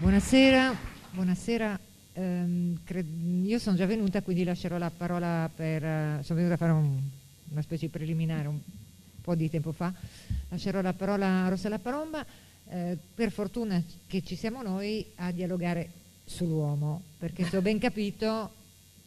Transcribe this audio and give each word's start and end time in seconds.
Buonasera, 0.00 0.74
buonasera. 1.10 1.78
Ehm, 2.14 2.78
io 3.44 3.58
sono 3.58 3.76
già 3.76 3.84
venuta, 3.84 4.22
quindi 4.22 4.44
lascerò 4.44 4.78
la 4.78 4.90
parola 4.90 5.50
per... 5.54 5.82
Uh, 5.82 6.22
sono 6.22 6.38
venuta 6.38 6.54
a 6.54 6.56
fare 6.56 6.72
un, 6.72 6.98
una 7.50 7.60
specie 7.60 7.84
di 7.84 7.92
preliminare 7.92 8.48
un 8.48 8.58
po' 9.20 9.34
di 9.34 9.50
tempo 9.50 9.72
fa. 9.72 9.92
Lascerò 10.48 10.80
la 10.80 10.94
parola 10.94 11.44
a 11.44 11.48
Rossella 11.50 11.78
Paromba. 11.78 12.24
Eh, 12.70 12.96
per 13.14 13.30
fortuna 13.30 13.82
che 14.06 14.22
ci 14.22 14.36
siamo 14.36 14.62
noi 14.62 15.04
a 15.16 15.32
dialogare 15.32 15.90
sull'uomo, 16.24 17.02
perché 17.18 17.44
se 17.44 17.58
ho 17.58 17.60
ben 17.60 17.78
capito, 17.78 18.50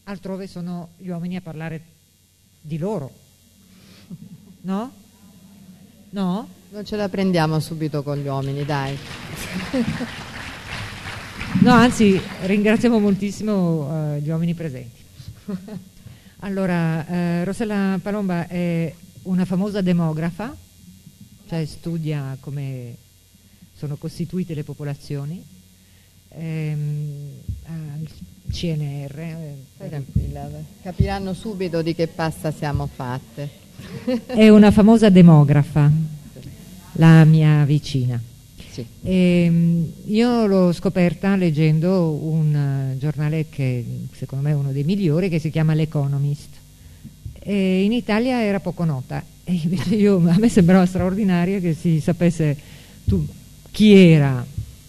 altrove 0.04 0.46
sono 0.46 0.90
gli 0.98 1.10
uomini 1.10 1.38
a 1.38 1.42
parlare 1.42 1.82
di 2.62 2.78
loro. 2.78 3.12
No? 4.62 4.94
No? 6.12 6.48
Non 6.70 6.86
ce 6.86 6.96
la 6.96 7.10
prendiamo 7.10 7.60
subito 7.60 8.04
con 8.04 8.20
gli 8.20 8.28
uomini, 8.28 8.64
dai. 8.64 8.96
No, 11.64 11.72
anzi, 11.72 12.20
ringraziamo 12.42 13.00
moltissimo 13.00 13.88
uh, 13.88 14.18
gli 14.18 14.30
uomini 14.30 14.54
presenti. 14.54 15.02
Allora, 16.44 17.06
uh, 17.08 17.46
Rossella 17.46 17.98
Palomba 18.02 18.50
è 18.50 18.94
una 19.22 19.46
famosa 19.46 19.80
demografa, 19.80 20.54
cioè 21.48 21.64
studia 21.64 22.36
come 22.42 22.98
sono 23.78 23.96
costituite 23.96 24.54
le 24.54 24.66
popolazioni, 24.66 25.42
ehm, 26.32 27.30
CNR. 28.52 29.20
Eh, 29.20 29.88
tranquilla, 29.88 30.50
capiranno 30.82 31.34
subito 31.34 31.82
di 31.82 31.96
che 31.96 32.08
pasta 32.08 32.52
siamo 32.52 32.90
fatte. 32.94 33.50
è 34.26 34.50
una 34.50 34.72
famosa 34.72 35.08
demografa, 35.08 35.90
la 36.94 37.24
mia 37.24 37.64
vicina. 37.64 38.32
Sì. 38.74 38.84
E, 39.04 39.44
ehm, 39.46 39.92
io 40.06 40.48
l'ho 40.48 40.74
scoperta 40.74 41.36
leggendo 41.36 42.10
un 42.10 42.94
uh, 42.96 42.98
giornale 42.98 43.46
che 43.48 43.86
secondo 44.14 44.46
me 44.46 44.52
è 44.52 44.56
uno 44.56 44.72
dei 44.72 44.84
migliori 44.84 45.30
che 45.30 45.38
si 45.38 45.52
chiama 45.52 45.76
L'Economist. 45.76 46.50
E 47.40 47.84
in 47.84 47.92
Italia 47.92 48.42
era 48.42 48.60
poco 48.60 48.84
nota 48.84 49.24
e 49.44 49.60
invece 49.62 49.96
io, 49.96 50.16
a 50.28 50.38
me 50.40 50.50
sembrava 50.50 50.88
straordinario 50.88 51.60
che 51.60 51.76
si 51.76 52.00
sapesse 52.00 52.58
tu, 53.06 53.24
chi 53.70 53.94
era 53.94 54.44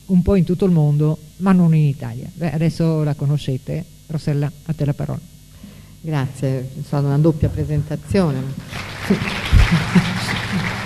un 0.06 0.22
po' 0.22 0.36
in 0.36 0.44
tutto 0.44 0.64
il 0.64 0.72
mondo 0.72 1.18
ma 1.38 1.52
non 1.52 1.74
in 1.74 1.84
Italia. 1.84 2.30
Beh, 2.32 2.52
adesso 2.52 3.02
la 3.02 3.14
conoscete. 3.14 3.84
Rossella, 4.06 4.50
a 4.64 4.72
te 4.72 4.84
la 4.84 4.94
parola. 4.94 5.20
Grazie, 6.00 6.70
stata 6.84 7.06
una 7.06 7.18
doppia 7.18 7.48
presentazione. 7.48 8.42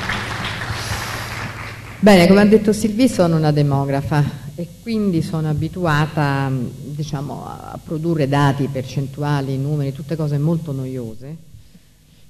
Bene, 2.01 2.29
come 2.29 2.43
ha 2.43 2.47
detto 2.47 2.73
Silvi 2.73 3.09
sono 3.09 3.37
una 3.37 3.51
demografa 3.51 4.23
e 4.55 4.69
quindi 4.83 5.21
sono 5.21 5.49
abituata 5.49 6.49
diciamo, 6.49 7.45
a 7.45 7.81
produrre 7.83 8.29
dati, 8.29 8.69
percentuali, 8.69 9.59
numeri, 9.59 9.93
tutte 9.93 10.15
cose 10.15 10.39
molto 10.39 10.71
noiose 10.71 11.37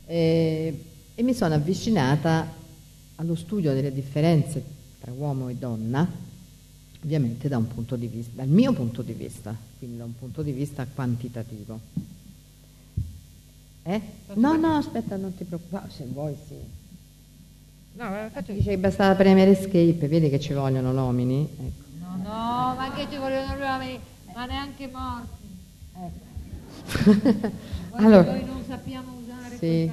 e, 0.06 0.84
e 1.14 1.22
mi 1.22 1.34
sono 1.34 1.52
avvicinata 1.52 2.50
allo 3.16 3.34
studio 3.34 3.74
delle 3.74 3.92
differenze 3.92 4.64
tra 5.02 5.12
uomo 5.12 5.50
e 5.50 5.56
donna, 5.56 6.10
ovviamente 7.04 7.46
da 7.48 7.60
vista, 8.06 8.32
dal 8.36 8.48
mio 8.48 8.72
punto 8.72 9.02
di 9.02 9.12
vista, 9.12 9.54
quindi 9.76 9.98
da 9.98 10.04
un 10.04 10.16
punto 10.18 10.40
di 10.40 10.52
vista 10.52 10.86
quantitativo. 10.86 11.78
Eh? 13.82 14.00
No, 14.32 14.56
no, 14.56 14.76
aspetta, 14.76 15.16
non 15.16 15.36
ti 15.36 15.44
preoccupare, 15.44 15.90
se 15.94 16.06
vuoi 16.10 16.34
sì. 16.46 16.77
No, 17.98 18.30
faccio... 18.32 18.52
Dice 18.52 18.70
che 18.70 18.78
bastava 18.78 19.16
premere 19.16 19.50
escape, 19.50 20.06
vedi 20.06 20.30
che 20.30 20.38
ci 20.38 20.52
vogliono 20.52 20.92
l'omini? 20.92 21.48
Ecco. 21.50 21.82
No, 21.98 22.16
no, 22.22 22.74
ma 22.76 22.92
che 22.94 23.08
ci 23.10 23.16
vogliono 23.16 23.58
l'omini? 23.58 23.98
Ma 24.32 24.46
neanche 24.46 24.88
morti. 24.92 25.36
Ecco. 27.90 28.04
allora, 28.04 28.30
noi 28.30 28.44
non 28.44 28.62
sappiamo 28.66 29.18
usare 29.20 29.56
sì, 29.58 29.90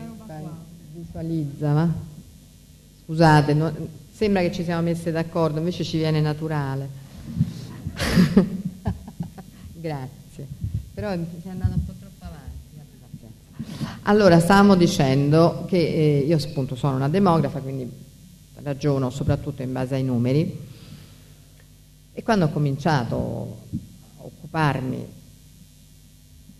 visualizza, 0.93 1.73
va? 1.73 1.89
Scusate, 3.03 3.53
no, 3.53 3.73
sembra 4.11 4.41
che 4.43 4.51
ci 4.51 4.63
siamo 4.63 4.83
messe 4.83 5.11
d'accordo, 5.11 5.57
invece 5.57 5.83
ci 5.83 5.97
viene 5.97 6.21
naturale. 6.21 6.87
Grazie. 9.73 10.47
Però 10.93 11.09
sei 11.09 11.51
andata 11.51 11.73
un 11.73 11.85
po' 11.85 11.93
troppo 11.99 12.15
allora, 14.07 14.39
stavamo 14.39 14.75
dicendo 14.75 15.65
che 15.67 15.77
eh, 15.77 16.25
io 16.27 16.37
appunto 16.37 16.75
sono 16.75 16.95
una 16.95 17.09
demografa, 17.09 17.59
quindi 17.59 17.89
ragiono 18.65 19.11
soprattutto 19.11 19.61
in 19.61 19.71
base 19.71 19.93
ai 19.93 20.03
numeri. 20.03 20.59
E 22.11 22.23
quando 22.23 22.45
ho 22.45 22.49
cominciato 22.49 23.15
a 24.17 24.23
occuparmi 24.23 25.05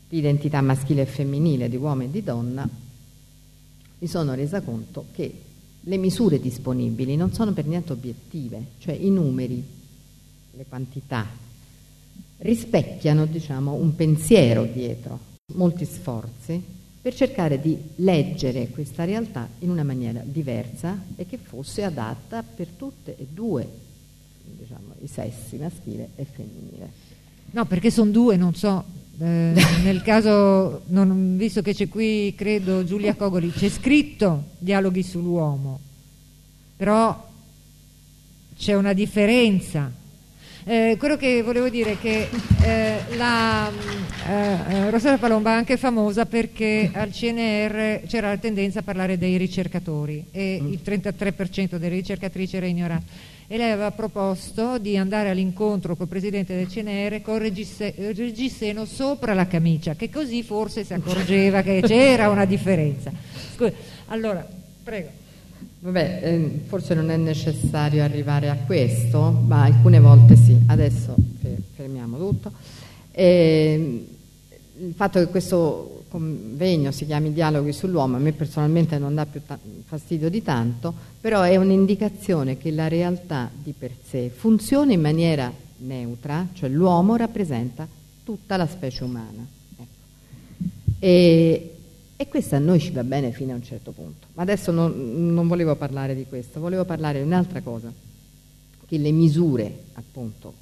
di 0.07 0.17
identità 0.17 0.61
maschile 0.61 1.01
e 1.01 1.05
femminile, 1.07 1.67
di 1.67 1.77
uomo 1.77 2.03
e 2.03 2.11
di 2.11 2.23
donna, 2.23 2.69
mi 3.97 4.07
sono 4.07 4.35
resa 4.35 4.61
conto 4.61 5.05
che 5.13 5.41
le 5.79 5.97
misure 5.97 6.39
disponibili 6.39 7.15
non 7.15 7.33
sono 7.33 7.53
per 7.53 7.65
niente 7.65 7.93
obiettive, 7.93 8.65
cioè 8.77 8.93
i 8.93 9.09
numeri, 9.09 9.63
le 10.51 10.65
quantità, 10.69 11.25
rispecchiano 12.37 13.25
diciamo, 13.25 13.73
un 13.73 13.95
pensiero 13.95 14.65
dietro, 14.65 15.19
molti 15.53 15.85
sforzi 15.85 16.61
per 17.05 17.13
cercare 17.13 17.61
di 17.61 17.77
leggere 17.97 18.69
questa 18.69 19.03
realtà 19.03 19.47
in 19.59 19.69
una 19.69 19.83
maniera 19.83 20.23
diversa 20.23 20.99
e 21.15 21.27
che 21.27 21.37
fosse 21.37 21.83
adatta 21.83 22.41
per 22.41 22.65
tutte 22.69 23.15
e 23.15 23.27
due 23.31 23.69
diciamo, 24.41 24.95
i 25.03 25.07
sessi, 25.07 25.57
maschile 25.57 26.09
e 26.15 26.25
femminile. 26.25 26.89
No, 27.51 27.65
perché 27.65 27.91
sono 27.91 28.09
due, 28.09 28.37
non 28.37 28.55
so, 28.55 28.83
eh, 29.19 29.53
nel 29.83 30.01
caso, 30.01 30.81
non, 30.87 31.37
visto 31.37 31.61
che 31.61 31.75
c'è 31.75 31.87
qui, 31.87 32.33
credo, 32.35 32.83
Giulia 32.83 33.13
Cogoli, 33.13 33.51
c'è 33.51 33.69
scritto 33.69 34.45
dialoghi 34.57 35.03
sull'uomo, 35.03 35.79
però 36.75 37.29
c'è 38.57 38.73
una 38.73 38.93
differenza 38.93 39.91
eh, 40.67 40.95
quello 40.97 41.15
che 41.15 41.43
volevo 41.43 41.69
dire 41.69 41.91
è 41.91 41.99
che 41.99 42.27
eh, 42.63 43.15
la 43.15 43.71
eh, 44.27 44.33
eh, 44.33 44.89
Rossella 44.89 45.19
Palomba 45.19 45.51
è 45.51 45.53
anche 45.53 45.77
famosa 45.77 46.25
perché 46.25 46.89
al 46.91 47.11
CNR 47.11 48.01
c'era 48.07 48.29
la 48.29 48.37
tendenza 48.37 48.79
a 48.79 48.81
parlare 48.81 49.19
dei 49.19 49.37
ricercatori 49.37 50.25
e 50.31 50.59
mm. 50.59 50.73
il 50.73 50.79
33% 50.83 51.75
delle 51.75 51.95
ricercatrici 51.95 52.57
era 52.57 52.65
ignorato 52.65 53.03
e 53.47 53.57
lei 53.57 53.69
aveva 53.69 53.91
proposto 53.91 54.79
di 54.79 54.97
andare 54.97 55.29
all'incontro 55.29 55.95
col 55.95 56.07
presidente 56.07 56.55
del 56.55 56.67
CNR 56.67 57.21
con 57.21 57.45
il 57.45 58.15
reggiseno 58.15 58.85
sopra 58.85 59.35
la 59.35 59.45
camicia 59.45 59.93
che 59.93 60.09
così 60.09 60.41
forse 60.41 60.83
si 60.83 60.95
accorgeva 60.95 61.61
che 61.61 61.81
c'era 61.85 62.29
una 62.29 62.45
differenza. 62.45 63.11
Scusa, 63.53 63.71
allora 64.07 64.43
prego 64.83 65.23
Vabbè, 65.85 66.19
eh, 66.23 66.61
forse 66.65 66.95
non 66.95 67.11
è 67.11 67.15
necessario 67.15 68.01
arrivare 68.01 68.49
a 68.49 68.55
questo, 68.55 69.29
ma 69.29 69.65
alcune 69.65 69.99
volte 69.99 70.35
sì. 70.35 70.57
Adesso 70.65 71.13
fermiamo 71.75 72.17
tutto. 72.17 72.51
E, 73.11 74.07
il 74.77 74.93
fatto 74.95 75.19
che 75.19 75.27
questo 75.27 76.05
convegno 76.09 76.89
si 76.89 77.05
chiami 77.05 77.31
Dialoghi 77.33 77.71
sull'uomo 77.71 78.15
a 78.15 78.19
me 78.19 78.31
personalmente 78.31 78.97
non 78.97 79.13
dà 79.13 79.27
più 79.27 79.41
fastidio 79.85 80.27
di 80.27 80.41
tanto, 80.41 80.91
però 81.21 81.43
è 81.43 81.55
un'indicazione 81.55 82.57
che 82.57 82.71
la 82.71 82.87
realtà 82.87 83.51
di 83.53 83.71
per 83.77 83.91
sé 84.09 84.31
funziona 84.35 84.91
in 84.91 85.01
maniera 85.01 85.53
neutra, 85.77 86.47
cioè 86.53 86.67
l'uomo 86.67 87.15
rappresenta 87.15 87.87
tutta 88.23 88.57
la 88.57 88.65
specie 88.65 89.03
umana. 89.03 89.45
Ecco. 89.77 89.85
E, 90.97 91.74
e 92.17 92.27
questo 92.27 92.55
a 92.55 92.59
noi 92.59 92.79
ci 92.79 92.91
va 92.91 93.03
bene 93.03 93.31
fino 93.31 93.51
a 93.51 93.55
un 93.55 93.63
certo 93.63 93.91
punto. 93.91 94.27
Ma 94.33 94.43
adesso 94.43 94.71
non, 94.71 95.33
non 95.33 95.47
volevo 95.47 95.75
parlare 95.75 96.15
di 96.15 96.25
questo, 96.27 96.59
volevo 96.59 96.85
parlare 96.85 97.19
di 97.19 97.25
un'altra 97.25 97.61
cosa, 97.61 97.91
che 98.87 98.97
le 98.97 99.11
misure, 99.11 99.83
appunto, 99.93 100.53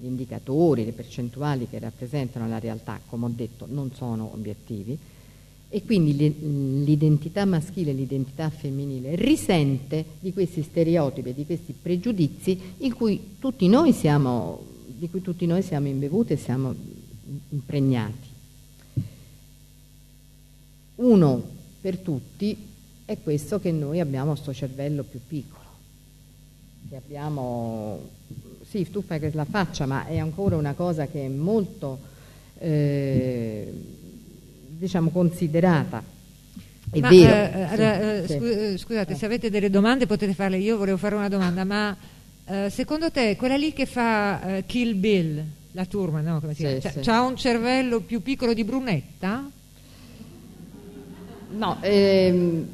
gli 0.00 0.06
indicatori, 0.06 0.84
le 0.84 0.92
percentuali 0.92 1.66
che 1.68 1.78
rappresentano 1.78 2.48
la 2.48 2.58
realtà, 2.58 3.00
come 3.06 3.26
ho 3.26 3.32
detto, 3.34 3.66
non 3.68 3.90
sono 3.94 4.30
obiettivi 4.32 4.98
e 5.68 5.82
quindi 5.82 6.16
l'identità 6.84 7.44
maschile 7.44 7.90
e 7.90 7.94
l'identità 7.94 8.48
femminile 8.50 9.16
risente 9.16 10.04
di 10.20 10.32
questi 10.32 10.62
stereotipi, 10.62 11.34
di 11.34 11.44
questi 11.44 11.74
pregiudizi 11.80 12.58
cui 12.94 13.20
siamo, 13.92 14.62
di 14.86 15.10
cui 15.10 15.22
tutti 15.22 15.44
noi 15.44 15.62
siamo 15.62 15.88
imbevuti 15.88 16.34
e 16.34 16.36
siamo 16.36 16.74
impregnati. 17.50 18.25
Uno 20.96 21.42
per 21.80 21.98
tutti 21.98 22.56
è 23.04 23.16
questo 23.22 23.60
che 23.60 23.70
noi 23.70 24.00
abbiamo 24.00 24.32
questo 24.32 24.52
cervello 24.52 25.02
più 25.04 25.20
piccolo, 25.26 25.64
che 26.88 26.96
abbiamo, 26.96 28.00
sì 28.68 28.90
tu 28.90 29.02
fai 29.02 29.20
la 29.32 29.44
faccia, 29.44 29.86
ma 29.86 30.06
è 30.06 30.18
ancora 30.18 30.56
una 30.56 30.72
cosa 30.74 31.06
che 31.06 31.24
è 31.24 31.28
molto 31.28 31.98
eh, 32.58 33.72
diciamo 34.68 35.10
considerata. 35.10 36.02
È 36.90 36.98
ma, 37.00 37.08
vero. 37.08 37.72
Eh, 37.82 38.24
sì, 38.26 38.34
eh, 38.34 38.70
sì. 38.72 38.78
Scusate, 38.78 39.14
se 39.14 39.26
avete 39.26 39.50
delle 39.50 39.70
domande 39.70 40.06
potete 40.06 40.34
farle, 40.34 40.58
io 40.58 40.76
volevo 40.76 40.96
fare 40.96 41.14
una 41.14 41.28
domanda, 41.28 41.64
ma 41.64 41.96
eh, 42.46 42.70
secondo 42.70 43.10
te 43.10 43.36
quella 43.36 43.56
lì 43.56 43.72
che 43.72 43.86
fa 43.86 44.56
eh, 44.56 44.64
Kill 44.66 44.98
Bill, 44.98 45.44
la 45.72 45.84
turma, 45.84 46.20
no? 46.20 46.40
Come 46.40 46.54
si 46.54 46.64
Sì, 46.64 46.78
chiama? 46.78 46.96
Sì. 46.96 47.00
c'ha 47.02 47.20
un 47.22 47.36
cervello 47.36 48.00
più 48.00 48.22
piccolo 48.22 48.54
di 48.54 48.64
Brunetta? 48.64 49.50
No, 51.50 51.76
ehm, 51.80 52.66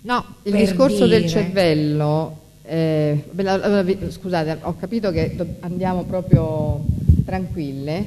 No, 0.00 0.24
il 0.44 0.52
per 0.52 0.60
discorso 0.60 1.06
del 1.06 1.22
dire. 1.22 1.28
cervello, 1.28 2.38
eh, 2.62 3.24
scusate, 4.08 4.58
ho 4.62 4.76
capito 4.78 5.10
che 5.10 5.36
andiamo 5.60 6.04
proprio 6.04 6.82
tranquille. 7.24 8.04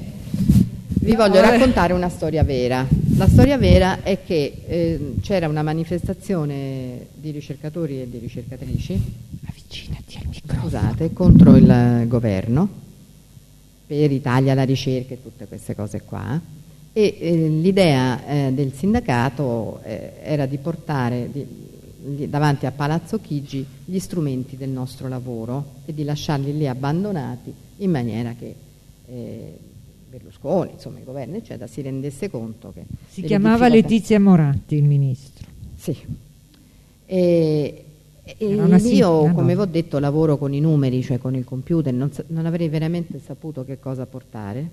Vi 0.85 1.15
voglio 1.15 1.41
vabbè. 1.41 1.51
raccontare 1.51 1.93
una 1.93 2.09
storia 2.09 2.43
vera. 2.43 2.87
La 3.17 3.27
storia 3.27 3.57
vera 3.57 4.01
è 4.03 4.19
che 4.25 4.63
eh, 4.65 5.13
c'era 5.21 5.47
una 5.47 5.63
manifestazione 5.63 7.07
di 7.13 7.31
ricercatori 7.31 8.01
e 8.01 8.09
di 8.09 8.17
ricercatrici 8.19 8.99
Avvicinati 9.47 10.17
al 10.17 10.27
microfono. 10.27 10.61
scusate, 10.61 11.13
contro 11.13 11.55
il 11.55 12.05
governo 12.07 12.69
per 13.85 14.11
Italia 14.11 14.53
la 14.53 14.63
ricerca 14.63 15.13
e 15.13 15.21
tutte 15.21 15.45
queste 15.45 15.75
cose 15.75 16.01
qua. 16.01 16.39
E 16.93 17.17
eh, 17.19 17.47
l'idea 17.47 18.25
eh, 18.47 18.51
del 18.53 18.73
sindacato 18.73 19.79
eh, 19.83 20.13
era 20.23 20.45
di 20.45 20.57
portare 20.57 21.29
di- 21.31 21.69
davanti 22.29 22.65
a 22.65 22.71
Palazzo 22.71 23.19
Chigi 23.21 23.65
gli 23.85 23.99
strumenti 23.99 24.57
del 24.57 24.69
nostro 24.69 25.07
lavoro 25.07 25.65
e 25.85 25.93
di 25.93 26.03
lasciarli 26.03 26.57
lì 26.57 26.67
abbandonati 26.67 27.53
in 27.77 27.91
maniera 27.91 28.33
che 28.37 28.55
eh, 29.07 29.57
Berlusconi, 30.09 30.71
insomma 30.73 30.97
il 30.97 31.05
governo 31.05 31.37
eccetera, 31.37 31.67
si 31.67 31.81
rendesse 31.81 32.29
conto 32.29 32.71
che 32.73 32.83
Si 33.07 33.21
chiamava 33.21 33.69
difficoltà- 33.69 33.87
Letizia 33.93 34.19
Moratti, 34.19 34.75
il 34.75 34.83
ministro. 34.83 35.47
sì. 35.75 35.95
E, 37.05 37.85
e 38.23 38.35
io, 38.45 39.31
come 39.33 39.53
vi 39.55 39.61
ho 39.61 39.65
detto, 39.65 39.99
lavoro 39.99 40.37
con 40.37 40.53
i 40.53 40.59
numeri, 40.59 41.01
cioè 41.03 41.17
con 41.17 41.35
il 41.35 41.43
computer, 41.43 41.93
non, 41.93 42.09
non 42.27 42.45
avrei 42.45 42.69
veramente 42.69 43.19
saputo 43.23 43.63
che 43.65 43.79
cosa 43.79 44.05
portare. 44.05 44.69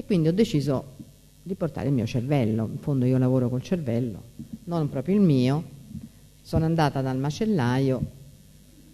E 0.00 0.04
quindi 0.06 0.28
ho 0.28 0.32
deciso 0.32 0.96
di 1.42 1.54
portare 1.54 1.88
il 1.88 1.92
mio 1.92 2.06
cervello. 2.06 2.66
In 2.72 2.78
fondo 2.78 3.04
io 3.04 3.18
lavoro 3.18 3.50
col 3.50 3.60
cervello, 3.60 4.22
non 4.64 4.88
proprio 4.88 5.14
il 5.14 5.20
mio. 5.20 5.62
Sono 6.40 6.64
andata 6.64 7.02
dal 7.02 7.18
macellaio 7.18 8.00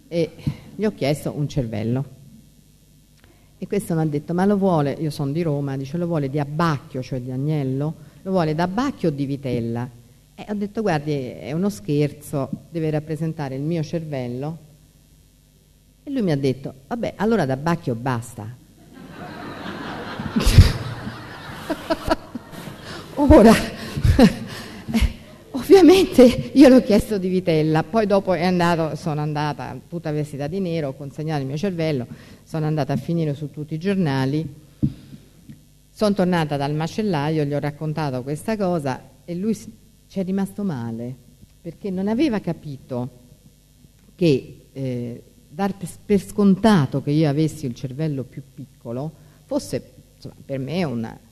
e 0.09 0.31
gli 0.75 0.83
ho 0.83 0.93
chiesto 0.93 1.31
un 1.33 1.47
cervello. 1.47 2.05
E 3.57 3.65
questo 3.67 3.95
mi 3.95 4.01
ha 4.01 4.05
detto, 4.05 4.33
ma 4.33 4.43
lo 4.43 4.57
vuole, 4.57 4.97
io 4.99 5.09
sono 5.09 5.31
di 5.31 5.41
Roma, 5.43 5.77
dice 5.77 5.95
lo 5.95 6.07
vuole 6.07 6.29
di 6.29 6.39
abbacchio, 6.39 7.01
cioè 7.01 7.21
di 7.21 7.31
agnello, 7.31 7.93
lo 8.23 8.31
vuole 8.31 8.53
d'abbacchio 8.53 9.07
o 9.07 9.11
di 9.13 9.25
vitella? 9.25 9.89
E 10.35 10.45
ho 10.49 10.55
detto, 10.55 10.81
guardi, 10.81 11.13
è 11.13 11.53
uno 11.53 11.69
scherzo, 11.69 12.49
deve 12.69 12.89
rappresentare 12.89 13.55
il 13.55 13.61
mio 13.61 13.81
cervello. 13.81 14.57
E 16.03 16.11
lui 16.11 16.21
mi 16.21 16.31
ha 16.31 16.37
detto, 16.37 16.73
vabbè, 16.85 17.13
allora 17.15 17.45
d'abbacchio 17.45 17.95
basta. 17.95 18.55
Ora, 23.15 23.53
ovviamente 25.51 26.51
io 26.53 26.69
le 26.69 26.75
ho 26.75 26.81
chiesto 26.81 27.17
di 27.17 27.27
vitella, 27.27 27.83
poi 27.83 28.05
dopo 28.05 28.31
andato, 28.33 28.95
sono 28.95 29.21
andata 29.21 29.79
tutta 29.87 30.11
vestita 30.11 30.47
di 30.47 30.59
nero, 30.59 30.89
ho 30.89 30.93
consegnato 30.93 31.41
il 31.41 31.47
mio 31.47 31.57
cervello, 31.57 32.05
sono 32.43 32.65
andata 32.65 32.93
a 32.93 32.97
finire 32.97 33.33
su 33.33 33.49
tutti 33.49 33.73
i 33.73 33.79
giornali, 33.79 34.47
sono 35.89 36.13
tornata 36.13 36.57
dal 36.57 36.73
macellaio, 36.73 37.43
gli 37.43 37.53
ho 37.53 37.59
raccontato 37.59 38.21
questa 38.21 38.55
cosa 38.55 39.01
e 39.25 39.35
lui 39.35 39.55
ci 39.55 40.19
è 40.19 40.23
rimasto 40.23 40.63
male 40.63 41.15
perché 41.59 41.89
non 41.89 42.07
aveva 42.07 42.39
capito 42.39 43.09
che 44.15 44.67
eh, 44.71 45.23
dar 45.49 45.73
per- 46.05 46.21
scontato 46.21 47.01
che 47.01 47.11
io 47.11 47.27
avessi 47.27 47.65
il 47.65 47.73
cervello 47.73 48.23
più 48.23 48.41
piccolo 48.53 49.11
fosse 49.45 49.83
insomma, 50.15 50.35
per 50.45 50.59
me 50.59 50.83
una, 50.83 51.13
eh, 51.13 51.26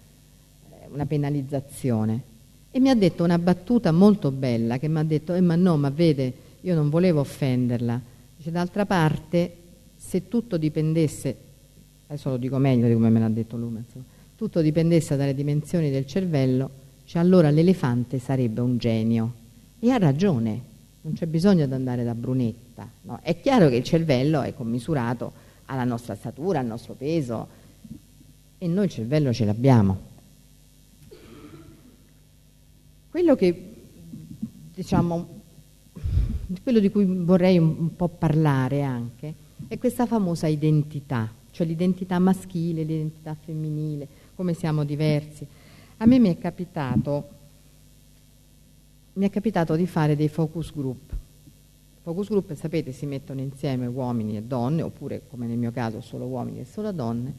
una 0.91 1.05
penalizzazione. 1.05 2.33
E 2.71 2.79
mi 2.79 2.89
ha 2.89 2.95
detto 2.95 3.23
una 3.23 3.39
battuta 3.39 3.91
molto 3.91 4.31
bella 4.31 4.77
che 4.77 4.87
mi 4.87 4.99
ha 4.99 5.03
detto, 5.03 5.33
eh, 5.33 5.41
ma 5.41 5.55
no, 5.55 5.77
ma 5.77 5.89
vede, 5.89 6.33
io 6.61 6.75
non 6.75 6.89
volevo 6.89 7.21
offenderla. 7.21 8.01
Dice, 8.35 8.51
d'altra 8.51 8.85
parte, 8.85 9.55
se 9.95 10.27
tutto 10.27 10.57
dipendesse, 10.57 11.35
adesso 12.07 12.31
lo 12.31 12.37
dico 12.37 12.57
meglio 12.57 12.87
di 12.87 12.93
come 12.93 13.09
me 13.09 13.19
l'ha 13.19 13.29
detto 13.29 13.55
lui, 13.55 13.71
ma 13.71 13.79
insomma, 13.79 14.03
tutto 14.35 14.61
dipendesse 14.61 15.15
dalle 15.15 15.33
dimensioni 15.33 15.89
del 15.89 16.05
cervello, 16.05 16.69
cioè 17.05 17.21
allora 17.21 17.49
l'elefante 17.49 18.19
sarebbe 18.19 18.61
un 18.61 18.77
genio. 18.77 19.33
E 19.79 19.91
ha 19.91 19.97
ragione, 19.97 20.61
non 21.01 21.13
c'è 21.13 21.27
bisogno 21.27 21.65
di 21.65 21.73
andare 21.73 22.03
da 22.03 22.13
Brunetta. 22.13 22.89
no? 23.03 23.19
È 23.21 23.39
chiaro 23.39 23.69
che 23.69 23.77
il 23.77 23.83
cervello 23.83 24.41
è 24.41 24.53
commisurato 24.53 25.31
alla 25.65 25.83
nostra 25.83 26.15
statura, 26.15 26.59
al 26.59 26.65
nostro 26.65 26.93
peso, 26.93 27.47
e 28.57 28.67
noi 28.67 28.85
il 28.85 28.91
cervello 28.91 29.31
ce 29.31 29.45
l'abbiamo. 29.45 30.13
Quello 33.15 33.35
che, 33.37 33.73
diciamo, 34.73 35.27
quello 36.63 36.79
di 36.79 36.91
cui 36.91 37.05
vorrei 37.05 37.57
un, 37.57 37.95
po' 37.95 38.09
parlare 38.09 38.83
anche 38.83 39.33
è 39.69 39.77
questa 39.77 40.05
famosa 40.05 40.47
identità, 40.47 41.31
cioè 41.51 41.65
l'identità 41.65 42.19
maschile, 42.19 42.83
l'identità 42.83 43.33
femminile, 43.33 44.05
come 44.35 44.53
siamo 44.53 44.83
diversi. 44.83 45.47
A 45.95 46.05
me 46.05 46.19
mi 46.19 46.27
è 46.27 46.37
capitato, 46.37 47.29
mi 49.13 49.25
è 49.25 49.29
capitato 49.29 49.77
di 49.77 49.87
fare 49.87 50.17
dei 50.17 50.27
focus 50.27 50.73
group. 50.73 51.15
Focus 52.01 52.27
group, 52.27 52.53
sapete, 52.55 52.91
si 52.91 53.05
mettono 53.05 53.39
insieme 53.39 53.85
uomini 53.85 54.35
e 54.35 54.41
donne, 54.41 54.81
oppure 54.81 55.21
come 55.29 55.47
nel 55.47 55.57
mio 55.57 55.71
caso 55.71 56.01
solo 56.01 56.25
uomini 56.25 56.59
e 56.59 56.65
solo 56.65 56.91
donne, 56.91 57.33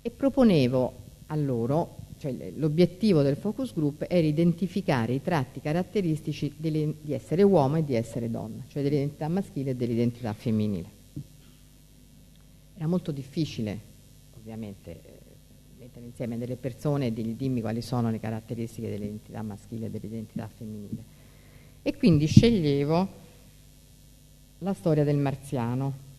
e 0.00 0.08
proponevo 0.08 0.94
a 1.26 1.36
loro, 1.36 1.96
cioè 2.22 2.52
l'obiettivo 2.54 3.22
del 3.22 3.34
focus 3.34 3.74
group 3.74 4.04
era 4.08 4.24
identificare 4.24 5.12
i 5.12 5.22
tratti 5.22 5.60
caratteristici 5.60 6.54
di 6.56 7.12
essere 7.12 7.42
uomo 7.42 7.78
e 7.78 7.84
di 7.84 7.96
essere 7.96 8.30
donna, 8.30 8.62
cioè 8.68 8.84
dell'identità 8.84 9.26
maschile 9.26 9.70
e 9.70 9.74
dell'identità 9.74 10.32
femminile. 10.32 10.88
Era 12.76 12.86
molto 12.86 13.10
difficile, 13.10 13.76
ovviamente, 14.38 14.90
eh, 14.90 15.18
mettere 15.80 16.06
insieme 16.06 16.38
delle 16.38 16.54
persone 16.54 17.06
e 17.06 17.12
dirgli 17.12 17.34
dimmi 17.34 17.60
quali 17.60 17.82
sono 17.82 18.08
le 18.08 18.20
caratteristiche 18.20 18.88
dell'identità 18.88 19.42
maschile 19.42 19.86
e 19.86 19.90
dell'identità 19.90 20.46
femminile. 20.46 21.02
E 21.82 21.96
quindi 21.96 22.26
sceglievo 22.26 23.08
la 24.58 24.74
storia 24.74 25.02
del 25.02 25.16
marziano. 25.16 26.10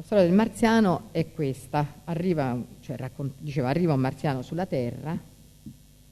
La 0.00 0.06
storia 0.06 0.24
del 0.24 0.34
marziano 0.34 1.08
è 1.10 1.30
questa, 1.30 2.00
arriva, 2.04 2.58
cioè, 2.80 2.96
raccon- 2.96 3.34
diceva, 3.36 3.68
arriva 3.68 3.92
un 3.92 4.00
marziano 4.00 4.40
sulla 4.40 4.64
Terra 4.64 5.14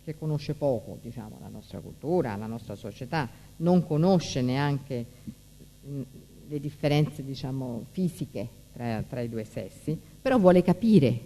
che 0.05 0.19
conosce 0.19 0.53
poco 0.53 0.99
diciamo, 1.01 1.39
la 1.41 1.49
nostra 1.49 1.79
cultura, 1.81 2.37
la 2.37 2.45
nostra 2.45 2.75
società, 2.75 3.27
non 3.57 3.87
conosce 3.87 4.43
neanche 4.43 5.07
mh, 5.81 6.01
le 6.49 6.61
differenze 6.61 7.25
diciamo, 7.25 7.87
fisiche 7.91 8.47
tra, 8.75 9.03
tra 9.09 9.23
i 9.23 9.31
due 9.31 9.45
sessi, 9.45 9.99
però 10.21 10.39
vuole 10.39 10.63
capire 10.63 11.21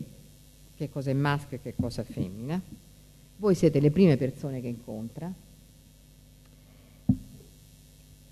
che 0.76 0.88
cosa 0.88 1.10
è 1.10 1.14
maschio 1.14 1.56
e 1.56 1.60
che 1.60 1.74
cosa 1.74 2.02
è 2.02 2.04
femmina. 2.04 2.62
Voi 3.38 3.56
siete 3.56 3.80
le 3.80 3.90
prime 3.90 4.16
persone 4.16 4.60
che 4.60 4.68
incontra. 4.68 5.32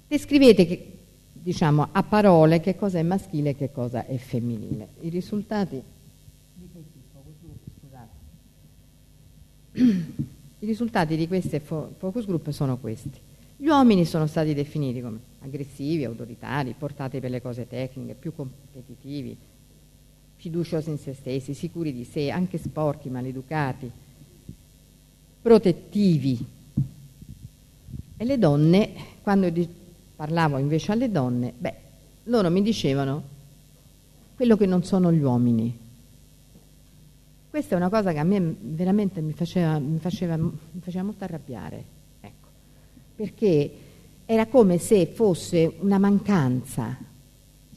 Descrivete 0.07 0.67
che, 0.67 1.00
diciamo, 1.43 1.89
a 1.93 2.03
parole 2.03 2.61
che 2.61 2.77
cosa 2.77 2.99
è 2.99 3.03
maschile 3.03 3.51
e 3.51 3.57
che 3.57 3.73
cosa 3.73 4.07
è 4.07 4.17
femminile. 4.17 4.89
I 5.01 5.09
risultati 5.09 5.83
I 9.73 10.67
risultati 10.67 11.17
di 11.17 11.27
queste 11.27 11.61
fo- 11.61 11.95
focus 11.97 12.27
group 12.27 12.51
sono 12.51 12.77
questi. 12.77 13.19
Gli 13.57 13.69
uomini 13.69 14.05
sono 14.05 14.27
stati 14.27 14.53
definiti 14.53 15.01
come 15.01 15.19
aggressivi, 15.41 16.05
autoritari, 16.05 16.75
portati 16.77 17.21
per 17.21 17.31
le 17.31 17.41
cose 17.41 17.67
tecniche, 17.67 18.15
più 18.15 18.35
competitivi, 18.35 19.37
fiduciosi 20.37 20.91
in 20.91 20.99
se 20.99 21.15
stessi, 21.15 21.55
sicuri 21.55 21.93
di 21.93 22.05
sé, 22.05 22.31
anche 22.31 22.59
sporchi, 22.59 23.09
maleducati, 23.09 23.91
protettivi. 25.41 26.47
E 28.17 28.25
le 28.25 28.39
donne, 28.39 28.93
quando 29.23 29.51
parlavo 30.21 30.59
invece 30.59 30.93
alle 30.93 31.11
donne, 31.11 31.55
beh, 31.57 31.75
loro 32.25 32.51
mi 32.51 32.61
dicevano 32.61 33.23
quello 34.37 34.55
che 34.55 34.67
non 34.67 34.85
sono 34.85 35.11
gli 35.11 35.23
uomini. 35.23 35.75
Questa 37.49 37.75
è 37.75 37.79
una 37.79 37.89
cosa 37.89 38.13
che 38.13 38.19
a 38.19 38.23
me 38.25 38.55
veramente 38.61 39.23
mi 39.23 39.33
faceva, 39.33 39.79
mi 39.79 39.99
faceva, 39.99 40.37
mi 40.37 40.53
faceva 40.79 41.05
molto 41.05 41.25
arrabbiare, 41.25 41.85
ecco, 42.21 42.49
perché 43.17 43.73
era 44.27 44.45
come 44.45 44.77
se 44.77 45.07
fosse 45.07 45.77
una 45.79 45.97
mancanza, 45.97 46.99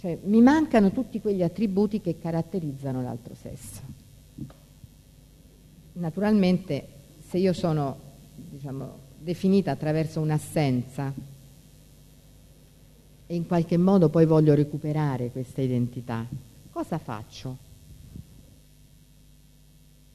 cioè 0.01 0.19
mi 0.25 0.41
mancano 0.41 0.91
tutti 0.91 1.21
quegli 1.21 1.43
attributi 1.43 2.01
che 2.01 2.19
caratterizzano 2.19 3.01
l'altro 3.01 3.35
sesso. 3.35 3.81
Naturalmente 5.93 6.87
se 7.25 7.37
io 7.37 7.53
sono 7.53 7.97
diciamo, 8.35 8.97
definita 9.17 9.71
attraverso 9.71 10.19
un'assenza 10.19 11.31
e 13.25 13.35
in 13.35 13.47
qualche 13.47 13.77
modo 13.77 14.09
poi 14.09 14.25
voglio 14.25 14.53
recuperare 14.53 15.31
questa 15.31 15.61
identità, 15.61 16.25
cosa 16.71 16.97
faccio? 16.97 17.57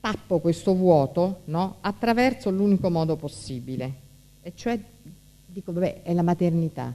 Tappo 0.01 0.39
questo 0.39 0.75
vuoto 0.75 1.41
no? 1.47 1.77
attraverso 1.81 2.51
l'unico 2.51 2.91
modo 2.91 3.17
possibile, 3.17 3.95
e 4.43 4.53
cioè 4.55 4.79
dico, 5.47 5.73
vabbè, 5.73 6.03
è 6.03 6.13
la 6.15 6.23
maternità, 6.23 6.95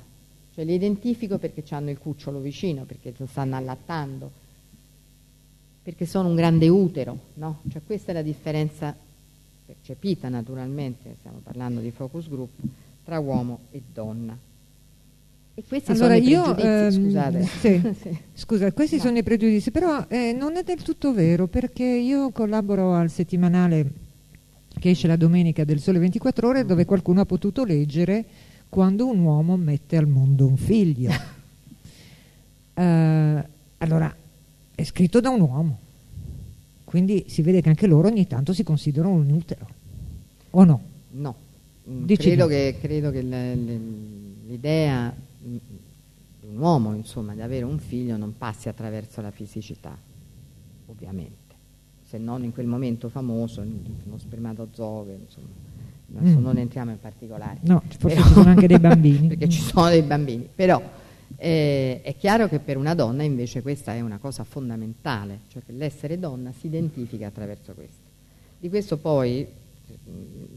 cioè 0.53 0.63
li 0.63 0.73
identifico 0.73 1.37
perché 1.37 1.63
hanno 1.73 1.89
il 1.89 1.97
cucciolo 1.97 2.39
vicino, 2.39 2.83
perché 2.83 3.13
lo 3.17 3.25
stanno 3.25 3.55
allattando, 3.55 4.31
perché 5.81 6.05
sono 6.05 6.29
un 6.29 6.35
grande 6.35 6.69
utero, 6.69 7.17
no? 7.35 7.59
Cioè 7.69 7.81
questa 7.85 8.11
è 8.11 8.13
la 8.13 8.21
differenza 8.21 8.95
percepita 9.65 10.29
naturalmente, 10.29 11.15
stiamo 11.19 11.39
parlando 11.43 11.81
di 11.81 11.91
focus 11.91 12.29
group, 12.29 12.51
tra 13.03 13.19
uomo 13.19 13.59
e 13.71 13.81
donna. 13.91 14.51
E 15.55 15.63
questi 15.67 15.91
allora 15.91 16.15
sono 16.15 16.27
io, 16.27 16.51
i 16.51 16.55
pregiudizi, 16.55 16.97
ehm, 16.97 17.05
scusate. 17.05 17.43
Sì, 17.61 17.93
sì. 18.01 18.17
Scusa, 18.33 18.71
questi 18.71 18.95
no. 18.95 19.01
sono 19.03 19.17
i 19.19 19.23
pregiudizi, 19.23 19.69
però 19.69 20.05
eh, 20.07 20.33
non 20.33 20.55
è 20.57 20.63
del 20.63 20.81
tutto 20.81 21.13
vero, 21.13 21.47
perché 21.47 21.83
io 21.83 22.31
collaboro 22.31 22.93
al 22.93 23.11
settimanale 23.11 23.91
che 24.79 24.89
esce 24.89 25.07
la 25.07 25.15
domenica 25.15 25.63
del 25.63 25.79
Sole 25.79 25.99
24 25.99 26.47
Ore, 26.47 26.65
dove 26.65 26.85
qualcuno 26.85 27.21
ha 27.21 27.25
potuto 27.25 27.63
leggere 27.63 28.25
quando 28.67 29.05
un 29.05 29.19
uomo 29.19 29.55
mette 29.55 29.95
al 29.95 30.07
mondo 30.07 30.47
un 30.47 30.57
figlio. 30.57 31.11
uh, 32.73 32.81
allora, 33.77 34.13
è 34.73 34.83
scritto 34.83 35.19
da 35.19 35.29
un 35.29 35.41
uomo, 35.41 35.79
quindi 36.83 37.25
si 37.27 37.43
vede 37.43 37.61
che 37.61 37.69
anche 37.69 37.85
loro 37.85 38.07
ogni 38.07 38.25
tanto 38.25 38.53
si 38.53 38.63
considerano 38.63 39.13
un 39.13 39.29
utero, 39.29 39.67
o 40.49 40.63
no? 40.63 40.81
No, 41.11 41.35
mm, 41.87 42.05
credo 42.07 42.47
che, 42.47 42.75
credo 42.81 43.11
che 43.11 43.21
l'idea 44.47 45.13
di 45.43 46.47
un 46.47 46.57
uomo, 46.57 46.93
insomma, 46.93 47.33
di 47.33 47.41
avere 47.41 47.65
un 47.65 47.79
figlio 47.79 48.17
non 48.17 48.37
passi 48.37 48.69
attraverso 48.69 49.21
la 49.21 49.31
fisicità, 49.31 49.97
ovviamente, 50.87 51.55
se 52.03 52.17
non 52.17 52.43
in 52.43 52.53
quel 52.53 52.67
momento 52.67 53.09
famoso, 53.09 53.61
uno 53.61 54.17
spermatozoo, 54.17 55.07
insomma. 55.19 55.71
Adesso 56.15 56.39
mm. 56.39 56.43
non 56.43 56.57
entriamo 56.57 56.91
in 56.91 56.99
particolari. 56.99 57.59
No, 57.63 57.81
forse 57.97 58.15
però, 58.15 58.27
ci 58.27 58.33
sono 58.33 58.49
anche 58.49 58.67
dei 58.67 58.77
bambini. 58.79 59.27
perché 59.29 59.49
ci 59.49 59.61
sono 59.61 59.89
dei 59.89 60.03
bambini, 60.03 60.47
però 60.53 60.81
eh, 61.37 62.01
è 62.03 62.15
chiaro 62.15 62.47
che 62.47 62.59
per 62.59 62.77
una 62.77 62.93
donna 62.93 63.23
invece 63.23 63.61
questa 63.61 63.93
è 63.93 64.01
una 64.01 64.19
cosa 64.19 64.43
fondamentale, 64.43 65.39
cioè 65.47 65.63
che 65.65 65.71
l'essere 65.71 66.19
donna 66.19 66.51
si 66.51 66.67
identifica 66.67 67.27
attraverso 67.27 67.73
questo. 67.73 68.01
Di 68.59 68.69
questo 68.69 68.97
poi 68.97 69.47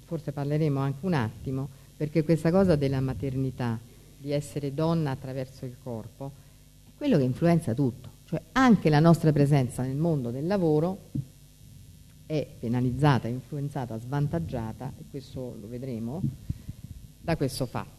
forse 0.04 0.32
parleremo 0.32 0.78
anche 0.78 1.04
un 1.04 1.14
attimo, 1.14 1.68
perché 1.96 2.22
questa 2.24 2.50
cosa 2.50 2.76
della 2.76 3.00
maternità, 3.00 3.78
di 4.16 4.32
essere 4.32 4.74
donna 4.74 5.10
attraverso 5.10 5.64
il 5.64 5.76
corpo, 5.82 6.32
è 6.86 6.90
quello 6.96 7.18
che 7.18 7.24
influenza 7.24 7.74
tutto, 7.74 8.10
cioè 8.24 8.40
anche 8.52 8.90
la 8.90 9.00
nostra 9.00 9.32
presenza 9.32 9.82
nel 9.82 9.96
mondo 9.96 10.30
del 10.30 10.46
lavoro 10.46 11.10
è 12.26 12.46
penalizzata, 12.58 13.28
influenzata, 13.28 13.98
svantaggiata, 13.98 14.92
e 14.98 15.04
questo 15.10 15.56
lo 15.60 15.68
vedremo, 15.68 16.20
da 17.20 17.36
questo 17.36 17.66
fatto. 17.66 17.94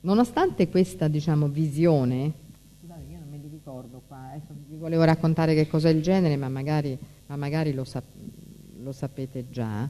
Nonostante 0.00 0.68
questa 0.68 1.08
diciamo, 1.08 1.48
visione, 1.48 2.32
scusate 2.78 3.02
io 3.10 3.18
non 3.18 3.28
me 3.28 3.38
li 3.38 3.48
ricordo 3.48 4.02
qua, 4.06 4.30
adesso 4.30 4.54
vi 4.68 4.76
volevo 4.76 5.04
raccontare 5.04 5.54
che 5.54 5.66
cos'è 5.66 5.90
il 5.90 6.02
genere, 6.02 6.36
ma 6.36 6.48
magari, 6.48 6.98
ma 7.26 7.36
magari 7.36 7.72
lo, 7.72 7.84
sap 7.84 8.04
lo, 8.80 8.92
sapete 8.92 9.48
già, 9.50 9.88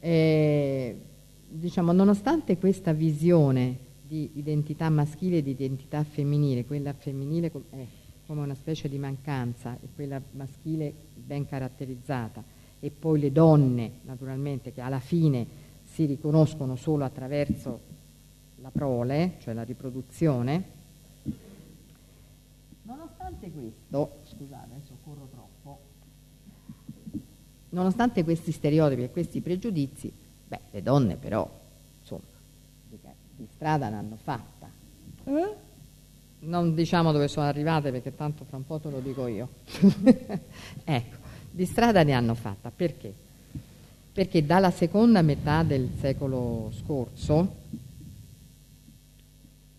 eh, 0.00 1.00
diciamo, 1.48 1.92
nonostante 1.92 2.58
questa 2.58 2.92
visione 2.92 3.86
di 4.06 4.30
identità 4.34 4.88
maschile 4.88 5.38
e 5.38 5.42
di 5.42 5.50
identità 5.50 6.04
femminile, 6.04 6.64
quella 6.64 6.92
femminile 6.92 7.50
è 7.70 7.86
come 8.26 8.42
una 8.42 8.54
specie 8.54 8.88
di 8.88 8.98
mancanza 8.98 9.78
e 9.80 9.88
quella 9.94 10.20
maschile 10.32 10.92
ben 11.14 11.46
caratterizzata, 11.46 12.42
e 12.80 12.90
poi 12.90 13.18
le 13.20 13.32
donne 13.32 13.92
naturalmente 14.02 14.72
che 14.72 14.80
alla 14.80 15.00
fine 15.00 15.46
si 15.82 16.04
riconoscono 16.04 16.76
solo 16.76 17.04
attraverso 17.04 17.80
la 18.56 18.70
prole, 18.70 19.36
cioè 19.40 19.54
la 19.54 19.62
riproduzione. 19.62 20.76
Nonostante 22.82 23.50
questo, 23.50 24.20
scusate, 24.24 24.74
adesso 24.74 24.96
corro 25.04 25.28
troppo, 25.30 25.78
nonostante 27.70 28.24
questi 28.24 28.52
stereotipi 28.52 29.02
e 29.02 29.10
questi 29.10 29.40
pregiudizi, 29.40 30.12
beh, 30.48 30.60
le 30.70 30.82
donne 30.82 31.16
però, 31.16 31.48
insomma, 32.00 32.22
di 33.38 33.46
strada 33.54 33.88
ne 33.88 33.96
hanno 33.96 34.18
fatta. 34.20 34.68
Eh? 35.24 35.54
Non 36.40 36.74
diciamo 36.74 37.12
dove 37.12 37.28
sono 37.28 37.46
arrivate 37.46 37.90
perché 37.92 38.14
tanto 38.14 38.44
fra 38.44 38.56
un 38.56 38.66
po' 38.66 38.78
te 38.78 38.90
lo 38.90 38.98
dico 38.98 39.26
io. 39.28 39.48
ecco, 40.84 41.16
di 41.50 41.64
strada 41.64 42.02
ne 42.02 42.12
hanno 42.12 42.34
fatta. 42.34 42.72
Perché? 42.74 43.12
Perché 44.12 44.44
dalla 44.44 44.72
seconda 44.72 45.22
metà 45.22 45.62
del 45.62 45.90
secolo 46.00 46.72
scorso 46.82 47.54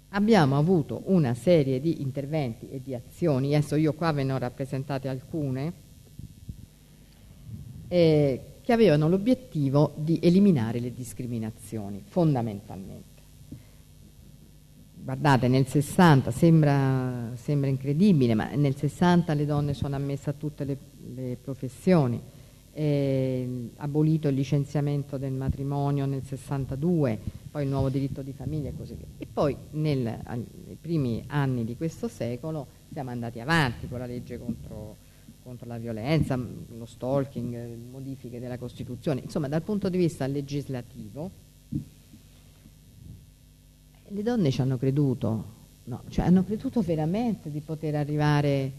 abbiamo 0.09 0.57
avuto 0.57 1.01
una 1.05 1.33
serie 1.33 1.81
di 1.81 2.01
interventi 2.01 2.69
e 2.69 2.81
di 2.81 2.95
azioni, 2.95 3.53
adesso 3.55 3.75
io 3.75 3.93
qua 3.93 4.11
ve 4.13 4.23
ne 4.23 4.33
ho 4.33 4.37
rappresentate 4.37 5.07
alcune, 5.09 5.73
eh, 7.89 8.48
che 8.69 8.75
avevano 8.75 9.09
l'obiettivo 9.09 9.93
di 9.95 10.19
eliminare 10.21 10.79
le 10.79 10.93
discriminazioni, 10.93 12.03
fondamentalmente. 12.05 13.23
Guardate, 14.93 15.47
nel 15.47 15.65
60 15.65 16.29
sembra, 16.29 17.31
sembra 17.33 17.67
incredibile, 17.67 18.35
ma 18.35 18.53
nel 18.53 18.75
60 18.75 19.33
le 19.33 19.47
donne 19.47 19.73
sono 19.73 19.95
ammesse 19.95 20.29
a 20.29 20.33
tutte 20.33 20.65
le, 20.65 20.77
le 21.15 21.37
professioni, 21.41 22.21
eh, 22.71 23.71
abolito 23.77 24.27
il 24.27 24.35
licenziamento 24.35 25.17
del 25.17 25.33
matrimonio 25.33 26.05
nel 26.05 26.23
62, 26.23 27.19
poi 27.49 27.63
il 27.63 27.69
nuovo 27.69 27.89
diritto 27.89 28.21
di 28.21 28.33
famiglia 28.33 28.69
e 28.69 28.75
così 28.77 28.93
via. 28.93 29.07
E 29.17 29.25
poi 29.25 29.57
nel, 29.71 30.03
nei 30.03 30.77
primi 30.79 31.23
anni 31.25 31.65
di 31.65 31.75
questo 31.75 32.07
secolo 32.07 32.67
siamo 32.91 33.09
andati 33.09 33.39
avanti 33.39 33.87
con 33.87 33.97
la 33.97 34.05
legge 34.05 34.37
contro, 34.37 34.97
contro 35.49 35.67
la 35.67 35.79
violenza, 35.79 36.35
lo 36.35 36.85
stalking, 36.85 37.75
modifiche 37.89 38.39
della 38.39 38.59
Costituzione, 38.59 39.21
insomma 39.21 39.47
dal 39.47 39.63
punto 39.63 39.89
di 39.89 39.97
vista 39.97 40.27
legislativo 40.27 41.31
le 44.09 44.21
donne 44.21 44.51
ci 44.51 44.61
hanno 44.61 44.77
creduto, 44.77 45.53
no, 45.85 46.03
cioè 46.09 46.25
hanno 46.25 46.43
creduto 46.43 46.81
veramente 46.81 47.49
di 47.49 47.61
poter 47.61 47.95
arrivare 47.95 48.71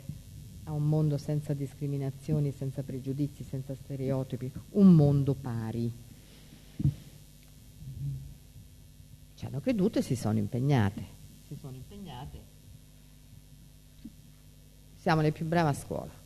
a 0.65 0.73
un 0.73 0.89
mondo 0.89 1.19
senza 1.19 1.55
discriminazioni, 1.55 2.53
senza 2.53 2.83
pregiudizi, 2.83 3.43
senza 3.43 3.75
stereotipi, 3.75 4.51
un 4.71 4.95
mondo 4.95 5.35
pari. 5.35 5.93
Ci 9.35 9.45
hanno 9.45 9.61
creduto 9.61 9.99
e 9.99 10.03
si 10.03 10.15
sono 10.15 10.39
impegnate. 10.39 11.05
Si 11.49 11.57
sono 11.61 11.75
impegnate. 11.75 12.39
Siamo 14.97 15.21
le 15.21 15.33
più 15.33 15.47
brave 15.47 15.71
a 15.71 15.75
scuola. 15.75 16.20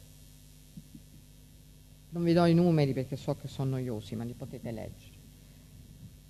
Non 2.14 2.22
vi 2.22 2.32
do 2.32 2.44
i 2.44 2.54
numeri 2.54 2.92
perché 2.92 3.16
so 3.16 3.34
che 3.34 3.48
sono 3.48 3.70
noiosi, 3.70 4.14
ma 4.14 4.22
li 4.22 4.34
potete 4.34 4.70
leggere. 4.70 5.12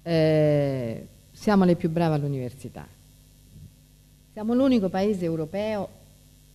Eh, 0.03 1.07
siamo 1.31 1.65
le 1.65 1.77
più 1.77 1.91
brave 1.91 2.15
all'università. 2.15 2.89
Siamo 4.33 4.55
l'unico 4.55 4.89
paese 4.89 5.27
europeo 5.27 5.89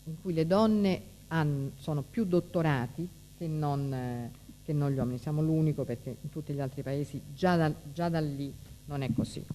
in 0.06 0.16
cui 0.20 0.34
le 0.34 0.48
donne 0.48 1.02
hanno, 1.28 1.74
sono 1.78 2.02
più 2.02 2.26
dottorati 2.26 3.08
che 3.38 3.48
non, 3.48 3.94
eh, 3.94 4.32
che 4.66 4.74
non, 4.74 4.90
gli 4.90 4.98
uomini. 4.98 5.20
Siamo 5.20 5.44
l'unico 5.44 5.84
perché 5.84 6.16
in 6.20 6.30
tutti 6.32 6.52
gli 6.52 6.60
altri 6.60 6.82
paesi 6.82 7.22
già 7.32 7.56
da, 7.56 7.72
già 7.94 8.10
da 8.10 8.20
lì 8.20 8.52
non 8.86 9.04
è 9.04 9.14
così. 9.14 9.46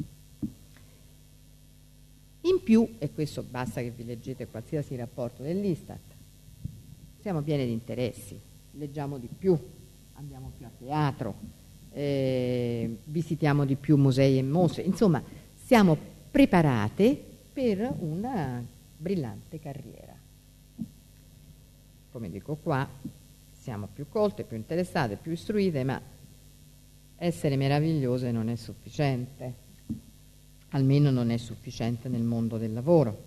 In 2.42 2.62
più, 2.62 2.94
e 2.98 3.10
questo 3.10 3.42
basta 3.42 3.80
che 3.80 3.90
vi 3.90 4.04
leggete 4.04 4.46
qualsiasi 4.46 4.94
rapporto 4.94 5.42
dell'Istat, 5.42 5.98
siamo 7.22 7.42
pieni 7.42 7.66
di 7.66 7.72
interessi, 7.72 8.38
leggiamo 8.76 9.18
di 9.18 9.28
più, 9.28 9.58
andiamo 10.14 10.52
più 10.56 10.66
a 10.66 10.70
teatro, 10.78 11.34
eh, 11.92 12.98
visitiamo 13.04 13.64
di 13.64 13.76
più 13.76 13.96
musei 13.96 14.38
e 14.38 14.42
mostre, 14.42 14.82
insomma 14.82 15.22
siamo 15.54 15.96
preparate 16.30 17.18
per 17.52 17.94
una 18.00 18.64
brillante 18.96 19.58
carriera 19.58 20.14
come 22.14 22.30
dico 22.30 22.54
qua, 22.54 22.88
siamo 23.50 23.88
più 23.92 24.06
colte, 24.08 24.44
più 24.44 24.56
interessate, 24.56 25.16
più 25.16 25.32
istruite, 25.32 25.82
ma 25.82 26.00
essere 27.16 27.56
meravigliose 27.56 28.30
non 28.30 28.48
è 28.48 28.54
sufficiente, 28.54 29.54
almeno 30.68 31.10
non 31.10 31.30
è 31.30 31.36
sufficiente 31.38 32.08
nel 32.08 32.22
mondo 32.22 32.56
del 32.56 32.72
lavoro. 32.72 33.20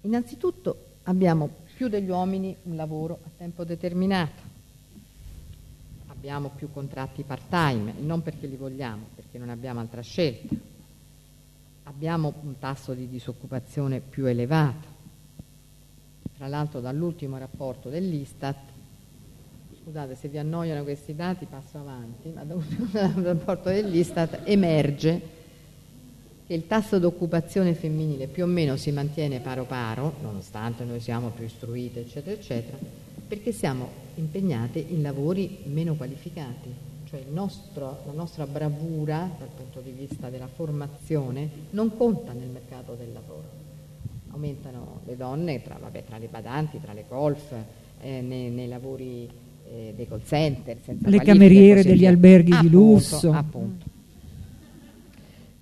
innanzitutto 0.02 0.86
abbiamo 1.04 1.50
più 1.74 1.88
degli 1.88 2.08
uomini 2.08 2.56
un 2.64 2.76
lavoro 2.76 3.18
a 3.24 3.30
tempo 3.36 3.64
determinato. 3.64 4.50
Abbiamo 6.06 6.50
più 6.50 6.70
contratti 6.70 7.24
part-time, 7.24 7.94
non 7.98 8.22
perché 8.22 8.46
li 8.46 8.54
vogliamo, 8.54 9.06
perché 9.16 9.38
non 9.38 9.48
abbiamo 9.48 9.80
altra 9.80 10.02
scelta. 10.02 10.54
Abbiamo 11.84 12.32
un 12.42 12.58
tasso 12.60 12.94
di 12.94 13.08
disoccupazione 13.08 13.98
più 13.98 14.26
elevato. 14.26 14.90
Tra 16.36 16.46
l'altro 16.46 16.78
dall'ultimo 16.78 17.38
rapporto 17.38 17.88
dell'Istat, 17.88 18.56
scusate 19.82 20.14
se 20.14 20.28
vi 20.28 20.38
annoiano 20.38 20.84
questi 20.84 21.16
dati 21.16 21.44
passo 21.46 21.78
avanti, 21.78 22.28
ma 22.28 22.44
dall'ultimo 22.44 22.88
rapporto 23.20 23.68
dell'Istat 23.70 24.42
emerge 24.44 25.41
che 26.52 26.58
il 26.58 26.66
tasso 26.66 26.98
d'occupazione 26.98 27.72
femminile 27.72 28.26
più 28.26 28.42
o 28.44 28.46
meno 28.46 28.76
si 28.76 28.90
mantiene 28.90 29.40
paro 29.40 29.64
paro, 29.64 30.16
nonostante 30.20 30.84
noi 30.84 31.00
siamo 31.00 31.30
più 31.30 31.46
istruite, 31.46 32.00
eccetera, 32.00 32.38
eccetera, 32.38 32.76
perché 33.26 33.52
siamo 33.52 33.88
impegnate 34.16 34.78
in 34.78 35.00
lavori 35.00 35.60
meno 35.64 35.94
qualificati, 35.94 36.68
cioè 37.08 37.22
nostro, 37.30 38.02
la 38.04 38.12
nostra 38.12 38.46
bravura 38.46 39.30
dal 39.38 39.48
punto 39.56 39.80
di 39.80 39.92
vista 39.92 40.28
della 40.28 40.46
formazione 40.46 41.48
non 41.70 41.96
conta 41.96 42.34
nel 42.34 42.48
mercato 42.48 42.96
del 42.98 43.14
lavoro. 43.14 43.48
Aumentano 44.32 45.00
le 45.06 45.16
donne 45.16 45.62
tra, 45.62 45.78
vabbè, 45.80 46.04
tra 46.04 46.18
le 46.18 46.26
badanti, 46.26 46.78
tra 46.82 46.92
le 46.92 47.04
golf, 47.08 47.50
eh, 48.02 48.20
nei, 48.20 48.50
nei, 48.50 48.68
lavori 48.68 49.26
eh, 49.70 49.94
dei 49.96 50.06
call 50.06 50.20
center, 50.26 50.76
le 50.84 51.18
cameriere 51.20 51.82
degli 51.82 52.04
alberghi 52.04 52.52
appunto, 52.52 52.68
di 52.68 52.74
lusso. 52.74 53.32
Appunto. 53.32 53.91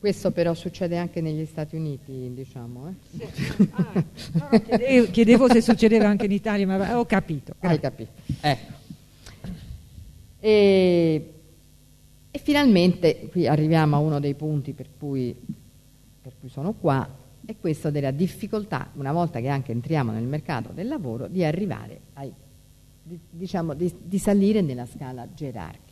Questo 0.01 0.31
però 0.31 0.55
succede 0.55 0.97
anche 0.97 1.21
negli 1.21 1.45
Stati 1.45 1.77
Uniti, 1.77 2.33
diciamo. 2.33 2.89
Eh? 2.89 3.29
Sì. 3.35 3.69
Ah, 3.73 3.93
no, 4.33 4.61
chiedevo, 4.61 5.11
chiedevo, 5.11 5.49
se 5.51 5.61
succedeva 5.61 6.09
anche 6.09 6.25
in 6.25 6.33
Italia, 6.33 6.67
ma 6.67 6.99
ho 6.99 7.05
capito. 7.05 7.55
Hai 7.61 7.79
capito. 7.79 8.11
Ecco. 8.41 8.73
E, 10.41 11.33
e, 12.31 12.39
finalmente 12.39 13.29
qui 13.29 13.47
arriviamo 13.47 13.97
a 13.97 13.99
uno 13.99 14.21
dei 14.21 14.33
punti 14.33 14.73
per 14.73 14.89
cui, 14.99 15.37
per 16.23 16.33
cui 16.41 16.49
sono 16.49 16.73
qua, 16.73 17.07
è 17.45 17.55
questo 17.61 17.91
della 17.91 18.11
difficoltà, 18.11 18.89
una 18.95 19.13
volta 19.13 19.41
che 19.41 19.49
anche 19.49 19.73
entriamo 19.73 20.13
nel 20.13 20.25
mercato 20.25 20.71
del 20.73 20.89
lavoro, 20.89 21.27
di 21.27 21.45
arrivare 21.45 22.01
ai, 22.15 22.33
di, 23.03 23.21
diciamo, 23.29 23.75
di, 23.75 23.93
di 24.03 24.19
salire 24.19 24.63
nella 24.63 24.87
scala 24.87 25.29
gerarchica. 25.31 25.90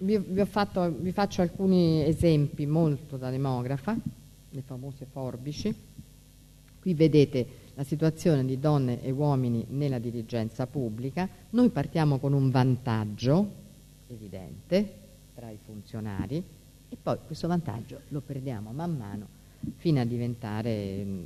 Vi, 0.00 0.16
vi, 0.16 0.44
fatto, 0.44 0.94
vi, 0.96 1.10
faccio 1.10 1.42
alcuni 1.42 2.04
esempi 2.04 2.66
molto 2.66 3.16
da 3.16 3.30
demografa, 3.30 3.96
le 4.50 4.62
famose 4.62 5.06
forbici. 5.10 5.74
Qui 6.80 6.94
vedete 6.94 7.46
la 7.74 7.82
situazione 7.82 8.44
di 8.44 8.60
donne 8.60 9.02
e 9.02 9.10
uomini 9.10 9.66
nella 9.70 9.98
dirigenza 9.98 10.68
pubblica. 10.68 11.28
Noi 11.50 11.70
partiamo 11.70 12.18
con 12.18 12.32
un 12.32 12.48
vantaggio 12.50 13.50
evidente 14.06 14.92
tra 15.34 15.50
i 15.50 15.58
funzionari 15.64 16.44
e 16.88 16.96
poi 17.02 17.18
questo 17.26 17.48
vantaggio 17.48 18.02
lo 18.08 18.20
perdiamo 18.20 18.70
man 18.70 18.96
mano 18.96 19.26
fino 19.78 20.00
a 20.00 20.04
diventare 20.04 21.02
un 21.04 21.24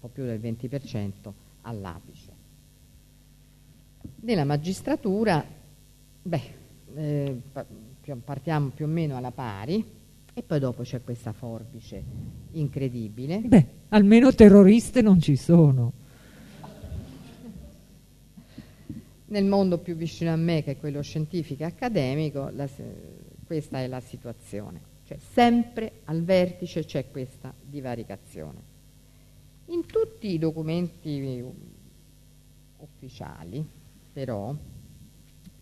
po' 0.00 0.08
più 0.08 0.24
del 0.24 0.40
20% 0.40 1.10
all'apice. 1.62 2.32
Nella 4.20 4.44
magistratura, 4.44 5.44
beh, 6.22 6.42
eh, 6.94 7.40
partiamo 8.22 8.68
più 8.68 8.84
o 8.84 8.88
meno 8.88 9.16
alla 9.16 9.30
pari 9.30 10.02
e 10.32 10.42
poi 10.42 10.58
dopo 10.58 10.82
c'è 10.82 11.02
questa 11.02 11.32
forbice 11.32 12.02
incredibile. 12.52 13.38
Beh, 13.38 13.66
almeno 13.88 14.32
terroriste 14.34 15.00
non 15.00 15.20
ci 15.20 15.36
sono. 15.36 15.92
Nel 19.26 19.44
mondo 19.44 19.78
più 19.78 19.96
vicino 19.96 20.32
a 20.32 20.36
me, 20.36 20.62
che 20.62 20.72
è 20.72 20.76
quello 20.78 21.02
scientifico 21.02 21.62
e 21.62 21.66
accademico, 21.66 22.50
la, 22.52 22.68
questa 23.46 23.80
è 23.80 23.86
la 23.86 24.00
situazione. 24.00 24.92
Cioè, 25.06 25.18
sempre 25.18 26.00
al 26.04 26.22
vertice 26.22 26.84
c'è 26.84 27.10
questa 27.10 27.52
divaricazione. 27.60 28.72
In 29.66 29.86
tutti 29.86 30.28
i 30.28 30.38
documenti 30.38 31.42
ufficiali, 32.78 33.66
però, 34.12 34.54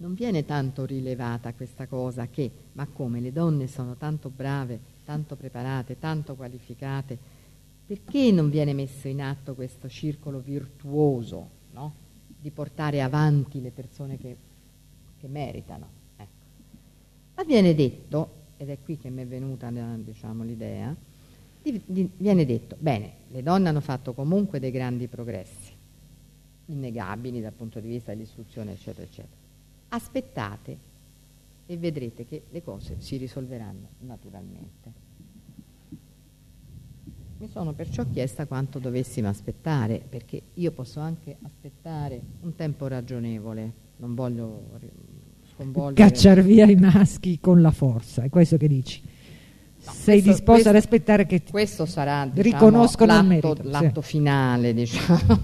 non 0.03 0.15
viene 0.15 0.45
tanto 0.45 0.85
rilevata 0.85 1.55
questa 1.55 1.87
cosa 1.87 2.27
che, 2.27 2.51
ma 2.73 2.89
come 2.93 3.21
le 3.21 3.31
donne 3.31 3.69
sono 3.69 3.95
tanto 3.95 4.31
brave, 4.31 4.81
tanto 5.05 5.37
preparate, 5.37 6.01
tanto 6.01 6.35
qualificate, 6.35 7.17
perché 7.87 8.33
non 8.33 8.51
viene 8.51 8.73
messo 8.73 9.07
in 9.07 9.23
atto 9.23 9.55
questo 9.55 9.89
circolo 9.89 10.41
virtuoso 10.41 11.49
no? 11.71 11.95
di 12.41 12.51
portare 12.51 13.01
avanti 13.01 13.61
le 13.61 13.71
persone 13.71 14.19
che, 14.19 14.37
che 15.21 15.29
meritano? 15.29 15.87
Ecco. 16.17 16.33
Ma 17.37 17.45
viene 17.45 17.73
detto, 17.73 18.31
ed 18.57 18.71
è 18.71 18.79
qui 18.83 18.99
che 18.99 19.09
mi 19.09 19.23
è 19.23 19.27
venuta 19.27 19.71
diciamo, 19.71 20.43
l'idea, 20.43 20.93
di, 21.63 21.81
di, 21.87 22.11
viene 22.17 22.45
detto, 22.45 22.75
bene, 22.77 23.13
le 23.29 23.43
donne 23.45 23.69
hanno 23.69 23.81
fatto 23.81 24.15
comunque 24.15 24.59
dei 24.59 24.73
grandi 24.73 25.07
progressi, 25.07 25.71
innegabili 26.67 27.41
dal 27.41 27.53
punto 27.53 27.79
di 27.79 27.87
vista 27.87 28.11
dell'istruzione, 28.11 28.73
eccetera, 28.73 29.07
eccetera 29.07 29.42
aspettate 29.95 30.91
e 31.67 31.77
vedrete 31.77 32.25
che 32.25 32.45
le 32.51 32.63
cose 32.63 32.97
si 32.99 33.17
risolveranno 33.17 33.89
naturalmente. 34.01 35.01
Mi 37.39 37.49
sono 37.49 37.73
perciò 37.73 38.07
chiesta 38.09 38.47
quanto 38.47 38.79
dovessimo 38.79 39.29
aspettare, 39.29 40.03
perché 40.09 40.43
io 40.55 40.71
posso 40.71 41.01
anche 41.01 41.37
aspettare 41.43 42.21
un 42.43 42.55
tempo 42.55 42.87
ragionevole, 42.87 43.73
non 43.97 44.15
voglio 44.15 44.79
sconvolgere. 45.53 46.09
Cacciar 46.09 46.43
via 46.43 46.67
i 46.67 46.77
maschi 46.77 47.41
con 47.41 47.61
la 47.61 47.73
forza, 47.73 48.23
è 48.23 48.29
questo 48.29 48.57
che 48.57 48.69
dici? 48.69 49.03
No, 49.85 49.91
Sei 49.91 50.23
questo, 50.23 50.31
disposto 50.31 50.53
questo, 50.53 50.69
ad 50.69 50.77
aspettare 50.77 51.27
che 51.27 51.43
questo 51.43 51.87
sarà 51.87 52.25
diciamo, 52.25 52.43
riconoscono 52.43 53.13
l'atto, 53.13 53.23
il 53.23 53.29
merito, 53.29 53.57
l'atto 53.65 54.01
sì. 54.01 54.09
finale, 54.09 54.75
diciamo. 54.75 55.39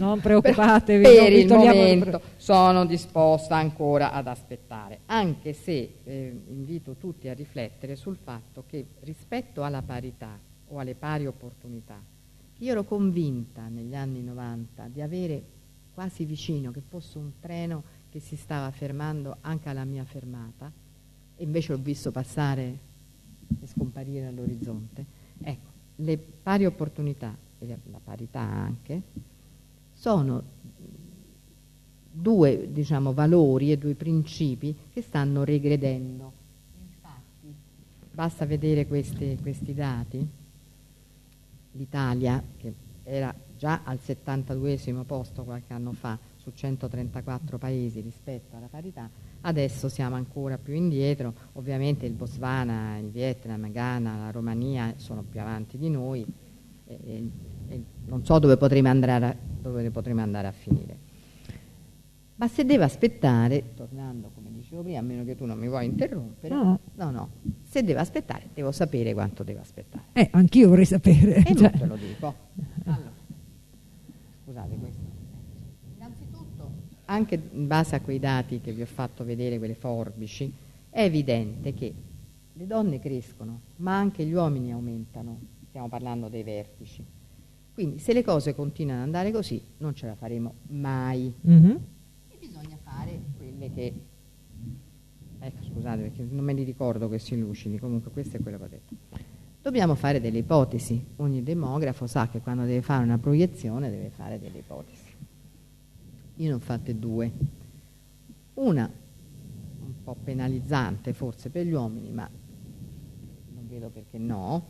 non 0.00 0.20
preoccupatevi. 0.20 1.02
Per, 1.04 1.22
per 1.22 1.32
il 1.32 1.46
momento 1.46 2.20
sono 2.36 2.84
disposta 2.84 3.54
ancora 3.54 4.10
ad 4.10 4.26
aspettare, 4.26 5.00
anche 5.06 5.52
se 5.52 5.98
eh, 6.02 6.42
invito 6.48 6.96
tutti 6.96 7.28
a 7.28 7.32
riflettere 7.32 7.94
sul 7.94 8.16
fatto 8.20 8.64
che 8.66 8.86
rispetto 9.02 9.62
alla 9.62 9.82
parità 9.82 10.36
o 10.68 10.78
alle 10.80 10.96
pari 10.96 11.26
opportunità, 11.26 12.00
io 12.58 12.70
ero 12.72 12.82
convinta 12.82 13.68
negli 13.68 13.94
anni 13.94 14.20
90 14.22 14.88
di 14.92 15.00
avere 15.00 15.42
quasi 15.94 16.24
vicino 16.24 16.72
che 16.72 16.82
fosse 16.88 17.18
un 17.18 17.32
treno 17.38 17.84
che 18.10 18.18
si 18.18 18.34
stava 18.34 18.68
fermando 18.72 19.36
anche 19.42 19.68
alla 19.68 19.84
mia 19.84 20.04
fermata, 20.04 20.70
e 21.36 21.44
invece 21.44 21.72
ho 21.72 21.78
visto 21.78 22.10
passare 22.10 22.90
e 23.60 23.66
scomparire 23.66 24.26
all'orizzonte. 24.26 25.04
Ecco, 25.42 25.70
le 25.96 26.18
pari 26.18 26.66
opportunità 26.66 27.36
e 27.58 27.66
la 27.66 28.00
parità 28.02 28.40
anche 28.40 29.02
sono 29.92 30.42
due 32.12 32.68
diciamo, 32.70 33.12
valori 33.12 33.72
e 33.72 33.78
due 33.78 33.94
principi 33.94 34.76
che 34.92 35.00
stanno 35.00 35.44
regredendo. 35.44 36.32
Infatti, 36.90 37.54
basta 38.12 38.44
vedere 38.44 38.86
questi, 38.86 39.38
questi 39.40 39.72
dati. 39.74 40.28
L'Italia, 41.72 42.42
che 42.58 42.74
era 43.04 43.34
già 43.56 43.82
al 43.84 43.98
72 43.98 44.78
posto 45.06 45.44
qualche 45.44 45.72
anno 45.72 45.92
fa 45.92 46.18
su 46.36 46.50
134 46.52 47.56
paesi 47.56 48.00
rispetto 48.00 48.56
alla 48.56 48.66
parità, 48.66 49.08
Adesso 49.42 49.88
siamo 49.88 50.14
ancora 50.14 50.58
più 50.58 50.74
indietro, 50.74 51.34
ovviamente 51.54 52.06
il 52.06 52.12
Botswana, 52.12 52.98
il 52.98 53.10
Vietnam, 53.10 53.70
Ghana, 53.70 54.16
la 54.16 54.30
Romania 54.30 54.94
sono 54.96 55.22
più 55.22 55.40
avanti 55.40 55.78
di 55.78 55.90
noi 55.90 56.24
e, 56.86 56.98
e, 57.04 57.30
e 57.68 57.82
non 58.06 58.24
so 58.24 58.38
dove 58.38 58.56
potremo, 58.56 58.88
a, 58.88 59.36
dove 59.60 59.90
potremo 59.90 60.20
andare 60.20 60.46
a 60.46 60.52
finire. 60.52 61.10
Ma 62.36 62.48
se 62.48 62.64
deve 62.64 62.84
aspettare, 62.84 63.74
tornando 63.74 64.30
come 64.34 64.50
dicevo 64.52 64.82
prima, 64.82 64.98
a 64.98 65.02
meno 65.02 65.24
che 65.24 65.36
tu 65.36 65.44
non 65.44 65.58
mi 65.58 65.68
vuoi 65.68 65.86
interrompere, 65.86 66.54
no, 66.54 66.78
no, 66.94 67.10
no 67.10 67.30
se 67.72 67.82
deve 67.82 68.00
aspettare 68.00 68.50
devo 68.52 68.70
sapere 68.70 69.14
quanto 69.14 69.42
deve 69.42 69.60
aspettare. 69.60 70.04
Eh, 70.12 70.28
anch'io 70.32 70.68
vorrei 70.68 70.84
sapere. 70.84 71.36
E 71.36 71.54
cioè. 71.56 71.70
non 71.70 71.78
te 71.78 71.86
lo 71.86 71.96
dico. 71.96 72.34
Allora, 72.84 73.12
scusate 74.44 74.76
questo 74.76 75.01
anche 77.12 77.40
in 77.50 77.66
base 77.66 77.94
a 77.94 78.00
quei 78.00 78.18
dati 78.18 78.60
che 78.60 78.72
vi 78.72 78.82
ho 78.82 78.86
fatto 78.86 79.24
vedere, 79.24 79.58
quelle 79.58 79.74
forbici, 79.74 80.52
è 80.88 81.02
evidente 81.02 81.74
che 81.74 81.92
le 82.52 82.66
donne 82.66 82.98
crescono, 83.00 83.60
ma 83.76 83.96
anche 83.96 84.24
gli 84.24 84.32
uomini 84.32 84.72
aumentano, 84.72 85.38
stiamo 85.68 85.88
parlando 85.88 86.28
dei 86.28 86.42
vertici. 86.42 87.04
Quindi 87.74 87.98
se 87.98 88.12
le 88.12 88.22
cose 88.22 88.54
continuano 88.54 89.00
ad 89.00 89.06
andare 89.06 89.30
così 89.30 89.62
non 89.78 89.94
ce 89.94 90.06
la 90.06 90.14
faremo 90.14 90.54
mai. 90.68 91.32
Mm-hmm. 91.46 91.76
E 92.28 92.36
bisogna 92.38 92.78
fare 92.82 93.20
quelle 93.36 93.70
che... 93.72 93.94
Ecco, 95.38 95.64
scusate 95.64 96.02
perché 96.02 96.26
non 96.28 96.44
me 96.44 96.52
li 96.52 96.62
ricordo 96.62 97.08
questi 97.08 97.38
lucidi, 97.38 97.78
comunque 97.78 98.10
questo 98.10 98.36
è 98.36 98.40
quello 98.40 98.58
che 98.58 98.64
ho 98.64 98.68
detto. 98.68 98.94
dobbiamo 99.60 99.94
fare 99.94 100.20
delle 100.20 100.38
ipotesi. 100.38 101.04
Ogni 101.16 101.42
demografo 101.42 102.06
sa 102.06 102.28
che 102.28 102.40
quando 102.40 102.64
deve 102.64 102.82
fare 102.82 103.02
una 103.02 103.18
proiezione 103.18 103.90
deve 103.90 104.10
fare 104.10 104.38
delle 104.38 104.58
ipotesi. 104.58 105.01
Io 106.42 106.48
ne 106.48 106.54
ho 106.54 106.58
fatte 106.58 106.98
due. 106.98 107.32
Una 108.54 108.90
un 109.84 110.02
po' 110.02 110.16
penalizzante 110.22 111.12
forse 111.12 111.50
per 111.50 111.66
gli 111.66 111.72
uomini, 111.72 112.10
ma 112.10 112.28
non 113.54 113.68
vedo 113.68 113.88
perché 113.90 114.18
no. 114.18 114.66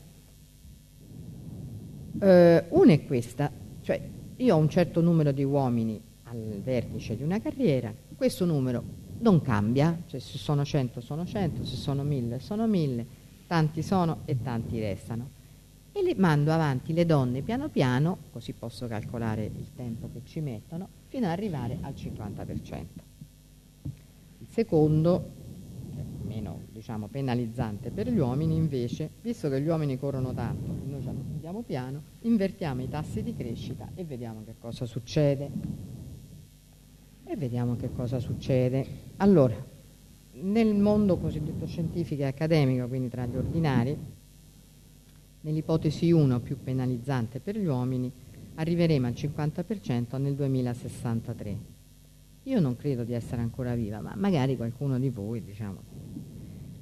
Eh, 2.20 2.66
una 2.68 2.92
è 2.92 3.04
questa, 3.06 3.50
cioè 3.80 4.06
io 4.36 4.54
ho 4.54 4.58
un 4.58 4.68
certo 4.68 5.00
numero 5.00 5.32
di 5.32 5.44
uomini 5.44 5.98
al 6.24 6.60
vertice 6.62 7.16
di 7.16 7.22
una 7.22 7.40
carriera, 7.40 7.92
questo 8.16 8.44
numero 8.44 9.00
non 9.20 9.40
cambia, 9.40 10.02
cioè 10.06 10.20
se 10.20 10.36
sono 10.36 10.66
100 10.66 11.00
sono 11.00 11.24
100, 11.24 11.64
se 11.64 11.76
sono 11.76 12.02
1000 12.02 12.38
sono 12.38 12.66
1000, 12.66 13.06
tanti 13.46 13.82
sono 13.82 14.18
e 14.26 14.42
tanti 14.42 14.78
restano. 14.78 15.40
E 15.90 16.02
le 16.02 16.14
mando 16.16 16.52
avanti 16.52 16.92
le 16.92 17.06
donne 17.06 17.40
piano 17.40 17.70
piano, 17.70 18.18
così 18.30 18.52
posso 18.52 18.86
calcolare 18.86 19.44
il 19.44 19.72
tempo 19.74 20.10
che 20.12 20.20
ci 20.24 20.40
mettono, 20.40 21.00
fino 21.12 21.26
ad 21.26 21.32
arrivare 21.32 21.76
al 21.82 21.92
50%. 21.92 22.84
Il 24.38 24.46
secondo, 24.48 25.30
meno 26.24 26.60
diciamo, 26.72 27.08
penalizzante 27.08 27.90
per 27.90 28.10
gli 28.10 28.16
uomini, 28.16 28.56
invece, 28.56 29.10
visto 29.20 29.50
che 29.50 29.60
gli 29.60 29.68
uomini 29.68 29.98
corrono 29.98 30.32
tanto 30.32 30.70
e 30.70 30.88
noi 30.88 31.06
andiamo 31.06 31.60
piano, 31.60 32.02
invertiamo 32.20 32.80
i 32.80 32.88
tassi 32.88 33.22
di 33.22 33.34
crescita 33.34 33.90
e 33.94 34.04
vediamo 34.04 34.42
che 34.42 34.54
cosa 34.58 34.86
succede. 34.86 35.50
E 37.24 37.36
vediamo 37.36 37.76
che 37.76 37.92
cosa 37.92 38.18
succede. 38.18 38.86
Allora, 39.18 39.54
nel 40.32 40.74
mondo 40.74 41.18
cosiddetto 41.18 41.66
scientifico 41.66 42.22
e 42.22 42.24
accademico, 42.24 42.88
quindi 42.88 43.10
tra 43.10 43.26
gli 43.26 43.36
ordinari, 43.36 43.94
nell'ipotesi 45.42 46.10
1 46.10 46.40
più 46.40 46.56
penalizzante 46.62 47.38
per 47.38 47.58
gli 47.58 47.66
uomini, 47.66 48.10
arriveremo 48.54 49.06
al 49.06 49.12
50% 49.12 50.20
nel 50.20 50.34
2063. 50.34 51.58
Io 52.44 52.60
non 52.60 52.76
credo 52.76 53.04
di 53.04 53.12
essere 53.12 53.40
ancora 53.40 53.74
viva, 53.74 54.00
ma 54.00 54.14
magari 54.16 54.56
qualcuno 54.56 54.98
di 54.98 55.10
voi, 55.10 55.42
diciamo. 55.42 55.80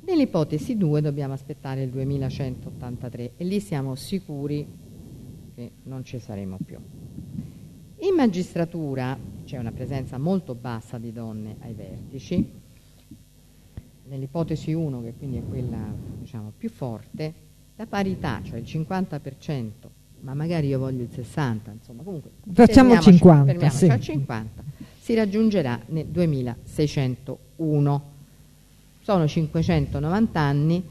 Nell'ipotesi 0.07 0.77
2 0.77 1.01
dobbiamo 1.03 1.35
aspettare 1.35 1.83
il 1.83 1.91
2183 1.91 3.33
e 3.37 3.45
lì 3.45 3.61
siamo 3.61 3.95
sicuri 3.95 4.67
che 5.55 5.71
non 5.85 6.03
ci 6.05 6.19
saremo 6.19 6.59
più. 6.65 6.79
In 7.99 8.15
magistratura 8.17 9.19
c'è 9.45 9.59
una 9.59 9.73
presenza 9.73 10.17
molto 10.17 10.55
bassa 10.55 10.97
di 10.97 11.13
donne 11.13 11.57
ai 11.61 11.75
vertici, 11.75 12.51
nell'ipotesi 14.05 14.73
1, 14.73 15.03
che 15.03 15.15
quindi 15.15 15.37
è 15.37 15.43
quella 15.47 15.95
diciamo, 16.19 16.53
più 16.57 16.71
forte, 16.71 17.35
la 17.77 17.87
parità, 17.87 18.41
cioè 18.43 18.59
il 18.59 18.65
50%, 18.65 19.71
ma 20.21 20.35
magari 20.35 20.69
io 20.69 20.79
voglio 20.79 21.03
il 21.03 21.11
60%, 21.15 21.59
insomma 21.73 22.03
comunque 22.03 22.31
facciamo 22.53 22.93
il 22.93 22.99
50%, 22.99 23.69
sì. 23.69 23.87
al 23.87 24.01
50, 24.01 24.63
si 25.01 25.15
raggiungerà 25.15 25.81
nel 25.87 26.07
2601. 26.07 28.03
Sono 29.03 29.27
590 29.27 30.41
anni. 30.41 30.83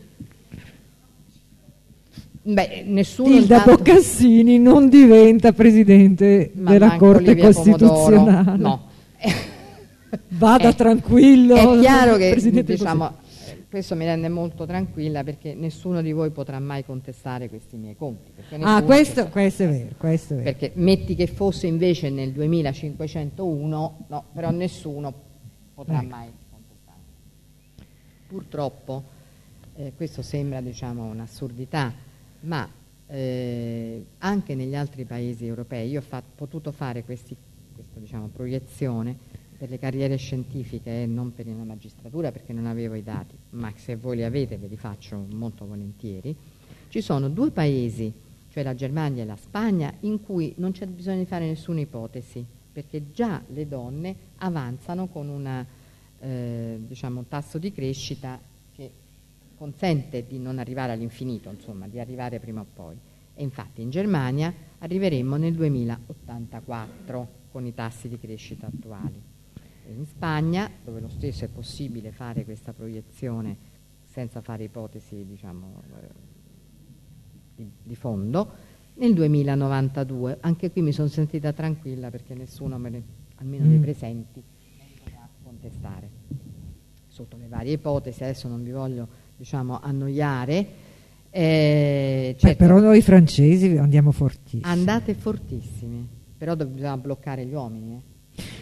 Beh, 2.42 2.84
nessuno 2.88 3.30
Tilda 3.30 3.58
intanto... 3.58 3.84
Boccassini 3.84 4.58
non 4.58 4.90
diventa 4.90 5.54
presidente 5.54 6.52
ma 6.56 6.72
della 6.72 6.96
Corte 6.98 7.34
Livia 7.34 7.46
Costituzionale. 7.46 8.44
Pomodoro, 8.44 8.58
no. 8.58 8.88
Vada 10.30 10.68
è, 10.70 10.76
tranquillo. 10.76 11.56
È 11.56 11.80
chiaro 11.80 12.18
che 12.18 12.64
diciamo, 12.66 13.14
questo 13.70 13.96
mi 13.96 14.04
rende 14.04 14.30
molto 14.30 14.66
tranquilla 14.66 15.24
perché 15.24 15.54
nessuno 15.54 16.02
di 16.02 16.12
voi 16.12 16.32
potrà 16.32 16.60
mai 16.60 16.84
contestare 16.84 17.50
questi 17.50 17.78
miei 17.78 17.96
conti. 17.96 18.32
Ah, 18.62 18.82
questo, 18.82 19.28
questo, 19.30 19.64
è 19.64 19.70
vero, 19.70 19.96
questo, 19.96 20.34
è 20.34 20.38
vero, 20.38 20.52
Perché 20.52 20.72
metti 20.76 21.14
che 21.14 21.28
fosse 21.28 21.68
invece 21.68 22.10
nel 22.10 22.32
2501, 22.32 24.06
no, 24.08 24.26
però 24.34 24.50
nessuno 24.50 25.14
potrà 25.76 26.00
ecco. 26.00 26.08
mai 26.08 26.32
contestare. 26.50 26.98
Purtroppo, 28.28 29.04
eh, 29.76 29.94
questo 29.96 30.24
sembra 30.24 30.62
diciamo, 30.62 31.06
un'assurdità, 31.06 31.94
ma 32.42 32.68
eh, 33.06 34.06
anche 34.18 34.56
negli 34.56 34.76
altri 34.76 35.06
paesi 35.06 35.46
europei, 35.46 35.90
io 35.90 36.00
ho 36.00 36.04
fatto, 36.04 36.32
potuto 36.34 36.72
fare 36.72 37.04
questi, 37.04 37.36
questa 37.76 38.00
diciamo, 38.00 38.30
proiezione 38.30 39.29
per 39.60 39.70
le 39.70 39.78
carriere 39.78 40.16
scientifiche 40.16 41.04
e 41.04 41.06
non 41.06 41.34
per 41.34 41.46
la 41.46 41.66
magistratura 41.66 42.32
perché 42.32 42.54
non 42.54 42.66
avevo 42.66 42.96
i 42.96 43.04
dati, 43.04 43.36
ma 43.50 43.74
se 43.76 43.98
voi 43.98 44.16
li 44.16 44.24
avete 44.24 44.58
ve 44.58 44.68
li 44.68 44.78
faccio 44.78 45.26
molto 45.34 45.66
volentieri, 45.66 46.34
ci 46.88 47.02
sono 47.02 47.28
due 47.28 47.52
paesi, 47.52 48.12
cioè 48.50 48.64
la 48.64 48.74
Germania 48.74 49.24
e 49.24 49.26
la 49.26 49.36
Spagna, 49.36 49.94
in 50.02 50.24
cui 50.24 50.54
non 50.58 50.72
c'è 50.72 50.88
bisogno 50.88 51.18
di 51.18 51.26
fare 51.26 51.46
nessuna 51.46 51.82
ipotesi, 51.82 52.44
perché 52.72 53.12
già 53.12 53.44
le 53.48 53.68
donne 53.68 54.16
avanzano 54.38 55.08
con 55.08 55.28
una, 55.28 55.66
eh, 56.22 56.80
diciamo, 56.80 57.20
un 57.20 57.28
tasso 57.28 57.58
di 57.58 57.74
crescita 57.74 58.40
che 58.74 58.90
consente 59.58 60.26
di 60.26 60.40
non 60.40 60.58
arrivare 60.58 60.94
all'infinito, 60.94 61.50
insomma, 61.50 61.86
di 61.90 62.00
arrivare 62.00 62.40
prima 62.40 62.62
o 62.62 62.66
poi. 62.74 62.96
E 63.36 63.44
infatti 63.44 63.82
in 63.82 63.90
Germania 63.90 64.54
arriveremo 64.80 65.36
nel 65.36 65.54
2084 65.54 67.28
con 67.52 67.66
i 67.66 67.74
tassi 67.74 68.08
di 68.08 68.18
crescita 68.18 68.68
attuali 68.68 69.29
in 69.92 70.06
Spagna, 70.06 70.70
dove 70.84 71.00
lo 71.00 71.10
stesso 71.10 71.46
è 71.46 71.48
possibile 71.48 72.12
fare 72.12 72.44
questa 72.44 72.74
proiezione 72.74 73.78
senza 74.06 74.42
fare 74.42 74.64
ipotesi 74.64 75.26
diciamo, 75.26 75.84
eh, 76.02 76.08
di, 77.56 77.70
di, 77.84 77.96
fondo, 77.96 78.52
nel 78.96 79.14
2092. 79.14 80.38
Anche 80.42 80.72
qui 80.72 80.82
mi 80.82 80.92
sono 80.92 81.08
sentita 81.08 81.54
tranquilla 81.54 82.10
perché 82.10 82.34
nessuno, 82.34 82.78
ne, 82.78 83.04
almeno 83.36 83.66
mm. 83.66 83.70
dei 83.70 83.80
presenti, 83.80 84.44
mi 85.06 85.14
a 85.16 85.28
contestare. 85.44 86.10
Sotto 87.08 87.38
le 87.38 87.48
varie 87.48 87.74
ipotesi, 87.74 88.24
adesso 88.24 88.48
non 88.48 88.64
vi 88.64 88.72
voglio 88.72 89.08
diciamo, 89.38 89.80
annoiare. 89.80 90.88
Eh, 91.30 92.36
certo, 92.38 92.48
Beh, 92.48 92.56
però 92.56 92.80
noi 92.80 93.02
francesi 93.02 93.78
andiamo 93.78 94.12
fortissimi. 94.12 94.64
Andate 94.64 95.14
fortissimi, 95.14 96.08
però 96.38 96.56
dobbiamo 96.56 96.98
bloccare 97.02 97.46
gli 97.46 97.54
uomini. 97.54 97.96
Eh. 97.96 98.18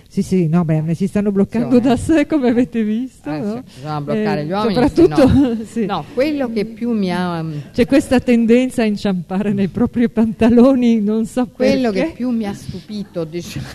Sì, 0.08 0.24
sì, 0.24 0.48
no, 0.48 0.66
beh, 0.66 0.96
si 0.96 1.06
stanno 1.06 1.32
bloccando 1.32 1.80
da 1.80 1.96
sé, 1.96 2.26
come 2.26 2.50
avete 2.50 2.84
visto. 2.84 3.32
Eh, 3.32 3.40
no? 3.40 3.62
bisogna 3.62 4.02
bloccare 4.02 4.42
eh, 4.42 4.46
gli 4.46 4.52
uomini. 4.52 4.74
Soprattutto, 4.74 5.28
no. 5.28 5.58
sì. 5.70 5.86
no, 5.86 6.06
quello 6.14 6.52
che 6.52 6.66
più 6.66 6.92
mi 6.92 7.14
ha. 7.14 7.44
Mm, 7.44 7.58
C'è 7.72 7.86
questa 7.86 8.20
tendenza 8.20 8.82
a 8.82 8.86
inciampare 8.86 9.54
nei 9.54 9.68
propri 9.68 10.10
pantaloni, 10.10 11.02
non 11.02 11.28
so 11.28 11.48
quello 11.48 11.92
perché. 11.92 12.08
che 12.08 12.14
più 12.16 12.32
mi 12.32 12.46
ha 12.46 12.54
stupito, 12.54 13.26
diciamo. 13.26 13.68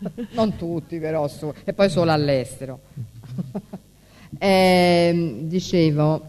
non 0.32 0.56
tutti, 0.56 0.98
però, 0.98 1.28
su, 1.28 1.52
e 1.62 1.72
poi 1.72 1.88
solo 1.90 2.10
all'estero. 2.10 2.80
eh, 4.36 5.36
dicevo, 5.42 6.24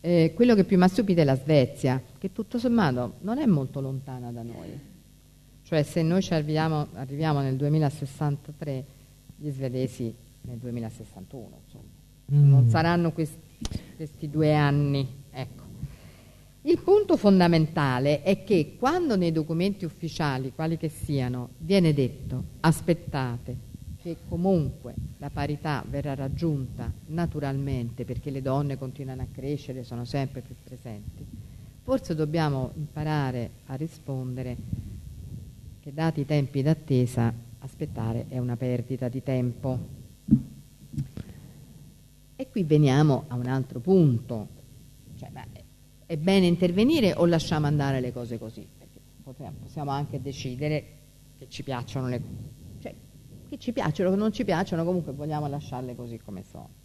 eh, 0.00 0.32
quello 0.34 0.54
che 0.54 0.64
più 0.64 0.78
mi 0.78 0.84
ha 0.84 0.88
stupito 0.88 1.20
è 1.20 1.24
la 1.24 1.36
Svezia, 1.36 2.00
che 2.18 2.32
tutto 2.32 2.58
sommato 2.58 3.16
non 3.20 3.36
è 3.36 3.44
molto 3.44 3.82
lontana 3.82 4.30
da 4.30 4.42
noi 4.42 4.92
cioè 5.64 5.82
se 5.82 6.02
noi 6.02 6.22
ci 6.22 6.34
arriviamo, 6.34 6.88
arriviamo 6.94 7.40
nel 7.40 7.56
2063, 7.56 8.84
gli 9.36 9.50
svedesi 9.50 10.14
nel 10.42 10.58
2061, 10.58 11.48
insomma. 11.64 11.84
Mm. 12.32 12.48
Non 12.48 12.68
saranno 12.68 13.12
questi, 13.12 13.38
questi 13.96 14.30
due 14.30 14.54
anni. 14.54 15.06
Ecco. 15.30 15.62
Il 16.62 16.80
punto 16.80 17.16
fondamentale 17.16 18.22
è 18.22 18.44
che 18.44 18.76
quando 18.78 19.16
nei 19.16 19.32
documenti 19.32 19.84
ufficiali, 19.84 20.52
quali 20.54 20.78
che 20.78 20.88
siano, 20.88 21.50
viene 21.58 21.92
detto 21.92 22.44
aspettate 22.60 23.72
che 24.00 24.16
comunque 24.28 24.94
la 25.18 25.30
parità 25.30 25.84
verrà 25.88 26.14
raggiunta 26.14 26.92
naturalmente 27.06 28.04
perché 28.04 28.30
le 28.30 28.42
donne 28.42 28.76
continuano 28.76 29.22
a 29.22 29.26
crescere, 29.32 29.82
sono 29.82 30.04
sempre 30.04 30.42
più 30.42 30.54
presenti, 30.62 31.24
forse 31.82 32.14
dobbiamo 32.14 32.72
imparare 32.76 33.50
a 33.66 33.74
rispondere 33.74 34.56
che 35.84 35.92
dati 35.92 36.20
i 36.20 36.24
tempi 36.24 36.62
d'attesa 36.62 37.30
aspettare 37.58 38.24
è 38.28 38.38
una 38.38 38.56
perdita 38.56 39.10
di 39.10 39.22
tempo. 39.22 39.78
E 42.36 42.48
qui 42.48 42.62
veniamo 42.62 43.24
a 43.28 43.34
un 43.34 43.46
altro 43.46 43.80
punto, 43.80 44.48
cioè, 45.18 45.28
è 46.06 46.16
bene 46.16 46.46
intervenire 46.46 47.12
o 47.12 47.26
lasciamo 47.26 47.66
andare 47.66 48.00
le 48.00 48.14
cose 48.14 48.38
così? 48.38 48.66
Perché 48.78 48.98
potremmo, 49.22 49.58
possiamo 49.60 49.90
anche 49.90 50.22
decidere 50.22 50.84
che 51.36 51.50
ci 51.50 51.62
piacciono 51.62 52.08
le 52.08 52.22
cioè, 52.80 52.94
che 53.50 53.58
ci 53.58 53.74
piacciono, 53.74 54.08
che 54.08 54.16
non 54.16 54.32
ci 54.32 54.42
piacciono, 54.42 54.84
comunque 54.84 55.12
vogliamo 55.12 55.48
lasciarle 55.48 55.94
così 55.94 56.18
come 56.18 56.44
sono. 56.50 56.83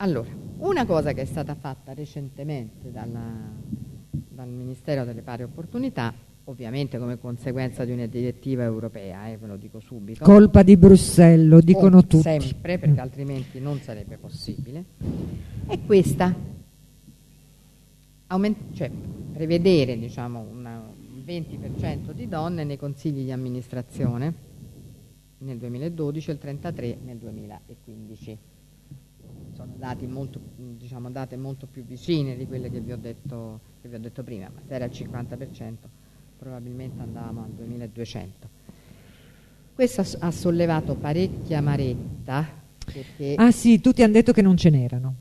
Allora, 0.00 0.28
una 0.58 0.86
cosa 0.86 1.12
che 1.12 1.22
è 1.22 1.24
stata 1.24 1.54
fatta 1.56 1.92
recentemente 1.92 2.92
dalla, 2.92 3.32
dal 4.10 4.48
Ministero 4.48 5.04
delle 5.04 5.22
Pari 5.22 5.42
Opportunità 5.42 6.14
ovviamente 6.44 6.98
come 6.98 7.18
conseguenza 7.18 7.84
di 7.84 7.92
una 7.92 8.06
direttiva 8.06 8.62
europea, 8.62 9.28
eh, 9.28 9.36
ve 9.36 9.46
lo 9.46 9.56
dico 9.56 9.80
subito. 9.80 10.24
Colpa 10.24 10.62
di 10.62 10.76
Bruxelles, 10.78 11.46
lo 11.46 11.60
dicono 11.60 11.98
Oh, 11.98 12.06
tutti. 12.06 12.22
Sempre, 12.22 12.78
perché 12.78 13.00
altrimenti 13.00 13.60
non 13.60 13.78
sarebbe 13.80 14.16
possibile. 14.16 14.84
È 15.66 15.78
questa. 15.84 16.34
Aument- 18.28 18.72
cioè, 18.74 18.90
prevedere 19.32 19.98
diciamo, 19.98 20.40
una- 20.50 20.78
un 20.78 21.22
20% 21.24 22.12
di 22.12 22.28
donne 22.28 22.64
nei 22.64 22.78
consigli 22.78 23.24
di 23.24 23.32
amministrazione 23.32 24.32
nel 25.38 25.58
2012 25.58 26.30
e 26.30 26.32
il 26.32 26.38
33% 26.38 26.98
nel 27.04 27.16
2015. 27.18 28.38
Sono 29.58 29.72
dati 29.76 30.06
molto, 30.06 30.38
diciamo, 30.78 31.10
date 31.10 31.36
molto 31.36 31.66
più 31.66 31.82
vicine 31.84 32.36
di 32.36 32.46
quelle 32.46 32.70
che 32.70 32.78
vi 32.78 32.92
ho 32.92 32.96
detto, 32.96 33.58
che 33.82 33.88
vi 33.88 33.96
ho 33.96 33.98
detto 33.98 34.22
prima, 34.22 34.48
ma 34.54 34.60
se 34.64 34.72
era 34.72 34.84
il 34.84 34.92
50% 34.92 35.72
probabilmente 36.38 37.02
andavamo 37.02 37.42
al 37.42 37.50
2200. 37.50 38.48
Questo 39.74 40.04
ha 40.20 40.30
sollevato 40.30 40.94
parecchia 40.94 41.58
amaretta 41.58 42.46
perché 42.84 43.34
Ah 43.36 43.50
sì, 43.50 43.80
tutti 43.80 44.04
hanno 44.04 44.12
detto 44.12 44.30
che 44.32 44.42
non 44.42 44.56
ce 44.56 44.70
n'erano, 44.70 45.14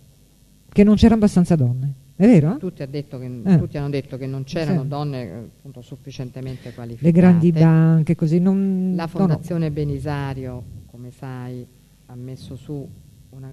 che 0.69 0.83
non 0.83 0.93
c'erano 0.93 1.15
abbastanza 1.15 1.55
donne. 1.55 1.93
È 2.15 2.25
vero? 2.27 2.57
tutti, 2.57 2.83
ha 2.83 2.87
che- 2.87 3.41
Eh. 3.43 3.57
tutti 3.57 3.77
hanno 3.79 3.89
detto 3.89 4.17
che 4.17 4.27
non 4.27 4.43
c'erano 4.43 4.83
Sì. 4.83 4.87
donne 4.87 5.31
appunto, 5.31 5.81
sufficientemente 5.81 6.75
qualificate. 6.75 7.05
Le 7.07 7.11
grandi 7.11 7.51
banche, 7.51 8.13
così. 8.13 8.37
Non, 8.39 8.93
La 8.95 9.05
no, 9.05 9.09
no. 9.11 9.17
Fondazione 9.17 9.71
Benisario, 9.71 10.63
come 10.85 11.09
sai, 11.09 11.65
ha 12.05 12.15
messo 12.15 12.55
su 12.55 12.87
una, 13.29 13.51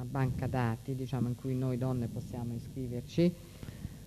una 0.00 0.08
banca 0.10 0.46
dati 0.46 0.94
diciamo, 0.94 1.28
in 1.28 1.34
cui 1.34 1.54
noi 1.54 1.76
donne 1.76 2.08
possiamo 2.08 2.54
iscriverci 2.54 3.32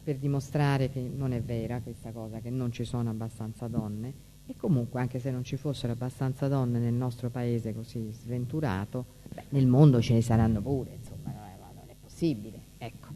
per 0.03 0.17
dimostrare 0.17 0.89
che 0.89 0.99
non 0.99 1.31
è 1.31 1.41
vera 1.41 1.79
questa 1.81 2.11
cosa, 2.11 2.39
che 2.39 2.49
non 2.49 2.71
ci 2.71 2.83
sono 2.83 3.09
abbastanza 3.09 3.67
donne 3.67 4.31
e 4.45 4.55
comunque 4.57 4.99
anche 4.99 5.19
se 5.19 5.31
non 5.31 5.43
ci 5.43 5.55
fossero 5.55 5.93
abbastanza 5.93 6.47
donne 6.47 6.79
nel 6.79 6.93
nostro 6.93 7.29
paese 7.29 7.73
così 7.73 8.11
sventurato, 8.11 9.05
beh, 9.33 9.43
nel 9.49 9.67
mondo 9.67 10.01
ce 10.01 10.13
ne 10.13 10.21
saranno 10.21 10.61
pure, 10.61 10.95
insomma, 10.95 11.31
non 11.31 11.43
è, 11.45 11.57
non 11.73 11.85
è 11.87 11.95
possibile. 12.01 12.59
Ecco. 12.77 13.07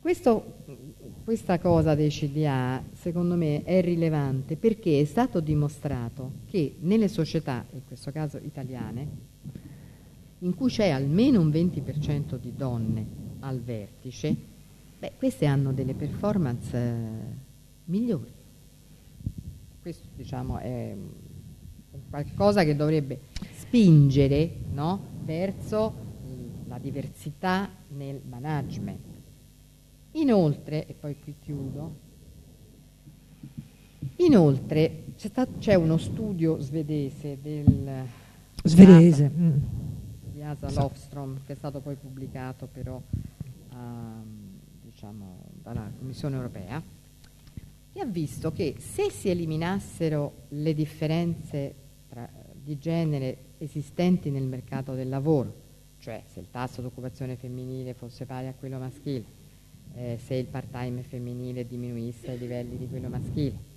Questo- 0.00 0.62
questa 1.22 1.58
cosa 1.58 1.94
dei 1.94 2.10
CDA 2.10 2.82
secondo 2.92 3.36
me 3.36 3.62
è 3.62 3.80
rilevante 3.80 4.56
perché 4.56 5.00
è 5.00 5.04
stato 5.04 5.40
dimostrato 5.40 6.32
che 6.46 6.76
nelle 6.80 7.08
società, 7.08 7.64
in 7.72 7.84
questo 7.86 8.10
caso 8.10 8.38
italiane, 8.38 9.32
in 10.40 10.54
cui 10.54 10.70
c'è 10.70 10.90
almeno 10.90 11.40
un 11.40 11.48
20% 11.48 12.36
di 12.36 12.52
donne 12.54 13.06
al 13.40 13.60
vertice, 13.60 14.34
beh, 14.98 15.12
queste 15.16 15.46
hanno 15.46 15.72
delle 15.72 15.94
performance 15.94 16.76
eh, 16.76 17.08
migliori. 17.86 18.32
Questo 19.80 20.08
diciamo 20.14 20.58
è 20.58 20.96
qualcosa 22.10 22.64
che 22.64 22.74
dovrebbe 22.74 23.20
spingere 23.52 24.56
no, 24.72 25.00
verso 25.24 26.04
la 26.74 26.78
diversità 26.78 27.70
nel 27.88 28.20
management. 28.28 29.12
Inoltre, 30.12 30.86
e 30.86 30.94
poi 30.94 31.16
qui 31.20 31.34
chiudo, 31.40 31.94
inoltre 34.16 35.04
c'è, 35.58 35.74
uno 35.74 35.96
studio 35.96 36.60
svedese 36.60 37.38
del 37.40 38.06
Svedese. 38.62 39.30
mm. 39.32 39.56
Asa 40.44 40.70
Lofstrom 40.70 41.40
che 41.44 41.52
è 41.52 41.56
stato 41.56 41.80
poi 41.80 41.96
pubblicato 41.96 42.66
però 42.66 43.00
ehm, 43.72 44.58
diciamo, 44.82 45.44
dalla 45.62 45.90
Commissione 45.98 46.36
europea 46.36 46.82
e 47.96 48.00
ha 48.00 48.04
visto 48.04 48.52
che 48.52 48.74
se 48.78 49.10
si 49.10 49.28
eliminassero 49.28 50.46
le 50.48 50.74
differenze 50.74 51.74
tra- 52.08 52.28
di 52.52 52.78
genere 52.78 53.38
esistenti 53.58 54.30
nel 54.30 54.44
mercato 54.44 54.94
del 54.94 55.08
lavoro, 55.08 55.62
cioè 55.98 56.22
se 56.26 56.40
il 56.40 56.50
tasso 56.50 56.80
di 56.80 56.88
occupazione 56.88 57.36
femminile 57.36 57.94
fosse 57.94 58.24
pari 58.24 58.48
a 58.48 58.54
quello 58.54 58.78
maschile, 58.78 59.24
eh, 59.94 60.18
se 60.22 60.34
il 60.34 60.46
part-time 60.46 61.02
femminile 61.02 61.66
diminuisse 61.66 62.32
ai 62.32 62.38
livelli 62.38 62.76
di 62.76 62.88
quello 62.88 63.08
maschile, 63.08 63.72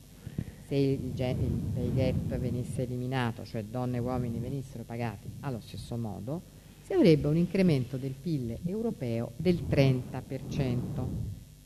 se 0.68 0.76
il, 0.76 1.14
il 1.16 1.72
pay 1.74 1.94
gap 1.94 2.38
venisse 2.40 2.84
eliminato, 2.84 3.46
cioè 3.46 3.64
donne 3.64 3.98
e 3.98 4.00
uomini 4.00 4.40
venissero 4.40 4.84
pagati 4.84 5.30
allo 5.42 5.60
stesso 5.62 5.96
modo, 5.96 6.56
si 6.88 6.94
avrebbe 6.94 7.28
un 7.28 7.36
incremento 7.36 7.98
del 7.98 8.14
PIL 8.14 8.60
europeo 8.64 9.34
del 9.36 9.66
30%. 9.70 11.06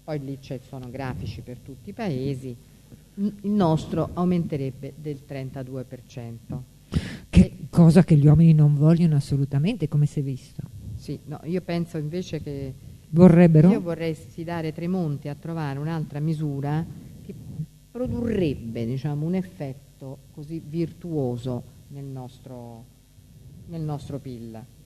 Poi 0.03 0.19
lì 0.19 0.39
ci 0.41 0.60
sono 0.67 0.89
grafici 0.89 1.41
per 1.41 1.60
tutti 1.60 1.91
i 1.91 1.93
paesi, 1.93 2.57
il 3.17 3.51
nostro 3.51 4.10
aumenterebbe 4.13 4.93
del 4.99 5.19
32%. 5.29 6.36
Che 7.29 7.57
cosa 7.69 8.03
che 8.03 8.15
gli 8.15 8.25
uomini 8.25 8.55
non 8.55 8.73
vogliono 8.73 9.15
assolutamente, 9.15 9.88
come 9.88 10.07
si 10.07 10.21
è 10.21 10.23
visto. 10.23 10.63
Sì, 10.95 11.19
no, 11.25 11.39
io 11.43 11.62
penso 11.62 11.99
invece 11.99 12.41
che 12.41 12.73
Vorrebbero? 13.10 13.69
io 13.69 13.79
vorrei 13.79 14.15
sfidare 14.15 14.73
Tremonti 14.73 15.27
a 15.27 15.36
trovare 15.36 15.77
un'altra 15.77 16.19
misura 16.19 16.84
che 17.23 17.36
produrrebbe 17.91 18.88
diciamo, 18.88 19.27
un 19.27 19.36
effetto 19.36 20.17
così 20.31 20.60
virtuoso 20.65 21.62
nel 21.89 22.05
nostro, 22.05 22.86
nel 23.67 23.81
nostro 23.81 24.17
PIL. 24.17 24.79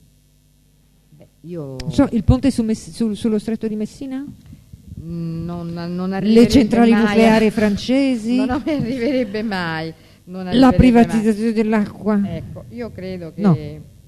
Beh, 1.16 1.26
io 1.42 1.76
So, 1.90 2.08
il 2.12 2.24
ponte 2.24 2.50
su 2.50 2.64
sul- 2.74 3.16
sullo 3.16 3.38
stretto 3.38 3.66
di 3.68 3.76
Messina? 3.76 4.24
non, 4.98 5.68
non 5.72 6.18
Le 6.20 6.48
centrali 6.48 6.90
mai 6.90 7.00
nucleari 7.02 7.50
francesi? 7.50 8.36
non 8.36 8.50
arriverebbe 8.50 9.42
mai. 9.42 9.92
non 10.24 10.48
La 10.52 10.72
privatizzazione 10.72 11.52
dell'acqua? 11.52 12.16
mai. 12.16 12.36
Ecco, 12.36 12.64
io 12.70 12.90
credo 12.90 13.32
che, 13.32 13.40
No. 13.40 13.56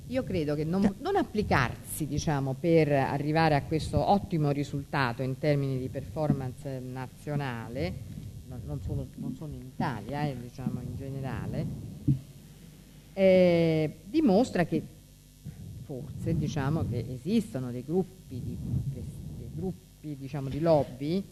io 0.07 0.25
credo 0.25 0.55
che 0.55 0.65
non, 0.65 0.95
non 1.01 1.17
applicarsi 1.17 2.07
diciamo, 2.07 2.55
per 2.59 2.91
arrivare 2.93 3.55
a 3.55 3.63
questo 3.63 3.99
ottimo 4.11 4.51
risultato 4.51 5.23
in 5.23 5.39
termini 5.39 5.79
di 5.79 5.89
performance 5.89 6.81
nazionale, 6.81 7.93
non, 8.49 8.61
non 8.67 8.81
solo, 8.85 9.07
non 9.17 9.35
solo 9.37 9.53
in 9.55 9.63
Italia, 9.63 10.25
eh, 10.25 10.37
diciamo 10.41 10.81
in 10.81 10.97
generale, 10.97 11.67
eh, 13.13 13.95
dimostra 14.11 14.65
che 14.65 14.83
forse 15.89 16.37
diciamo 16.37 16.85
che 16.87 17.03
esistono 17.15 17.71
dei 17.71 17.83
gruppi 17.83 18.39
di, 18.45 18.57
dei 18.93 19.49
gruppi, 19.55 20.17
diciamo, 20.19 20.51
di 20.51 20.61
lobby 20.61 21.25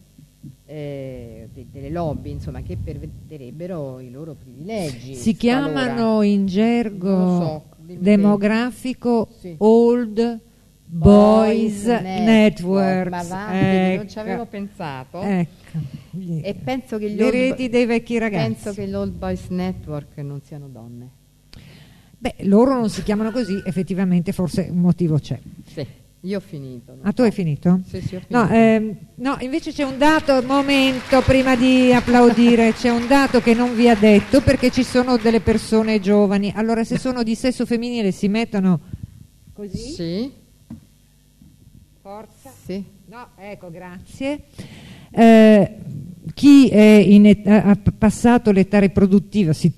eh, 0.65 1.47
de- 1.53 1.67
delle 1.71 1.89
lobby 1.91 2.31
insomma 2.31 2.61
che 2.63 2.75
perderebbero 2.75 3.99
i 3.99 4.09
loro 4.09 4.33
privilegi 4.33 5.13
Si 5.13 5.35
chiamano 5.35 6.23
in 6.23 6.47
gergo 6.47 7.07
so, 7.39 7.63
demografico 7.99 9.27
Sì. 9.39 9.53
Old 9.59 10.39
Boys 10.85 11.85
Network. 11.85 13.09
ma 13.09 13.23
va, 13.23 13.47
vedi, 13.51 13.95
non 13.97 14.09
ci 14.09 14.19
avevo 14.19 14.41
Ecco. 14.43 14.49
pensato 14.51 15.21
Ecco. 15.21 15.77
e 16.41 16.55
penso 16.63 16.97
che 16.97 17.11
gli 17.11 17.15
Le 17.17 17.23
old- 17.25 17.33
reti 17.33 17.69
dei 17.69 17.85
vecchi 17.85 18.17
ragazzi. 18.17 18.53
penso 18.53 18.73
che 18.73 18.87
gli 18.87 18.93
Old 18.93 19.11
Boys 19.13 19.47
Network 19.49 20.17
non 20.19 20.41
siano 20.41 20.67
donne 20.67 21.09
Beh, 22.19 22.35
loro 22.41 22.73
non 22.73 22.89
si 22.89 23.03
chiamano 23.03 23.31
così, 23.31 23.61
effettivamente 23.63 24.31
forse 24.31 24.67
un 24.71 24.79
motivo 24.79 25.19
c'è. 25.19 25.39
sì, 25.71 25.85
io 26.21 26.37
ho 26.37 26.41
finito 26.41 26.95
non 26.95 27.05
Ah, 27.05 27.11
tu 27.13 27.21
hai 27.21 27.31
finito? 27.31 27.79
Sì, 27.87 28.01
sì, 28.01 28.15
ho 28.15 28.19
finito. 28.21 28.37
No, 28.37 28.49
ehm, 28.49 28.95
no, 29.15 29.37
invece 29.41 29.71
c'è 29.71 29.83
un 29.83 29.97
dato, 29.99 30.41
momento, 30.41 31.21
prima 31.21 31.55
di 31.55 31.93
applaudire, 31.93 32.73
c'è 32.77 32.89
un 32.89 33.05
dato 33.07 33.39
che 33.39 33.53
non 33.53 33.75
vi 33.75 33.87
ha 33.87 33.95
detto 33.95 34.41
perché 34.41 34.71
ci 34.71 34.83
sono 34.83 35.17
delle 35.17 35.41
persone 35.41 35.99
giovani. 35.99 36.51
Allora, 36.55 36.83
se 36.83 36.97
sono 36.97 37.21
di 37.21 37.35
sesso 37.35 37.65
femminile 37.67 38.11
si 38.11 38.27
mettono 38.27 38.79
così. 39.53 39.77
sì, 39.77 40.31
Forza. 42.01 42.51
sì. 42.65 42.83
No, 43.05 43.27
ecco, 43.37 43.69
grazie. 43.69 44.41
Eh, 45.11 45.75
chi 46.33 46.67
è 46.69 46.81
in 47.05 47.25
età- 47.27 47.63
ha 47.63 47.77
passato 47.97 48.51
l'età 48.51 48.79
riproduttiva 48.79 49.53
si 49.53 49.71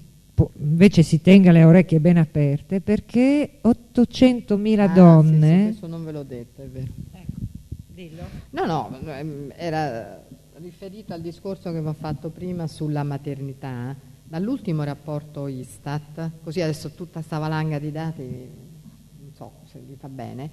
invece 0.58 1.04
si 1.04 1.22
tenga 1.22 1.52
le 1.52 1.64
orecchie 1.64 2.00
ben 2.00 2.18
aperte 2.18 2.82
perché 2.82 3.60
800.000 3.64 4.80
Ah, 4.80 4.86
sì, 4.86 4.90
sì, 4.90 4.94
donne... 4.94 5.64
questo 5.64 5.88
non 5.88 6.04
ve 6.04 6.12
l'ho 6.12 6.24
detto, 6.24 6.62
è 6.62 6.68
vero. 6.68 6.92
Ecco, 7.12 7.40
dillo. 7.88 8.24
No, 8.52 8.66
no, 8.66 9.00
ehm, 9.06 9.54
era 9.56 10.26
riferito 10.56 11.14
al 11.14 11.22
discorso 11.22 11.72
che 11.72 11.82
vi 11.82 11.88
ho 11.88 11.94
fatto 11.94 12.30
prima 12.30 12.68
sulla 12.68 13.04
maternità. 13.04 13.96
Dall'ultimo 14.24 14.84
rapporto 14.84 15.48
Istat, 15.48 16.32
così 16.44 16.62
adesso 16.62 16.92
tutta 16.92 17.22
sta 17.22 17.40
valanga 17.40 17.80
di 17.80 17.92
dati, 17.92 18.22
non 18.24 19.32
so 19.34 19.54
se 19.66 19.80
vi 19.80 19.96
fa 19.96 20.08
bene, 20.08 20.50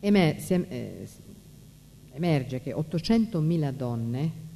eh, 0.00 1.08
emerge 2.12 2.60
che 2.60 2.72
800.000 2.72 3.72
donne 3.72 4.46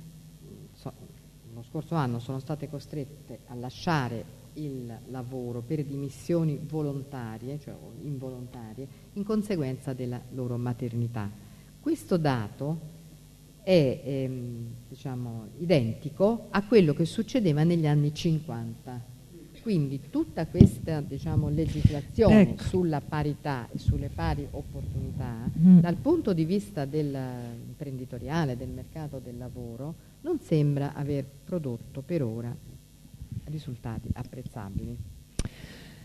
scorso 1.72 1.94
anno 1.94 2.18
sono 2.18 2.38
state 2.38 2.68
costrette 2.68 3.38
a 3.46 3.54
lasciare 3.54 4.40
il 4.54 4.94
lavoro 5.08 5.62
per 5.62 5.82
dimissioni 5.82 6.60
volontarie, 6.62 7.58
cioè 7.58 7.74
involontarie, 8.02 8.86
in 9.14 9.24
conseguenza 9.24 9.94
della 9.94 10.20
loro 10.32 10.58
maternità. 10.58 11.30
Questo 11.80 12.18
dato 12.18 12.78
è 13.62 14.02
ehm, 14.04 14.66
diciamo, 14.86 15.46
identico 15.60 16.48
a 16.50 16.62
quello 16.66 16.92
che 16.92 17.06
succedeva 17.06 17.62
negli 17.62 17.86
anni 17.86 18.12
50. 18.12 19.11
Quindi 19.62 20.00
tutta 20.10 20.46
questa 20.46 21.00
diciamo, 21.00 21.48
legislazione 21.48 22.40
Ecco. 22.40 22.64
sulla 22.64 23.00
parità 23.00 23.68
e 23.72 23.78
sulle 23.78 24.10
pari 24.12 24.44
opportunità, 24.50 25.48
Mm. 25.58 25.78
dal 25.78 25.94
punto 25.94 26.32
di 26.32 26.44
vista 26.44 26.84
del, 26.84 27.16
imprenditoriale, 27.68 28.56
del 28.56 28.70
mercato 28.70 29.20
del 29.22 29.38
lavoro, 29.38 29.94
non 30.22 30.40
sembra 30.40 30.94
aver 30.94 31.24
prodotto 31.44 32.02
per 32.02 32.22
ora 32.22 32.54
risultati 33.44 34.08
apprezzabili. 34.12 34.96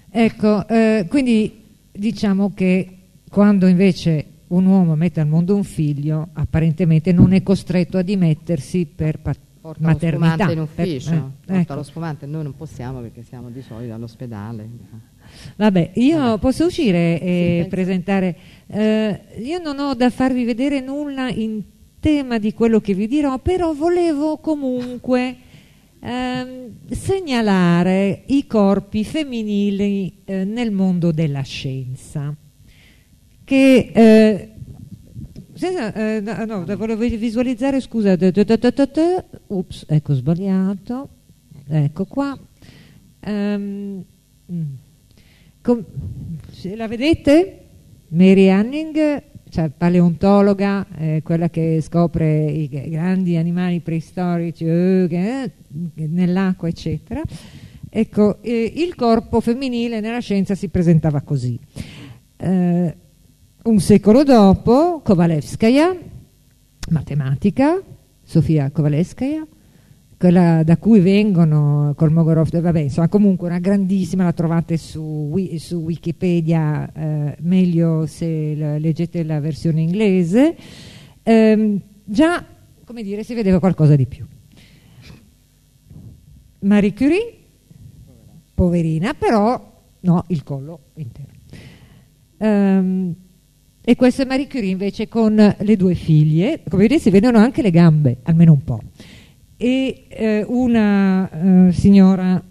Ecco, 0.10 0.68
eh, 0.68 1.06
quindi 1.10 1.64
diciamo 1.92 2.54
che 2.54 2.98
quando 3.30 3.68
invece 3.68 4.26
un 4.48 4.66
uomo 4.66 4.96
mette 4.96 5.20
al 5.20 5.28
mondo 5.28 5.56
un 5.56 5.64
figlio, 5.64 6.30
apparentemente 6.34 7.12
non 7.12 7.34
è 7.34 7.42
costretto 7.44 7.98
a 7.98 8.02
dimettersi 8.02 8.86
per 8.86 9.20
Porta 9.68 9.82
lo 9.82 9.88
maternità. 9.88 10.28
spumante 10.34 10.44
in 10.44 10.48
per- 10.48 10.86
ufficio, 10.86 11.14
eh, 11.14 11.20
porta 11.46 11.60
ecco. 11.62 11.74
lo 11.76 11.84
spumante, 11.84 12.26
noi 12.26 12.44
non 12.44 12.56
possiamo 12.56 13.02
perché 13.02 13.22
siamo 13.24 13.50
di 13.50 13.62
solito 13.62 13.94
all'ospedale. 13.94 14.70
Vabbè, 15.58 15.92
io 15.96 16.18
Vabbè. 16.20 16.40
posso 16.40 16.66
uscire 16.68 17.20
e 17.20 17.56
penso. 17.56 17.70
presentare. 17.70 18.38
eh, 18.68 19.20
io 19.40 19.60
non 19.60 19.78
ho 19.80 19.94
da 19.94 20.10
farvi 20.10 20.46
vedere 20.46 20.80
nulla 20.80 21.30
in 21.30 21.62
tema 22.00 22.38
di 22.38 22.54
quello 22.54 22.80
che 22.80 22.94
vi 22.94 23.08
dirò, 23.08 23.38
però 23.40 23.74
volevo 23.74 24.38
comunque 24.38 25.36
ehm, 26.00 26.70
segnalare 26.90 28.24
i 28.28 28.48
corpi 28.48 29.04
femminili 29.04 30.22
eh, 30.24 30.46
nel 30.46 30.72
mondo 30.72 31.12
della 31.12 31.42
scienza. 31.42 32.34
Che 33.44 33.92
senza- 35.58 35.94
eh, 35.94 36.22
no, 36.22 36.64
no, 36.66 36.76
volevo 36.76 37.06
visualizzare, 37.08 37.80
scusa, 37.82 38.18
ups, 39.48 39.86
ecco 39.88 40.14
sbagliato, 40.14 41.10
ecco 41.68 42.06
qua. 42.06 42.38
Mm. 43.30 44.00
Com- 45.62 45.86
la 46.76 46.88
vedete? 46.88 47.62
Mary 48.10 48.48
Hanning, 48.48 49.24
cioè 49.50 49.70
paleontologa, 49.70 50.88
eh, 50.98 51.22
quella 51.24 51.50
che 51.50 51.82
scopre 51.82 52.46
i 52.46 52.70
grandi 52.70 53.36
animali 53.36 53.82
preistorici 53.82 54.64
eh, 54.66 55.08
eh, 55.10 55.52
nell'acqua, 56.08 56.70
eccetera. 56.70 57.22
Ecco, 57.90 58.42
eh, 58.44 58.72
il 58.76 58.96
corpo 58.96 59.42
femminile 59.42 60.00
nella 60.00 60.20
scienza 60.20 60.56
si 60.56 60.70
presentava 60.70 61.22
così. 61.22 61.60
Eh, 62.38 62.96
un 63.64 63.80
secolo 63.80 64.24
dopo, 64.24 65.02
Kovalevskaya, 65.04 65.96
matematica, 66.90 67.82
Sofia 68.24 68.72
Kovalevskaya, 68.72 69.46
quella 70.18 70.64
da 70.64 70.78
cui 70.78 71.00
vengono 71.00 71.94
Kolmogorov, 71.96 72.60
vabbè, 72.60 72.80
insomma, 72.80 73.08
comunque 73.08 73.48
una 73.48 73.60
grandissima, 73.60 74.24
la 74.24 74.34
trovate 74.34 74.78
su, 74.78 75.34
su 75.58 75.76
Wikipedia, 75.78 76.92
eh, 76.92 77.38
meglio 77.42 78.06
se 78.06 78.78
leggete 78.80 79.24
la 79.24 79.40
versione 79.40 79.82
inglese, 79.82 80.56
Ehm, 81.28 81.82
già, 82.06 82.42
come 82.86 83.04
dire, 83.04 83.22
si 83.22 83.34
vedeva 83.34 83.60
qualcosa 83.60 83.98
di 83.98 84.06
più. 84.06 84.26
Marie 86.60 86.94
Curie, 86.94 87.38
poverina, 88.54 89.14
però 89.14 89.84
no, 90.00 90.24
il 90.28 90.44
collo 90.44 90.80
intero. 90.94 91.34
Ehm, 92.38 93.14
e 93.90 93.96
questa 93.96 94.24
è 94.24 94.26
Marie 94.26 94.50
Curie 94.50 94.72
invece 94.72 95.08
con 95.08 95.34
le 95.58 95.76
due 95.78 95.96
figlie, 95.96 96.62
come 96.68 96.82
vedete 96.82 97.04
si 97.04 97.10
vedono 97.10 97.38
anche 97.38 97.62
le 97.62 97.72
gambe, 97.72 98.18
almeno 98.24 98.52
un 98.52 98.62
po', 98.62 98.82
e 99.56 100.04
eh, 100.10 100.44
una 100.46 101.70
eh, 101.70 101.72
signora 101.72 102.44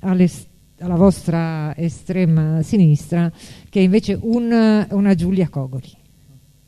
alla 0.00 0.96
vostra 0.96 1.72
estrema 1.76 2.62
sinistra 2.62 3.30
che 3.68 3.78
è 3.78 3.82
invece 3.84 4.18
un- 4.20 4.86
una 4.90 5.14
Giulia 5.14 5.48
Cogoli. 5.48 5.86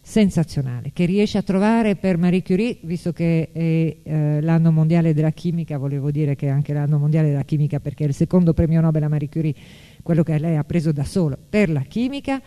Sensazionale, 0.01 0.91
che 0.93 1.05
riesce 1.05 1.39
a 1.39 1.43
trovare 1.43 1.97
per 1.97 2.19
Marie 2.19 2.45
Curie, 2.45 2.79
visto 2.83 3.13
che 3.13 3.51
è 3.53 3.97
eh, 4.01 4.41
l'anno 4.43 4.71
mondiale 4.71 5.13
della 5.13 5.33
chimica, 5.33 5.77
volevo 5.77 6.13
dire 6.13 6.37
che 6.37 6.47
è 6.47 6.51
anche 6.51 6.73
l'anno 6.73 6.99
mondiale 6.99 7.31
della 7.31 7.43
chimica 7.43 7.81
perché 7.81 8.05
è 8.05 8.07
il 8.07 8.15
secondo 8.15 8.53
premio 8.53 8.81
Nobel 8.81 9.03
a 9.03 9.09
Marie 9.09 9.29
Curie, 9.29 9.55
quello 10.05 10.23
che 10.23 10.39
lei 10.39 10.57
ha 10.57 10.63
preso 10.63 10.93
da 10.93 11.03
solo 11.03 11.37
per 11.49 11.69
la 11.69 11.81
chimica, 11.81 12.41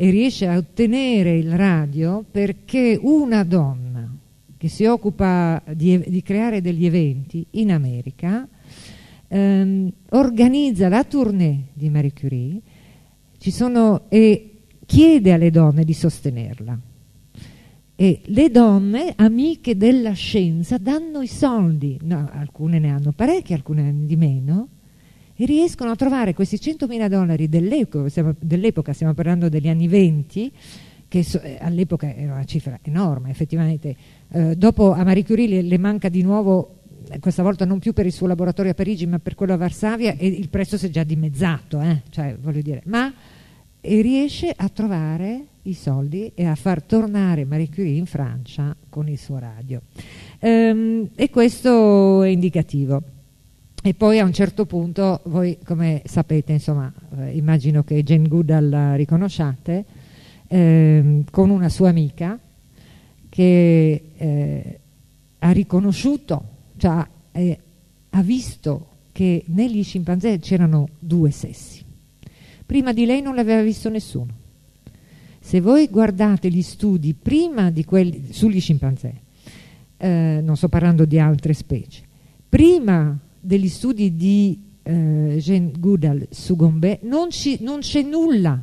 e 0.00 0.10
riesce 0.10 0.46
a 0.46 0.56
ottenere 0.56 1.36
il 1.36 1.56
radio 1.56 2.24
perché 2.30 2.96
una 3.02 3.42
donna 3.42 4.08
che 4.56 4.68
si 4.68 4.84
occupa 4.84 5.60
di, 5.74 6.00
di 6.06 6.22
creare 6.22 6.60
degli 6.60 6.86
eventi 6.86 7.44
in 7.52 7.72
America 7.72 8.46
ehm, 9.26 9.90
organizza 10.10 10.88
la 10.88 11.02
tournée 11.02 11.70
di 11.72 11.90
Marie 11.90 12.12
Curie 12.12 12.60
sono, 13.38 14.02
e 14.08 14.52
chiede 14.86 15.32
alle 15.32 15.50
donne 15.50 15.82
di 15.82 15.94
sostenerla. 15.94 16.78
E 17.96 18.20
le 18.24 18.50
donne, 18.50 19.14
amiche 19.16 19.76
della 19.76 20.12
scienza, 20.12 20.78
danno 20.78 21.22
i 21.22 21.26
soldi, 21.26 21.98
no, 22.02 22.28
alcune 22.32 22.78
ne 22.78 22.90
hanno 22.90 23.10
parecchi, 23.10 23.52
alcune 23.52 23.92
di 24.04 24.14
meno, 24.14 24.68
e 25.40 25.46
riescono 25.46 25.92
a 25.92 25.94
trovare 25.94 26.34
questi 26.34 26.56
100.000 26.56 27.06
dollari 27.06 27.48
dell'epoca, 27.48 28.08
stiamo, 28.08 28.34
dell'epoca, 28.40 28.92
stiamo 28.92 29.14
parlando 29.14 29.48
degli 29.48 29.68
anni 29.68 29.86
20, 29.86 30.52
che 31.06 31.22
so- 31.22 31.40
eh, 31.40 31.58
all'epoca 31.60 32.12
era 32.12 32.32
una 32.32 32.44
cifra 32.44 32.76
enorme, 32.82 33.30
effettivamente. 33.30 33.94
Eh, 34.30 34.56
dopo 34.56 34.92
a 34.92 35.04
Marie 35.04 35.24
Curie 35.24 35.46
le, 35.46 35.62
le 35.62 35.78
manca 35.78 36.08
di 36.08 36.22
nuovo, 36.22 36.80
eh, 37.08 37.20
questa 37.20 37.44
volta 37.44 37.64
non 37.64 37.78
più 37.78 37.92
per 37.92 38.04
il 38.04 38.12
suo 38.12 38.26
laboratorio 38.26 38.72
a 38.72 38.74
Parigi, 38.74 39.06
ma 39.06 39.20
per 39.20 39.36
quello 39.36 39.52
a 39.52 39.56
Varsavia, 39.56 40.16
e 40.16 40.26
il 40.26 40.48
prezzo 40.48 40.76
si 40.76 40.86
è 40.86 40.90
già 40.90 41.04
dimezzato, 41.04 41.80
eh, 41.80 42.02
cioè, 42.10 42.36
ma 42.86 43.14
riesce 43.80 44.52
a 44.54 44.68
trovare 44.68 45.44
i 45.62 45.72
soldi 45.72 46.32
e 46.34 46.46
a 46.46 46.56
far 46.56 46.82
tornare 46.82 47.44
Marie 47.44 47.70
Curie 47.70 47.96
in 47.96 48.06
Francia 48.06 48.74
con 48.88 49.08
il 49.08 49.18
suo 49.18 49.38
radio. 49.38 49.82
Ehm, 50.40 51.10
e 51.14 51.30
questo 51.30 52.24
è 52.24 52.28
indicativo. 52.28 53.17
E 53.80 53.94
poi 53.94 54.18
a 54.18 54.24
un 54.24 54.32
certo 54.32 54.66
punto, 54.66 55.20
voi 55.26 55.58
come 55.64 56.02
sapete, 56.04 56.52
insomma, 56.52 56.92
eh, 57.16 57.36
immagino 57.36 57.84
che 57.84 58.02
Jane 58.02 58.26
Goodall 58.26 58.68
la 58.68 58.94
riconosciate, 58.96 59.84
ehm, 60.48 61.24
con 61.30 61.50
una 61.50 61.68
sua 61.68 61.88
amica 61.88 62.38
che 63.28 64.02
eh, 64.16 64.80
ha 65.38 65.50
riconosciuto, 65.52 66.42
cioè 66.76 67.06
eh, 67.32 67.58
ha 68.10 68.22
visto 68.22 68.86
che 69.12 69.44
negli 69.46 69.84
scimpanzé 69.84 70.40
c'erano 70.40 70.88
due 70.98 71.30
sessi. 71.30 71.84
Prima 72.66 72.92
di 72.92 73.06
lei 73.06 73.22
non 73.22 73.36
l'aveva 73.36 73.62
visto 73.62 73.88
nessuno. 73.88 74.34
Se 75.40 75.60
voi 75.60 75.88
guardate 75.88 76.50
gli 76.50 76.62
studi 76.62 77.14
prima 77.14 77.70
di 77.70 77.84
quelli 77.84 78.32
sugli 78.32 78.60
scimpanzé, 78.60 79.14
eh, 79.96 80.40
non 80.42 80.56
sto 80.56 80.68
parlando 80.68 81.04
di 81.04 81.18
altre 81.18 81.54
specie, 81.54 82.02
prima 82.48 83.18
degli 83.40 83.68
studi 83.68 84.14
di 84.14 84.66
eh, 84.82 85.36
Jane 85.38 85.72
Goodall 85.78 86.26
su 86.30 86.56
Gombe 86.56 87.00
non 87.02 87.28
c'è 87.28 88.02
nulla 88.02 88.62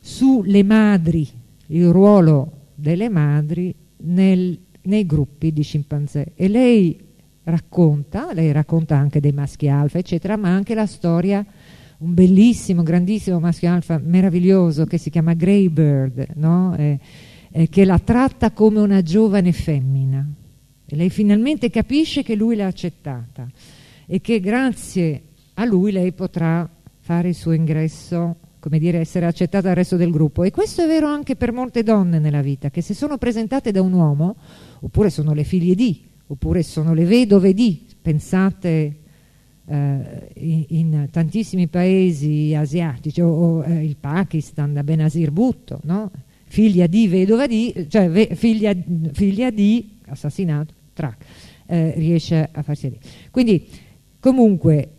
sulle 0.00 0.62
madri, 0.62 1.28
il 1.66 1.90
ruolo 1.90 2.52
delle 2.74 3.08
madri 3.10 3.74
nel- 3.98 4.58
nei 4.82 5.04
gruppi 5.04 5.52
di 5.52 5.62
scimpanzé. 5.62 6.32
E 6.34 6.48
lei 6.48 6.98
racconta, 7.44 8.32
lei 8.32 8.52
racconta 8.52 8.96
anche 8.96 9.20
dei 9.20 9.32
maschi 9.32 9.68
alfa, 9.68 9.98
eccetera, 9.98 10.36
ma 10.36 10.48
anche 10.48 10.74
la 10.74 10.86
storia, 10.86 11.44
un 11.98 12.14
bellissimo, 12.14 12.82
grandissimo 12.82 13.38
maschio 13.38 13.70
alfa 13.70 14.00
meraviglioso 14.02 14.86
che 14.86 14.96
si 14.96 15.10
chiama 15.10 15.34
Greybird, 15.34 16.28
no? 16.36 16.74
Eh, 16.76 16.98
eh, 17.50 17.68
che 17.68 17.84
la 17.84 17.98
tratta 17.98 18.52
come 18.52 18.80
una 18.80 19.02
giovane 19.02 19.52
femmina. 19.52 20.26
E 20.86 20.96
lei 20.96 21.10
finalmente 21.10 21.68
capisce 21.68 22.22
che 22.22 22.34
lui 22.34 22.56
l'ha 22.56 22.66
accettata 22.66 23.46
e 24.10 24.22
che 24.22 24.40
grazie 24.40 25.22
a 25.54 25.64
lui 25.66 25.92
lei 25.92 26.12
potrà 26.12 26.68
fare 26.98 27.28
il 27.28 27.34
suo 27.34 27.52
ingresso, 27.52 28.36
come 28.58 28.78
dire, 28.78 29.00
essere 29.00 29.26
accettata 29.26 29.66
dal 29.66 29.76
resto 29.76 29.96
del 29.96 30.10
gruppo. 30.10 30.44
E 30.44 30.50
questo 30.50 30.82
è 30.82 30.86
vero 30.86 31.06
anche 31.06 31.36
per 31.36 31.52
molte 31.52 31.82
donne 31.82 32.18
nella 32.18 32.40
vita, 32.40 32.70
che 32.70 32.80
se 32.80 32.94
sono 32.94 33.18
presentate 33.18 33.70
da 33.70 33.82
un 33.82 33.92
uomo, 33.92 34.36
oppure 34.80 35.10
sono 35.10 35.34
le 35.34 35.44
figlie 35.44 35.74
di, 35.74 36.06
oppure 36.26 36.62
sono 36.62 36.94
le 36.94 37.04
vedove 37.04 37.52
di, 37.52 37.86
pensate 38.00 38.96
eh, 39.66 40.28
in, 40.36 40.64
in 40.68 41.08
tantissimi 41.10 41.68
paesi 41.68 42.54
asiatici, 42.54 43.20
o, 43.20 43.28
o, 43.28 43.64
eh, 43.64 43.84
il 43.84 43.96
Pakistan, 43.96 44.72
da 44.72 44.82
Benazir 44.82 45.30
Bhutto, 45.30 45.80
no? 45.84 46.10
figlia 46.46 46.86
di, 46.86 47.08
vedova 47.08 47.46
di, 47.46 47.86
cioè 47.88 48.08
ve- 48.08 48.30
figlia, 48.34 48.74
figlia 49.12 49.50
di, 49.50 49.98
assassinato, 50.06 50.72
trac, 50.94 51.24
eh, 51.66 51.92
riesce 51.96 52.48
a 52.50 52.62
farsi 52.62 52.88
lì. 52.88 52.98
Quindi 53.30 53.86
comunque 54.20 54.90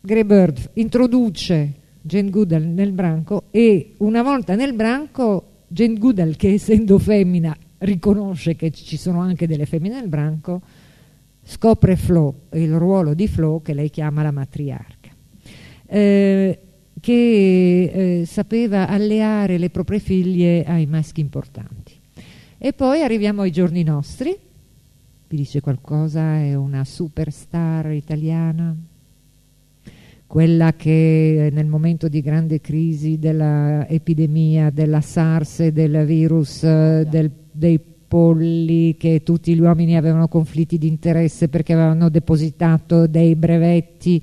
Greybird 0.00 0.70
introduce 0.74 1.72
Jane 2.00 2.30
Goodall 2.30 2.72
nel 2.72 2.92
branco 2.92 3.44
e 3.50 3.94
una 3.98 4.22
volta 4.22 4.54
nel 4.54 4.72
branco 4.74 5.64
Jane 5.66 5.98
Goodall 5.98 6.36
che 6.36 6.52
essendo 6.52 6.98
femmina 6.98 7.56
riconosce 7.78 8.54
che 8.54 8.70
ci 8.70 8.96
sono 8.96 9.20
anche 9.20 9.46
delle 9.46 9.66
femmine 9.66 10.00
nel 10.00 10.08
branco, 10.08 10.62
scopre 11.42 11.96
Flo, 11.96 12.42
il 12.52 12.74
ruolo 12.76 13.14
di 13.14 13.28
Flo 13.28 13.60
che 13.62 13.74
lei 13.74 13.90
chiama 13.90 14.22
la 14.22 14.30
matriarca, 14.30 15.10
eh, 15.86 16.60
che 17.00 17.82
eh, 18.20 18.24
sapeva 18.26 18.88
alleare 18.88 19.58
le 19.58 19.70
proprie 19.70 19.98
figlie 19.98 20.64
ai 20.64 20.86
maschi 20.86 21.20
importanti. 21.20 21.92
E 22.58 22.72
poi 22.72 23.02
arriviamo 23.02 23.42
ai 23.42 23.50
giorni 23.50 23.82
nostri, 23.82 24.36
vi 25.28 25.36
dice 25.36 25.60
qualcosa, 25.60 26.38
è 26.38 26.54
una 26.54 26.84
superstar 26.84 27.92
italiana, 27.92 28.76
quella 30.26 30.72
che 30.74 31.50
nel 31.52 31.66
momento 31.66 32.08
di 32.08 32.20
grande 32.20 32.60
crisi 32.60 33.18
dell'epidemia, 33.18 34.70
della 34.70 35.00
SARS, 35.00 35.66
del 35.68 36.04
virus, 36.04 36.62
del, 36.62 37.30
dei 37.50 37.80
polli, 38.06 38.96
che 38.96 39.22
tutti 39.24 39.54
gli 39.54 39.60
uomini 39.60 39.96
avevano 39.96 40.28
conflitti 40.28 40.78
di 40.78 40.86
interesse 40.86 41.48
perché 41.48 41.72
avevano 41.72 42.08
depositato 42.08 43.06
dei 43.06 43.34
brevetti 43.34 44.22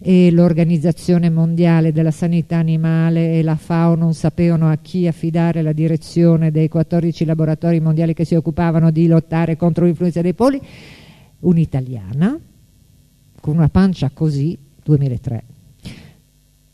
e 0.00 0.30
l'Organizzazione 0.30 1.28
Mondiale 1.28 1.92
della 1.92 2.10
Sanità 2.10 2.56
Animale 2.56 3.38
e 3.38 3.42
la 3.42 3.56
FAO 3.56 3.94
non 3.96 4.14
sapevano 4.14 4.70
a 4.70 4.76
chi 4.76 5.06
affidare 5.06 5.62
la 5.62 5.72
direzione 5.72 6.50
dei 6.50 6.68
14 6.68 7.24
laboratori 7.24 7.80
mondiali 7.80 8.14
che 8.14 8.24
si 8.24 8.34
occupavano 8.34 8.90
di 8.90 9.06
lottare 9.08 9.56
contro 9.56 9.84
l'influenza 9.84 10.22
dei 10.22 10.34
polli, 10.34 10.60
un'italiana 11.40 12.38
con 13.40 13.56
una 13.56 13.68
pancia 13.68 14.10
così 14.12 14.56
2003. 14.84 15.42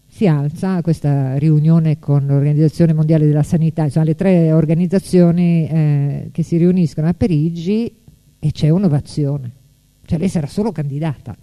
Si 0.07 0.29
alza 0.29 0.75
a 0.75 0.83
questa 0.83 1.37
riunione 1.39 1.99
con 1.99 2.27
l'Organizzazione 2.27 2.93
Mondiale 2.93 3.27
della 3.27 3.43
Sanità, 3.43 3.89
sono 3.89 4.05
le 4.05 4.15
tre 4.15 4.53
organizzazioni 4.53 5.67
eh, 5.67 6.29
che 6.31 6.43
si 6.45 6.57
riuniscono 6.57 7.09
a 7.09 7.15
Parigi 7.15 7.93
e 8.39 8.53
c'è 8.53 8.69
un'ovazione. 8.69 9.63
Cioè 10.07 10.19
lei 10.19 10.29
sarà 10.29 10.47
solo 10.47 10.73
candidata, 10.73 11.37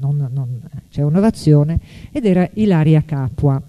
c'è 0.90 1.02
un'ovazione 1.02 1.80
ed 2.12 2.26
era 2.26 2.48
Ilaria 2.54 3.04
Capua, 3.04 3.62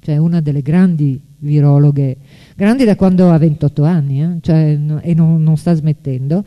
cioè 0.00 0.16
una 0.16 0.40
delle 0.40 0.62
grandi 0.62 1.20
virologhe, 1.38 2.16
grandi 2.56 2.84
da 2.84 2.96
quando 2.96 3.30
ha 3.30 3.38
28 3.38 3.84
anni 3.84 4.22
eh, 4.22 4.38
cioè, 4.40 4.78
e 5.02 5.14
non, 5.14 5.42
non, 5.42 5.56
sta 5.56 5.74
smettendo. 5.74 6.44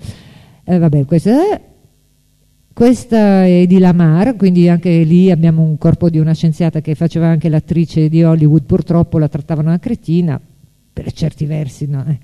Eh, 0.64 0.78
vabbè, 0.78 1.06
questa 1.06 1.32
è 1.32 1.62
questa 2.74 3.46
è 3.46 3.66
di 3.68 3.80
Lamar, 3.80 4.36
quindi 4.38 4.70
anche 4.70 5.04
lì 5.04 5.30
abbiamo 5.30 5.62
un 5.62 5.78
corpo 5.78 6.10
di 6.10 6.20
una 6.20 6.34
scienziata 6.34 6.80
che 6.80 6.96
faceva 6.96 7.28
anche 7.28 7.50
l'attrice 7.50 8.08
di 8.08 8.24
Hollywood, 8.24 8.64
purtroppo 8.64 9.20
la 9.20 9.28
trattavano 9.28 9.68
una 9.68 9.80
cretina, 9.80 10.40
per 10.92 11.12
certi 11.12 11.46
versi. 11.46 11.86
No? 11.88 12.06
Eh. 12.08 12.18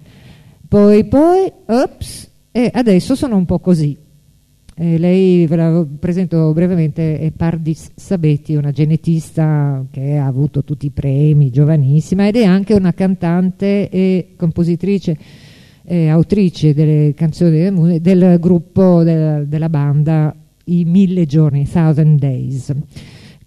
Poi, 0.68 1.06
poi, 1.06 1.52
ops, 1.66 2.30
e 2.52 2.72
adesso 2.74 3.16
sono 3.16 3.36
un 3.36 3.46
po' 3.46 3.60
così. 3.60 3.98
Eh, 4.80 5.00
lei, 5.00 5.48
ve 5.48 5.56
la 5.56 5.88
presento 5.98 6.54
brevemente, 6.54 7.18
è 7.18 7.32
Pardis 7.32 7.90
Sabetti, 7.96 8.54
una 8.54 8.70
genetista 8.70 9.84
che 9.90 10.18
ha 10.18 10.28
avuto 10.28 10.64
tutti 10.64 10.86
i 10.86 10.92
premi, 10.92 11.50
giovanissima, 11.50 12.28
ed 12.28 12.36
è 12.36 12.44
anche 12.44 12.76
una 12.76 12.94
cantante 12.94 13.90
e 13.90 14.36
compositrice 14.38 15.18
eh, 15.84 16.10
autrice 16.10 16.76
delle 16.76 17.16
canzoni 17.16 18.00
del 18.00 18.38
gruppo 18.40 19.02
del, 19.02 19.48
della 19.48 19.70
banda 19.70 20.36
I 20.66 20.84
Mille 20.86 21.26
Giorni, 21.26 21.68
Thousand 21.68 22.20
Days 22.20 22.76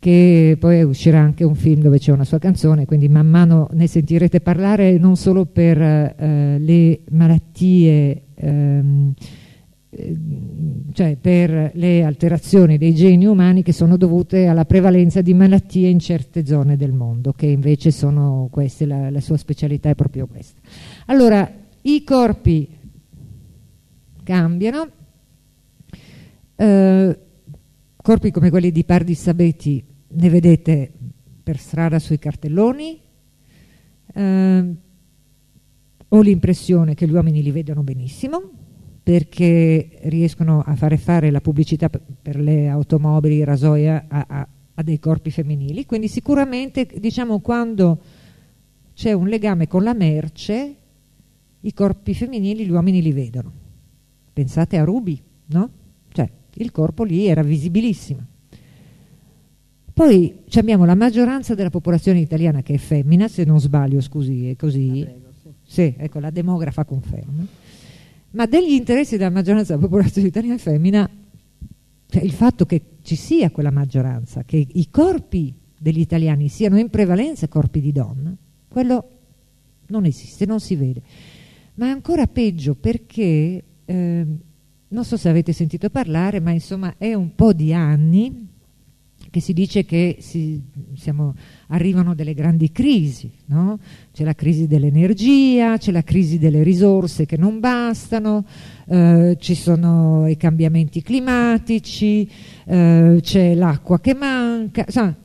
che 0.00 0.56
poi 0.58 0.82
uscirà 0.82 1.20
anche 1.20 1.44
un 1.44 1.54
film 1.54 1.82
dove 1.82 1.98
c'è 1.98 2.10
una 2.10 2.24
sua 2.24 2.38
canzone, 2.38 2.86
quindi 2.86 3.08
man 3.10 3.26
mano 3.26 3.68
ne 3.72 3.86
sentirete 3.86 4.40
parlare 4.40 4.96
non 4.96 5.14
solo 5.14 5.44
per 5.44 5.78
eh, 5.78 6.56
le 6.58 7.00
malattie, 7.10 8.22
ehm, 8.34 9.12
eh, 9.14 9.39
cioè 10.92 11.16
per 11.16 11.72
le 11.74 12.04
alterazioni 12.04 12.78
dei 12.78 12.94
geni 12.94 13.26
umani 13.26 13.62
che 13.62 13.72
sono 13.72 13.96
dovute 13.96 14.46
alla 14.46 14.64
prevalenza 14.64 15.20
di 15.20 15.34
malattie 15.34 15.88
in 15.88 15.98
certe 15.98 16.46
zone 16.46 16.76
del 16.76 16.92
mondo, 16.92 17.32
che 17.32 17.46
invece 17.46 17.90
sono 17.90 18.48
queste, 18.52 18.86
la, 18.86 19.10
la 19.10 19.20
sua 19.20 19.36
specialità 19.36 19.90
è 19.90 19.96
proprio 19.96 20.28
questa. 20.28 20.60
Allora, 21.06 21.50
i 21.82 22.04
corpi 22.04 22.68
cambiano, 24.22 24.88
eh, 26.54 27.18
corpi 27.96 28.30
come 28.30 28.50
quelli 28.50 28.70
di 28.70 28.84
Pardi 28.84 29.14
Sabetti 29.14 29.84
ne 30.12 30.28
vedete 30.28 30.92
per 31.42 31.58
strada 31.58 31.98
sui 31.98 32.18
cartelloni, 32.20 33.00
eh, 34.14 34.74
ho 36.12 36.20
l'impressione 36.20 36.94
che 36.94 37.08
gli 37.08 37.12
uomini 37.12 37.42
li 37.42 37.50
vedono 37.50 37.82
benissimo 37.82 38.59
perché 39.02 39.98
riescono 40.02 40.62
a 40.64 40.74
fare 40.76 40.96
fare 40.96 41.30
la 41.30 41.40
pubblicità 41.40 41.88
per 41.88 42.36
le 42.36 42.68
automobili, 42.68 43.42
rasoia 43.44 44.06
a, 44.08 44.26
a, 44.28 44.48
a 44.74 44.82
dei 44.82 44.98
corpi 44.98 45.30
femminili, 45.30 45.86
quindi 45.86 46.08
sicuramente 46.08 46.86
diciamo 46.98 47.40
quando 47.40 48.00
c'è 48.94 49.12
un 49.12 49.28
legame 49.28 49.66
con 49.66 49.82
la 49.82 49.94
merce 49.94 50.74
i 51.60 51.72
corpi 51.74 52.14
femminili 52.14 52.64
gli 52.64 52.70
uomini 52.70 53.02
li 53.02 53.12
vedono. 53.12 53.52
Pensate 54.32 54.78
a 54.78 54.84
Ruby, 54.84 55.20
no? 55.46 55.70
Cioè, 56.08 56.30
il 56.54 56.70
corpo 56.70 57.04
lì 57.04 57.26
era 57.26 57.42
visibilissimo. 57.42 58.26
Poi 59.92 60.44
abbiamo 60.54 60.86
la 60.86 60.94
maggioranza 60.94 61.54
della 61.54 61.68
popolazione 61.68 62.20
italiana 62.20 62.62
che 62.62 62.74
è 62.74 62.78
femmina, 62.78 63.28
se 63.28 63.44
non 63.44 63.60
sbaglio, 63.60 64.00
scusi, 64.00 64.48
è 64.48 64.56
così. 64.56 65.00
Prego, 65.02 65.32
sì. 65.42 65.50
sì, 65.62 65.94
ecco, 65.98 66.20
la 66.20 66.30
demografa 66.30 66.84
conferma. 66.84 67.44
Ma 68.32 68.46
degli 68.46 68.72
interessi 68.72 69.16
della 69.16 69.30
maggioranza 69.30 69.74
della 69.74 69.86
popolazione 69.86 70.28
italiana 70.28 70.58
femmina, 70.58 71.10
cioè 72.06 72.22
il 72.22 72.32
fatto 72.32 72.66
che 72.66 72.82
ci 73.02 73.16
sia 73.16 73.50
quella 73.50 73.70
maggioranza, 73.70 74.44
che 74.44 74.64
i 74.70 74.88
corpi 74.90 75.54
degli 75.76 76.00
italiani 76.00 76.48
siano 76.48 76.78
in 76.78 76.90
prevalenza 76.90 77.48
corpi 77.48 77.80
di 77.80 77.92
donna, 77.92 78.34
quello 78.68 79.08
non 79.86 80.04
esiste, 80.04 80.46
non 80.46 80.60
si 80.60 80.76
vede. 80.76 81.02
Ma 81.74 81.86
è 81.86 81.90
ancora 81.90 82.26
peggio 82.26 82.74
perché 82.74 83.64
eh, 83.84 84.26
non 84.88 85.04
so 85.04 85.16
se 85.16 85.28
avete 85.28 85.52
sentito 85.52 85.88
parlare 85.90 86.40
ma 86.40 86.50
insomma 86.50 86.94
è 86.98 87.14
un 87.14 87.34
po' 87.34 87.52
di 87.52 87.72
anni 87.72 88.48
che 89.30 89.40
si 89.40 89.52
dice 89.52 89.84
che 89.84 90.16
si, 90.20 90.60
siamo, 90.94 91.34
arrivano 91.70 92.14
delle 92.14 92.34
grandi 92.34 92.70
crisi, 92.72 93.30
no? 93.46 93.78
c'è 94.12 94.24
la 94.24 94.34
crisi 94.34 94.66
dell'energia, 94.66 95.76
c'è 95.76 95.92
la 95.92 96.02
crisi 96.02 96.38
delle 96.38 96.62
risorse 96.62 97.26
che 97.26 97.36
non 97.36 97.60
bastano, 97.60 98.44
eh, 98.86 99.36
ci 99.38 99.54
sono 99.54 100.28
i 100.28 100.36
cambiamenti 100.36 101.02
climatici, 101.02 102.28
eh, 102.64 103.18
c'è 103.20 103.54
l'acqua 103.54 104.00
che 104.00 104.14
manca, 104.14 104.84
insomma 104.86 105.16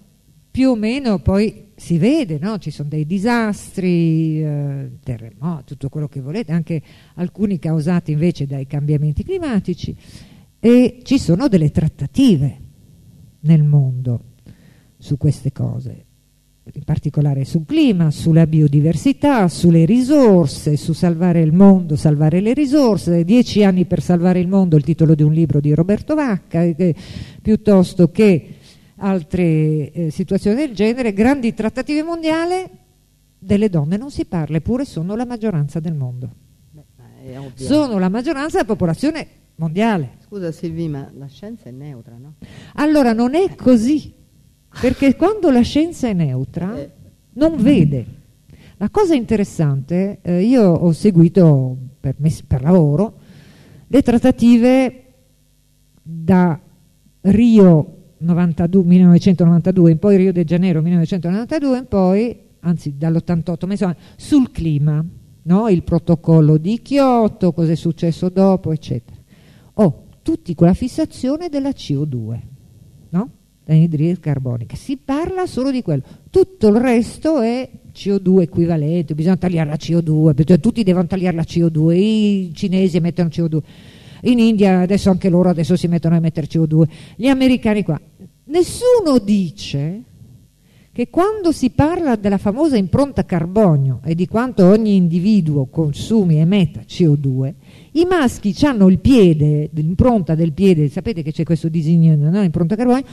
più 0.52 0.70
o 0.70 0.76
meno 0.76 1.20
poi 1.20 1.64
si 1.76 1.98
vede, 1.98 2.38
no? 2.40 2.58
ci 2.60 2.72
sono 2.72 2.90
dei 2.90 3.06
disastri, 3.06 4.42
eh, 4.42 4.92
terremoti, 5.04 5.64
tutto 5.66 5.90
quello 5.90 6.08
che 6.08 6.22
volete, 6.22 6.52
anche 6.52 6.82
alcuni 7.16 7.60
causati 7.60 8.12
invece 8.12 8.46
dai 8.46 8.66
cambiamenti 8.68 9.24
climatici 9.24 9.96
e 10.60 11.00
ci 11.04 11.18
sono 11.20 11.48
delle 11.48 11.72
trattative 11.72 12.60
nel 13.42 13.64
mondo 13.64 14.34
su 14.98 15.18
queste 15.18 15.52
cose, 15.52 16.06
in 16.74 16.84
particolare 16.84 17.46
sul 17.46 17.66
clima, 17.66 18.10
sulla 18.10 18.48
biodiversità, 18.48 19.48
sulle 19.48 19.86
risorse, 19.86 20.78
su 20.78 20.94
salvare 20.94 21.42
il 21.42 21.54
mondo, 21.54 21.96
salvare 21.96 22.42
le 22.42 22.54
risorse, 22.54 23.24
dieci 23.24 23.64
anni 23.64 23.86
per 23.86 24.02
salvare 24.02 24.40
il 24.40 24.48
mondo, 24.48 24.76
il 24.76 24.84
titolo 24.84 25.14
di 25.14 25.22
un 25.22 25.32
libro 25.32 25.60
di 25.60 25.74
Roberto 25.74 26.16
Vacca, 26.16 26.64
eh, 26.64 26.96
piuttosto 27.42 28.10
che 28.10 28.56
altre 28.98 29.92
eh, 29.92 30.10
situazioni 30.10 30.56
del 30.56 30.74
genere, 30.74 31.14
grandi 31.14 31.54
trattative 31.54 32.02
mondiali, 32.02 32.68
delle 33.38 33.70
donne 33.70 33.98
non 33.98 34.10
si 34.10 34.26
parla, 34.26 34.58
eppure 34.58 34.86
sono 34.86 35.16
la 35.16 35.26
maggioranza 35.26 35.80
del 35.80 35.94
mondo. 35.94 36.34
Beh, 36.72 37.52
sono 37.54 38.00
la 38.00 38.10
maggioranza 38.10 38.58
della 38.58 38.70
popolazione 38.70 39.28
mondiale. 39.58 40.18
Scusa 40.26 40.52
Silvi, 40.52 40.88
ma 40.88 41.12
la 41.16 41.28
scienza 41.28 41.70
è 41.70 41.72
neutra, 41.72 42.18
no? 42.18 42.34
Allora 42.74 43.14
non 43.14 43.36
è 43.36 43.54
così, 43.56 44.15
perché 44.80 45.16
quando 45.16 45.50
la 45.52 45.62
scienza 45.62 46.08
è 46.08 46.14
neutra 46.14 46.78
eh. 46.78 46.92
non 47.34 47.56
vede. 47.58 48.06
La 48.78 48.90
cosa 48.90 49.16
interessante, 49.16 50.20
eh, 50.22 50.44
io 50.44 50.64
ho 50.64 50.92
seguito 50.92 51.78
per, 52.00 52.16
per 52.46 52.62
lavoro 52.62 53.20
le 53.88 54.02
trattative 54.02 55.04
da 56.02 56.60
Rio 57.22 57.96
92, 58.18 58.84
1992 58.84 59.92
in 59.92 60.00
poi 60.00 60.18
Rio 60.18 60.32
de 60.32 60.44
Janeiro 60.44 60.82
1992 60.82 61.78
in 61.78 61.88
poi, 61.88 62.40
anzi 62.62 62.98
dall'88, 62.98 63.66
ma 63.66 63.72
insomma 63.72 63.96
sul 64.16 64.52
clima, 64.52 65.04
no? 65.44 65.70
il 65.70 65.84
protocollo 65.84 66.58
di 66.58 66.82
Kyoto, 66.82 67.54
cosa 67.54 67.72
è 67.72 67.76
successo 67.76 68.30
dopo, 68.30 68.72
eccetera. 68.72 69.18
Ho 69.76 69.84
oh, 69.84 70.04
tutti 70.22 70.56
con 70.56 70.68
la 70.68 70.74
fissazione 70.74 71.50
della 71.50 71.70
CO2, 71.70 72.40
no? 73.10 73.30
L'anidride 73.66 74.20
carbonica. 74.20 74.76
Si 74.76 74.98
parla 74.98 75.46
solo 75.46 75.72
di 75.72 75.82
quello. 75.82 76.04
Tutto 76.30 76.68
il 76.68 76.76
resto 76.76 77.42
è 77.42 77.70
CO2 77.94 78.42
equivalente, 78.42 79.16
bisogna 79.16 79.38
tagliare 79.38 79.70
la 79.70 79.76
CO2, 79.76 80.60
tutti 80.60 80.84
devono 80.84 81.08
tagliare 81.08 81.36
la 81.36 81.44
CO2, 81.44 81.94
i 81.94 82.52
cinesi 82.54 83.00
mettono 83.00 83.30
CO2, 83.30 83.60
in 84.24 84.40
India 84.40 84.82
adesso 84.82 85.10
anche 85.10 85.30
loro 85.30 85.50
adesso 85.50 85.76
si 85.76 85.88
mettono 85.88 86.16
a 86.16 86.20
mettere 86.20 86.48
CO2, 86.48 86.84
gli 87.16 87.28
americani 87.28 87.84
qua. 87.84 88.00
Nessuno 88.46 89.18
dice 89.24 90.04
che 90.92 91.10
quando 91.10 91.52
si 91.52 91.72
parla 91.72 92.16
della 92.16 92.38
famosa 92.38 92.78
impronta 92.78 93.26
carbonio 93.26 94.00
e 94.06 94.16
di 94.16 94.28
quanto 94.28 94.66
ogni 94.66 94.96
individuo 94.96 95.66
consumi 95.66 96.36
e 96.36 96.40
emetta 96.40 96.82
CO2, 96.82 97.54
i 97.94 98.06
maschi 98.06 98.56
hanno 98.66 98.88
il 98.88 99.00
piede, 99.00 99.70
l'impronta 99.74 100.36
del 100.36 100.54
piede, 100.54 100.88
sapete 100.90 101.22
che 101.22 101.34
c'è 101.34 101.44
questo 101.44 101.68
disegno, 101.68 102.16
no? 102.16 102.42
impronta 102.42 102.76
carbonio, 102.76 103.04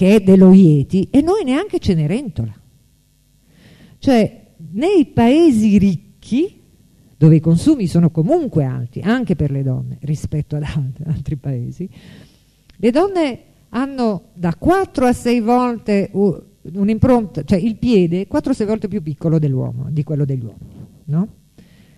che 0.00 0.14
è 0.14 0.20
dello 0.20 0.54
Ieti, 0.54 1.08
e 1.10 1.20
noi 1.20 1.44
neanche 1.44 1.78
Cenerentola. 1.78 2.58
Cioè, 3.98 4.46
nei 4.70 5.04
paesi 5.04 5.76
ricchi, 5.76 6.58
dove 7.18 7.36
i 7.36 7.40
consumi 7.40 7.86
sono 7.86 8.08
comunque 8.08 8.64
alti, 8.64 9.00
anche 9.00 9.36
per 9.36 9.50
le 9.50 9.62
donne, 9.62 9.98
rispetto 10.00 10.56
ad 10.56 10.64
altri 11.04 11.36
paesi, 11.36 11.86
le 12.76 12.90
donne 12.90 13.40
hanno 13.68 14.30
da 14.32 14.54
4 14.54 15.04
a 15.04 15.12
6 15.12 15.40
volte 15.40 16.10
un'impronta, 16.62 17.44
cioè 17.44 17.58
il 17.58 17.76
piede 17.76 18.26
4 18.26 18.52
o 18.52 18.54
6 18.54 18.66
volte 18.66 18.88
più 18.88 19.02
piccolo 19.02 19.38
dell'uomo, 19.38 19.88
di 19.90 20.02
quello 20.02 20.24
degli 20.24 20.44
uomini. 20.44 20.86
No? 21.04 21.28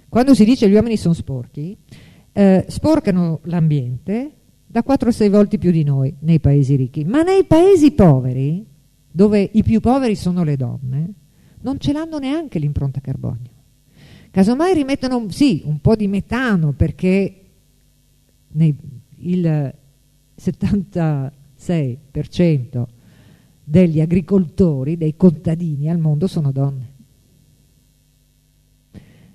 Quando 0.09 0.35
si 0.35 0.45
dice 0.45 0.69
gli 0.69 0.75
uomini 0.75 0.97
sono 0.97 1.15
sporchi, 1.15 1.77
eh, 2.33 2.65
sporcano 2.67 3.39
l'ambiente 3.45 4.33
da 4.73 4.83
4 4.83 5.11
o 5.11 5.13
6 5.13 5.29
volte 5.29 5.59
più 5.59 5.71
di 5.71 5.85
noi 5.85 6.15
nei 6.21 6.41
paesi 6.41 6.77
ricchi, 6.77 7.05
ma 7.05 7.21
nei 7.21 7.45
paesi 7.45 7.93
poveri, 7.93 8.65
dove 9.11 9.51
i 9.53 9.63
più 9.63 9.81
poveri 9.81 10.15
sono 10.15 10.45
le 10.45 10.57
donne, 10.57 11.13
non 11.61 11.79
ce 11.79 11.93
l'hanno 11.93 12.19
neanche 12.19 12.59
l'impronta 12.59 13.01
carbonio. 13.01 13.51
Casomai 14.31 14.73
rimettono 14.73 15.27
sì, 15.29 15.61
un 15.67 15.79
po' 15.83 15.95
di 15.95 16.09
metano 16.09 16.73
perché 16.73 17.41
nei, 18.53 18.75
il 19.19 19.75
76% 20.41 22.85
degli 23.63 24.01
agricoltori, 24.01 24.97
dei 24.97 25.17
contadini 25.17 25.91
al 25.91 25.99
mondo 25.99 26.27
sono 26.27 26.51
donne. 26.51 26.91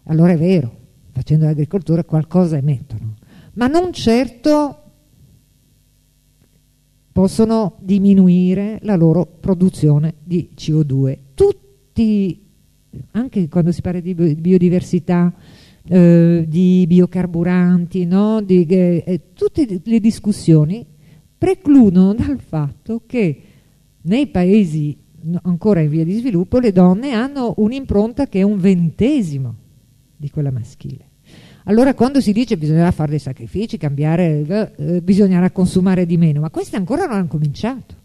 Allora 0.06 0.32
è 0.32 0.38
vero, 0.38 0.76
facendo 1.12 1.46
l'agricoltura 1.46 2.04
qualcosa 2.04 2.58
emettono, 2.58 3.18
ma 3.54 3.68
non 3.68 3.94
certo 3.94 4.82
possono 7.18 7.78
diminuire 7.80 8.78
la 8.84 8.96
loro 8.96 9.26
produzione 9.26 10.18
di 10.24 10.52
CO2. 10.56 11.18
Tutti, 11.34 12.46
anche 13.14 13.50
quando 13.50 13.72
si 13.72 13.82
parla 13.82 14.02
di 14.02 14.14
biodiversità, 14.14 15.34
eh, 15.88 16.46
di 16.48 16.86
biocarburanti, 16.88 18.06
no? 18.06 18.40
di, 18.42 18.68
eh, 18.68 19.22
tutte 19.34 19.82
le 19.84 20.00
discussioni 20.00 20.86
precludono 21.36 22.14
dal 22.14 22.40
fatto 22.40 23.02
che 23.08 23.42
nei 24.00 24.28
paesi 24.28 24.96
ancora 25.42 25.80
in 25.80 25.90
via 25.90 26.04
di 26.04 26.14
sviluppo 26.20 26.60
le 26.60 26.72
donne 26.72 27.14
hanno 27.14 27.56
un'impronta 27.58 28.28
che 28.28 28.42
è 28.42 28.44
un 28.44 28.60
ventesimo 28.60 29.56
di 30.16 30.30
quella 30.30 30.52
maschile. 30.52 31.07
Allora 31.68 31.94
quando 31.94 32.22
si 32.22 32.32
dice 32.32 32.58
bisognerà 32.58 32.92
fare 32.92 33.10
dei 33.10 33.20
sacrifici, 33.20 33.78
cambiare, 33.78 34.72
eh, 34.78 35.02
bisognerà 35.02 35.52
consumare 35.52 36.06
di 36.06 36.16
meno, 36.16 36.40
ma 36.40 36.50
queste 36.50 36.78
ancora 36.78 37.06
non 37.06 37.16
hanno 37.16 37.28
cominciato. 37.28 37.96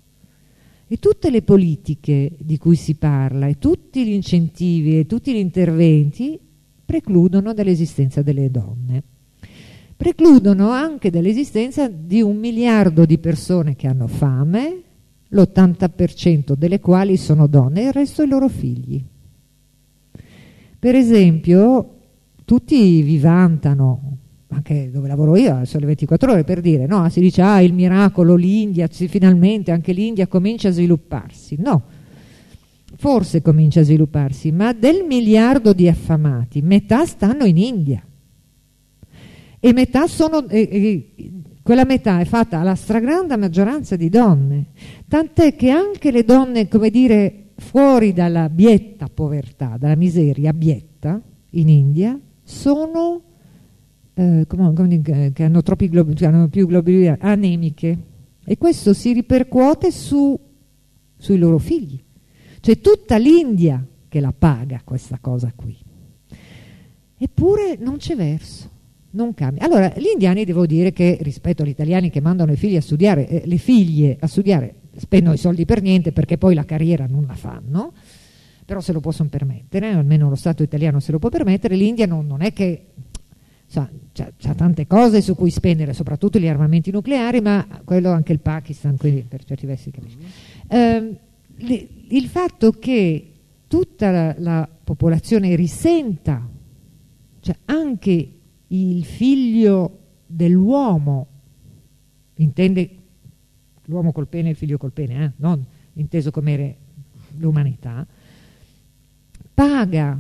E 0.89 0.99
tutte 0.99 1.31
le 1.31 1.43
politiche 1.43 2.33
di 2.39 2.59
cui 2.59 2.75
si 2.75 2.97
parla, 2.97 3.47
e 3.47 3.59
tutti 3.59 4.05
gli 4.05 4.13
incentivi, 4.13 4.99
e 4.99 5.07
tutti 5.07 5.33
gli 5.33 5.39
interventi 5.39 6.39
precludono 6.85 7.55
dell'esistenza 7.55 8.21
delle 8.21 8.51
donne. 8.51 9.03
Precludono 9.97 10.71
anche 10.71 11.11
dell'esistenza 11.11 11.87
di 11.89 12.21
un 12.21 12.37
miliardo 12.37 13.05
di 13.05 13.19
persone 13.19 13.77
che 13.77 13.87
hanno 13.87 14.09
fame, 14.09 14.83
l'80% 15.29 16.55
delle 16.55 16.81
quali 16.81 17.17
sono 17.17 17.47
donne 17.47 17.83
e 17.83 17.87
il 17.87 17.93
resto 17.93 18.25
i 18.25 18.29
loro 18.29 18.49
figli. 18.49 19.03
Per 20.81 20.95
esempio, 20.97 22.01
tutti 22.45 23.03
vi 23.03 23.19
vantano, 23.19 24.19
anche 24.49 24.91
dove 24.91 25.09
lavoro 25.09 25.37
io, 25.37 25.65
sono 25.65 25.81
le 25.81 25.87
24 25.87 26.33
ore 26.33 26.45
per 26.45 26.61
dire, 26.61 26.87
no, 26.87 27.09
si 27.09 27.21
dice, 27.21 27.43
ah, 27.43 27.61
il 27.61 27.73
miracolo, 27.73 28.35
l'India, 28.35 28.87
finalmente 28.89 29.71
anche 29.71 29.93
l'India 29.93 30.27
comincia 30.27 30.69
a 30.69 30.73
svilupparsi. 30.73 31.57
No, 31.59 31.83
forse 32.97 33.43
comincia 33.43 33.81
a 33.81 33.85
svilupparsi, 33.85 34.53
ma 34.53 34.73
del 34.73 35.05
miliardo 35.05 35.73
di 35.73 35.89
affamati, 35.89 36.63
metà 36.63 37.05
stanno 37.07 37.45
in 37.45 37.57
India. 37.57 38.05
E 39.59 39.73
metà 39.73 40.07
sono, 40.07 40.49
eh, 40.49 40.69
eh, 40.71 41.31
quella 41.63 41.85
metà 41.85 42.21
è 42.21 42.25
fatta 42.25 42.59
alla 42.59 42.75
stragrande 42.75 43.37
maggioranza 43.37 43.97
di 43.97 44.09
donne, 44.09 44.67
tant'è 45.09 45.55
che 45.55 45.71
anche 45.71 46.11
le 46.11 46.25
donne, 46.25 46.69
come 46.69 46.91
dire, 46.91 47.51
fuori 47.57 48.13
dalla 48.13 48.49
bietta 48.49 49.09
povertà, 49.13 49.77
dalla 49.79 49.95
miseria 49.95 50.51
abietta 50.51 51.21
in 51.51 51.69
India, 51.69 52.19
sono 52.53 53.23
eh, 54.15 54.45
come, 54.47 54.73
come, 54.75 55.01
che 55.01 55.43
hanno, 55.43 55.63
troppi 55.63 55.89
globi, 55.89 56.15
che 56.15 56.27
hanno 56.27 56.49
più 56.49 56.67
globuli 56.67 57.09
anemiche 57.09 57.99
e 58.45 58.59
questo 58.59 58.93
si 58.93 59.13
ripercuote 59.13 59.91
su, 59.91 60.39
sui 61.17 61.39
loro 61.39 61.59
figli. 61.59 62.01
C'è 62.61 62.81
tutta 62.81 63.17
l'India 63.17 63.85
che 64.09 64.21
la 64.21 64.35
paga 64.37 64.83
questa 64.85 65.19
cosa 65.21 65.53
qui. 65.55 65.77
Eppure 67.19 67.77
non 67.81 67.97
c'è 67.97 68.15
verso 68.15 68.71
non 69.13 69.35
cambia. 69.35 69.65
Allora, 69.65 69.93
gli 69.97 70.09
indiani 70.13 70.45
devo 70.45 70.67
dire 70.67 70.93
che 70.93 71.19
rispetto 71.21 71.63
agli 71.63 71.71
italiani 71.71 72.11
che 72.11 72.21
mandano 72.21 72.53
i 72.53 72.57
figli 72.57 72.77
a 72.77 72.81
studiare, 72.81 73.29
eh, 73.29 73.43
le 73.45 73.57
figlie 73.57 74.17
a 74.21 74.27
studiare, 74.27 74.75
spendono 74.97 75.35
i 75.35 75.39
soldi 75.39 75.65
per 75.65 75.83
niente 75.83 76.13
perché 76.13 76.39
poi 76.39 76.55
la 76.55 76.65
carriera 76.65 77.07
non 77.07 77.25
la 77.27 77.35
fanno, 77.35 77.93
però 78.73 78.81
se 78.83 78.95
lo 78.95 79.01
possono 79.01 79.29
permettere, 79.29 79.91
almeno 79.91 80.31
lo 80.31 80.35
Stato 80.35 80.63
italiano 80.63 80.99
se 80.99 81.13
lo 81.13 81.19
può 81.19 81.29
permettere, 81.29 81.77
l'India 81.77 82.07
non, 82.07 82.27
non 82.27 82.41
è 82.41 82.55
che 82.55 82.87
ha 83.75 84.55
tante 84.55 84.87
cose 84.87 85.21
su 85.21 85.35
cui 85.35 85.51
spendere, 85.51 85.93
soprattutto 85.93 86.39
gli 86.39 86.49
armamenti 86.49 86.91
nucleari, 86.91 87.43
ma 87.43 87.67
quello 87.85 88.11
anche 88.11 88.33
il 88.33 88.41
Pakistan, 88.41 88.97
quindi 88.97 89.27
per 89.29 89.45
certi 89.45 89.67
versi 89.67 89.91
capisci. 89.91 90.17
Eh, 90.69 91.17
il 92.09 92.27
fatto 92.29 92.73
che 92.73 93.33
tutta 93.67 94.11
la, 94.11 94.35
la 94.39 94.69
popolazione 94.83 95.55
risenta, 95.55 96.49
cioè 97.41 97.57
anche 97.67 98.33
il 98.69 99.05
figlio 99.05 99.99
dell'uomo, 100.25 101.27
intende 102.37 102.91
l'uomo 103.85 104.13
col 104.13 104.29
pene 104.29 104.49
e 104.49 104.51
il 104.53 104.57
figlio 104.57 104.79
col 104.79 104.93
pene, 104.93 105.25
eh? 105.25 105.33
non 105.37 105.63
inteso 105.95 106.31
come 106.31 106.77
l'umanità, 107.37 108.07
paga, 109.55 110.19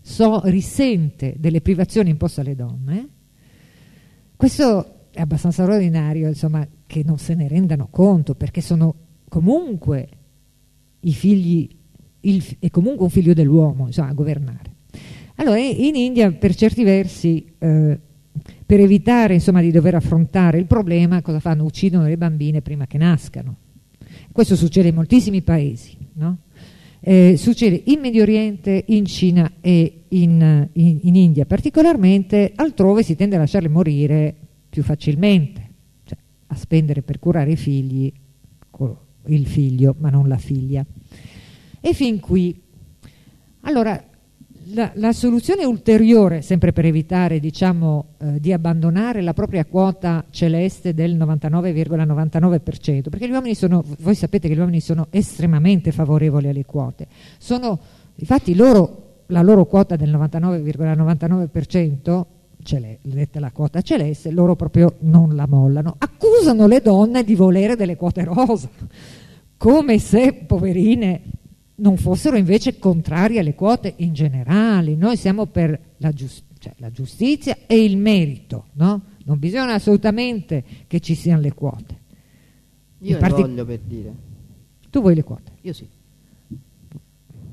so, 0.00 0.42
risente 0.44 1.34
delle 1.38 1.60
privazioni 1.60 2.10
imposte 2.10 2.40
alle 2.40 2.54
donne, 2.54 3.08
questo 4.36 5.08
è 5.10 5.20
abbastanza 5.20 5.64
ordinario, 5.64 6.28
insomma, 6.28 6.66
che 6.86 7.02
non 7.04 7.18
se 7.18 7.34
ne 7.34 7.48
rendano 7.48 7.88
conto, 7.90 8.34
perché 8.34 8.60
sono 8.60 8.94
comunque 9.28 10.08
i 11.00 11.12
figli, 11.12 11.68
il, 12.20 12.56
è 12.58 12.70
comunque 12.70 13.04
un 13.04 13.10
figlio 13.10 13.34
dell'uomo, 13.34 13.88
a 13.94 14.12
governare. 14.12 14.76
Allora, 15.36 15.58
in 15.58 15.94
India, 15.94 16.30
per 16.32 16.54
certi 16.54 16.84
versi, 16.84 17.52
eh, 17.58 17.98
per 18.66 18.80
evitare 18.80 19.34
insomma, 19.34 19.60
di 19.60 19.70
dover 19.70 19.94
affrontare 19.94 20.58
il 20.58 20.66
problema, 20.66 21.22
cosa 21.22 21.40
fanno? 21.40 21.64
Uccidono 21.64 22.06
le 22.06 22.16
bambine 22.16 22.60
prima 22.60 22.86
che 22.86 22.98
nascano. 22.98 23.56
Questo 24.32 24.56
succede 24.56 24.88
in 24.88 24.94
moltissimi 24.94 25.42
paesi, 25.42 25.96
no? 26.14 26.38
Eh, 27.00 27.36
succede 27.36 27.82
in 27.86 28.00
Medio 28.00 28.22
Oriente, 28.22 28.84
in 28.88 29.06
Cina 29.06 29.50
e 29.60 30.02
in, 30.08 30.68
in, 30.72 30.98
in, 31.02 31.14
India 31.16 31.46
particolarmente, 31.46 32.52
altrove 32.54 33.02
si 33.02 33.16
tende 33.16 33.36
a 33.36 33.40
lasciarle 33.40 33.68
morire 33.68 34.34
più 34.68 34.82
facilmente, 34.82 35.70
cioè 36.04 36.18
a 36.46 36.54
spendere 36.54 37.02
per 37.02 37.18
curare 37.18 37.52
i 37.52 37.56
figli 37.56 38.12
il 39.26 39.46
figlio 39.46 39.94
ma 39.98 40.10
non 40.10 40.28
la 40.28 40.38
figlia. 40.38 40.84
E 41.80 41.94
fin 41.94 42.20
qui, 42.20 42.60
allora 43.62 44.09
la, 44.72 44.90
la, 44.94 45.12
soluzione 45.12 45.64
ulteriore, 45.64 46.42
sempre 46.42 46.72
per 46.72 46.84
evitare 46.84 47.40
diciamo, 47.40 48.06
eh, 48.18 48.40
di 48.40 48.52
abbandonare 48.52 49.22
la 49.22 49.34
propria 49.34 49.64
quota 49.64 50.24
celeste 50.30 50.94
del 50.94 51.16
99,99%, 51.16 51.86
,99%, 51.86 53.08
perché 53.08 53.28
gli 53.28 53.32
uomini 53.32 53.54
sono, 53.54 53.84
voi 54.00 54.14
sapete 54.14 54.48
che 54.48 54.54
gli 54.54 54.58
uomini 54.58 54.80
sono 54.80 55.06
estremamente 55.10 55.92
favorevoli 55.92 56.48
alle 56.48 56.64
quote, 56.64 57.06
sono, 57.38 57.78
infatti 58.16 58.54
loro, 58.54 59.22
la 59.26 59.42
loro 59.42 59.66
quota 59.66 59.96
del 59.96 60.10
99,99% 60.10 62.24
,99% 62.62 62.98
detta 63.02 63.40
la 63.40 63.52
quota 63.52 63.80
celeste, 63.80 64.30
loro 64.30 64.54
proprio 64.54 64.96
non 65.00 65.34
la 65.34 65.46
mollano. 65.46 65.94
Accusano 65.96 66.66
le 66.66 66.82
donne 66.82 67.24
di 67.24 67.34
volere 67.34 67.74
delle 67.74 67.96
quote 67.96 68.22
rosa, 68.24 68.68
come 69.56 69.98
se, 69.98 70.44
poverine, 70.46 71.22
non 71.80 71.96
fossero 71.96 72.36
invece 72.36 72.78
contrarie 72.78 73.40
alle 73.40 73.54
quote 73.54 73.94
in 73.96 74.12
generale. 74.12 74.94
Noi 74.94 75.16
siamo 75.16 75.46
per 75.46 75.78
la, 75.98 76.12
giust 76.12 76.44
cioè, 76.58 76.72
la 76.76 76.90
giustizia 76.90 77.58
e 77.66 77.82
il 77.82 77.96
merito, 77.96 78.66
no? 78.74 79.02
Non 79.24 79.38
bisogna 79.38 79.74
assolutamente 79.74 80.64
che 80.86 81.00
ci 81.00 81.14
siano 81.14 81.40
le 81.40 81.52
quote. 81.52 81.98
Io 83.00 83.18
le 83.18 83.28
voglio 83.28 83.64
per 83.64 83.78
dire. 83.80 84.14
Tu 84.90 85.00
vuoi 85.00 85.14
le 85.14 85.24
quote? 85.24 85.52
Io 85.62 85.72
sì. 85.72 85.86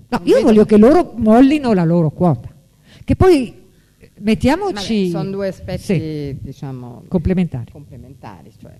No, 0.09 0.21
io 0.23 0.41
voglio 0.41 0.65
che 0.65 0.77
loro 0.77 1.13
mollino 1.17 1.73
la 1.73 1.83
loro 1.83 2.09
quota. 2.11 2.49
Che 3.03 3.15
poi 3.15 3.53
mettiamoci... 4.19 5.11
Vabbè, 5.11 5.17
sono 5.17 5.29
due 5.31 5.47
aspetti, 5.49 5.83
sì, 5.83 6.37
diciamo... 6.39 7.03
Complementari. 7.07 7.71
Complementari, 7.71 8.51
cioè 8.59 8.73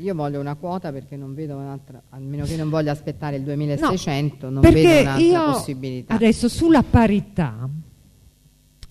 io 0.00 0.14
voglio 0.14 0.40
una 0.40 0.54
quota 0.54 0.90
perché 0.92 1.16
non 1.16 1.34
vedo 1.34 1.56
un'altra, 1.56 2.00
almeno 2.10 2.44
che 2.44 2.56
non 2.56 2.70
voglia 2.70 2.92
aspettare 2.92 3.36
il 3.36 3.42
2600, 3.42 4.46
no, 4.48 4.60
non 4.60 4.72
vedo 4.72 5.00
un'altra 5.00 5.52
possibilità. 5.52 6.14
Adesso 6.14 6.48
sulla 6.48 6.82
parità 6.82 7.68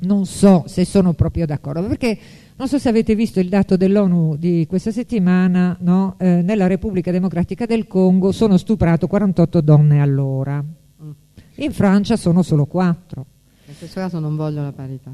non 0.02 0.26
so 0.26 0.64
se 0.68 0.86
sono 0.86 1.14
proprio 1.14 1.46
d'accordo, 1.46 1.88
perché 1.88 2.18
non 2.56 2.68
so 2.68 2.78
se 2.78 2.90
avete 2.90 3.16
visto 3.16 3.40
il 3.40 3.50
dato 3.50 3.76
dell'ONU 3.76 4.36
di 4.36 4.66
questa 4.68 4.92
settimana, 4.92 5.76
no? 5.82 6.16
eh, 6.20 6.42
nella 6.42 6.68
Repubblica 6.68 7.12
Democratica 7.12 7.66
del 7.66 7.88
Congo 7.88 8.32
sono 8.32 8.58
stuprato 8.58 9.08
48 9.08 9.62
donne 9.62 10.02
all'ora, 10.02 10.62
mm. 10.64 11.10
in 11.56 11.72
Francia 11.72 12.16
sono 12.16 12.44
solo 12.44 12.66
4. 12.66 13.26
In 13.66 13.78
questo 13.78 14.00
caso 14.00 14.20
non 14.20 14.36
voglio 14.36 14.62
la 14.62 14.72
parità. 14.72 15.12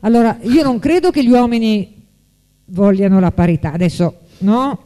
Allora, 0.00 0.38
io 0.42 0.62
non 0.62 0.78
credo 0.78 1.10
che 1.10 1.22
gli 1.22 1.30
uomini 1.30 2.06
vogliano 2.66 3.20
la 3.20 3.32
parità, 3.32 3.72
adesso 3.72 4.20
no, 4.38 4.84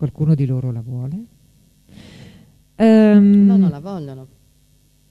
Qualcuno 0.00 0.34
di 0.34 0.46
loro 0.46 0.72
la 0.72 0.80
vuole? 0.80 1.16
Um, 2.76 3.44
no, 3.44 3.58
non 3.58 3.68
la 3.68 3.80
vogliono. 3.80 4.26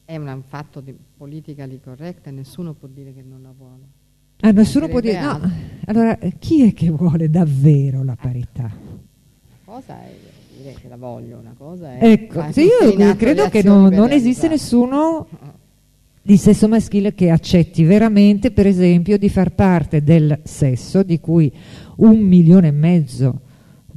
È 0.03 0.17
un 0.17 0.41
fatto 0.47 0.79
di 0.81 0.95
politica 1.15 1.65
lì 1.65 1.79
corretta 1.79 2.31
e 2.31 2.33
nessuno 2.33 2.73
può 2.73 2.87
dire 2.91 3.13
che 3.13 3.21
non 3.21 3.43
la 3.43 3.53
vuole. 3.55 3.83
Ah, 4.39 4.49
nessuno 4.49 4.87
può 4.87 4.99
dire 4.99 5.21
no. 5.21 5.41
Allora, 5.85 6.17
chi 6.39 6.67
è 6.67 6.73
che 6.73 6.89
vuole 6.89 7.29
davvero 7.29 8.03
la 8.03 8.15
parità? 8.19 8.63
Una 8.63 9.59
cosa 9.63 10.01
è 10.01 10.11
dire 10.57 10.73
che 10.73 10.87
la 10.87 10.97
voglio, 10.97 11.37
una 11.37 11.53
cosa 11.55 11.95
è... 11.95 12.11
Ecco, 12.11 12.51
se 12.51 12.63
io 12.63 13.15
credo 13.15 13.47
che 13.47 13.61
non, 13.61 13.93
non 13.93 14.09
esiste 14.09 14.47
nessuno 14.47 15.27
di 16.19 16.37
sesso 16.37 16.67
maschile 16.67 17.13
che 17.13 17.29
accetti 17.29 17.83
veramente, 17.83 18.49
per 18.49 18.65
esempio, 18.65 19.19
di 19.19 19.29
far 19.29 19.53
parte 19.53 20.01
del 20.01 20.39
sesso 20.45 21.03
di 21.03 21.19
cui 21.19 21.53
un 21.97 22.17
milione 22.21 22.69
e 22.69 22.71
mezzo 22.71 23.41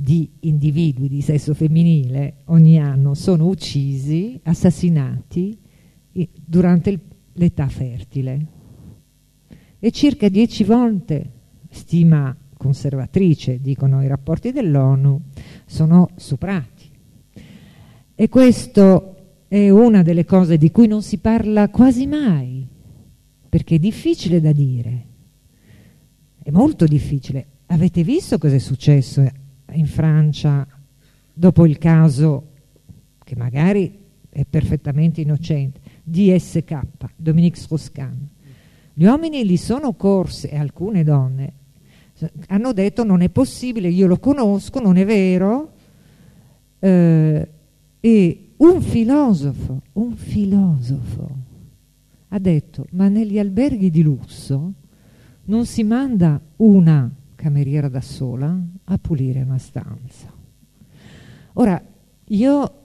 di 0.02 0.28
individui 0.40 1.06
di 1.08 1.20
sesso 1.20 1.54
femminile 1.54 2.38
ogni 2.46 2.80
anno 2.80 3.14
sono 3.14 3.46
uccisi, 3.46 4.40
assassinati 4.42 5.56
durante 6.44 6.98
l'età 7.34 7.68
fertile 7.68 8.46
e 9.78 9.90
circa 9.92 10.28
dieci 10.28 10.64
volte, 10.64 11.30
stima 11.70 12.36
conservatrice, 12.56 13.60
dicono 13.60 14.02
i 14.02 14.08
rapporti 14.08 14.50
dell'ONU, 14.50 15.20
sono 15.66 16.08
superati. 16.16 16.90
E 18.16 18.28
questo 18.28 19.16
è 19.46 19.70
una 19.70 20.02
delle 20.02 20.24
cose 20.24 20.58
di 20.58 20.72
cui 20.72 20.88
non 20.88 21.02
si 21.02 21.18
parla 21.18 21.68
quasi 21.68 22.06
mai, 22.08 22.66
perché 23.48 23.76
è 23.76 23.78
difficile 23.78 24.40
da 24.40 24.50
dire, 24.50 25.06
è 26.42 26.50
molto 26.50 26.86
difficile. 26.86 27.46
Avete 27.66 28.02
visto 28.02 28.38
cosa 28.38 28.56
è 28.56 28.58
successo 28.58 29.24
in 29.72 29.86
Francia 29.86 30.66
dopo 31.32 31.66
il 31.66 31.78
caso 31.78 32.48
che 33.24 33.36
magari 33.36 33.98
è 34.28 34.44
perfettamente 34.48 35.20
innocente 35.20 35.80
di 36.02 36.36
SK, 36.38 36.80
Dominique 37.16 37.60
Strauss-Kahn. 37.60 38.28
Gli 38.94 39.04
uomini 39.04 39.46
gli 39.46 39.56
sono 39.56 39.94
corse 39.94 40.50
e 40.50 40.56
alcune 40.56 41.02
donne 41.02 41.60
hanno 42.48 42.72
detto 42.72 43.04
non 43.04 43.20
è 43.20 43.28
possibile, 43.30 43.88
io 43.88 44.06
lo 44.06 44.18
conosco, 44.18 44.80
non 44.80 44.96
è 44.96 45.04
vero. 45.04 45.72
Eh, 46.78 47.48
e 48.00 48.46
un 48.56 48.80
filosofo 48.80 49.82
un 49.92 50.16
filosofo 50.16 51.30
ha 52.28 52.38
detto 52.40 52.86
ma 52.90 53.06
negli 53.06 53.38
alberghi 53.38 53.88
di 53.88 54.02
lusso 54.02 54.72
non 55.44 55.64
si 55.64 55.84
manda 55.84 56.40
una 56.56 57.08
cameriera 57.42 57.88
da 57.88 58.00
sola 58.00 58.56
a 58.84 58.98
pulire 58.98 59.42
una 59.42 59.58
stanza. 59.58 60.32
Ora, 61.54 61.84
io 62.28 62.82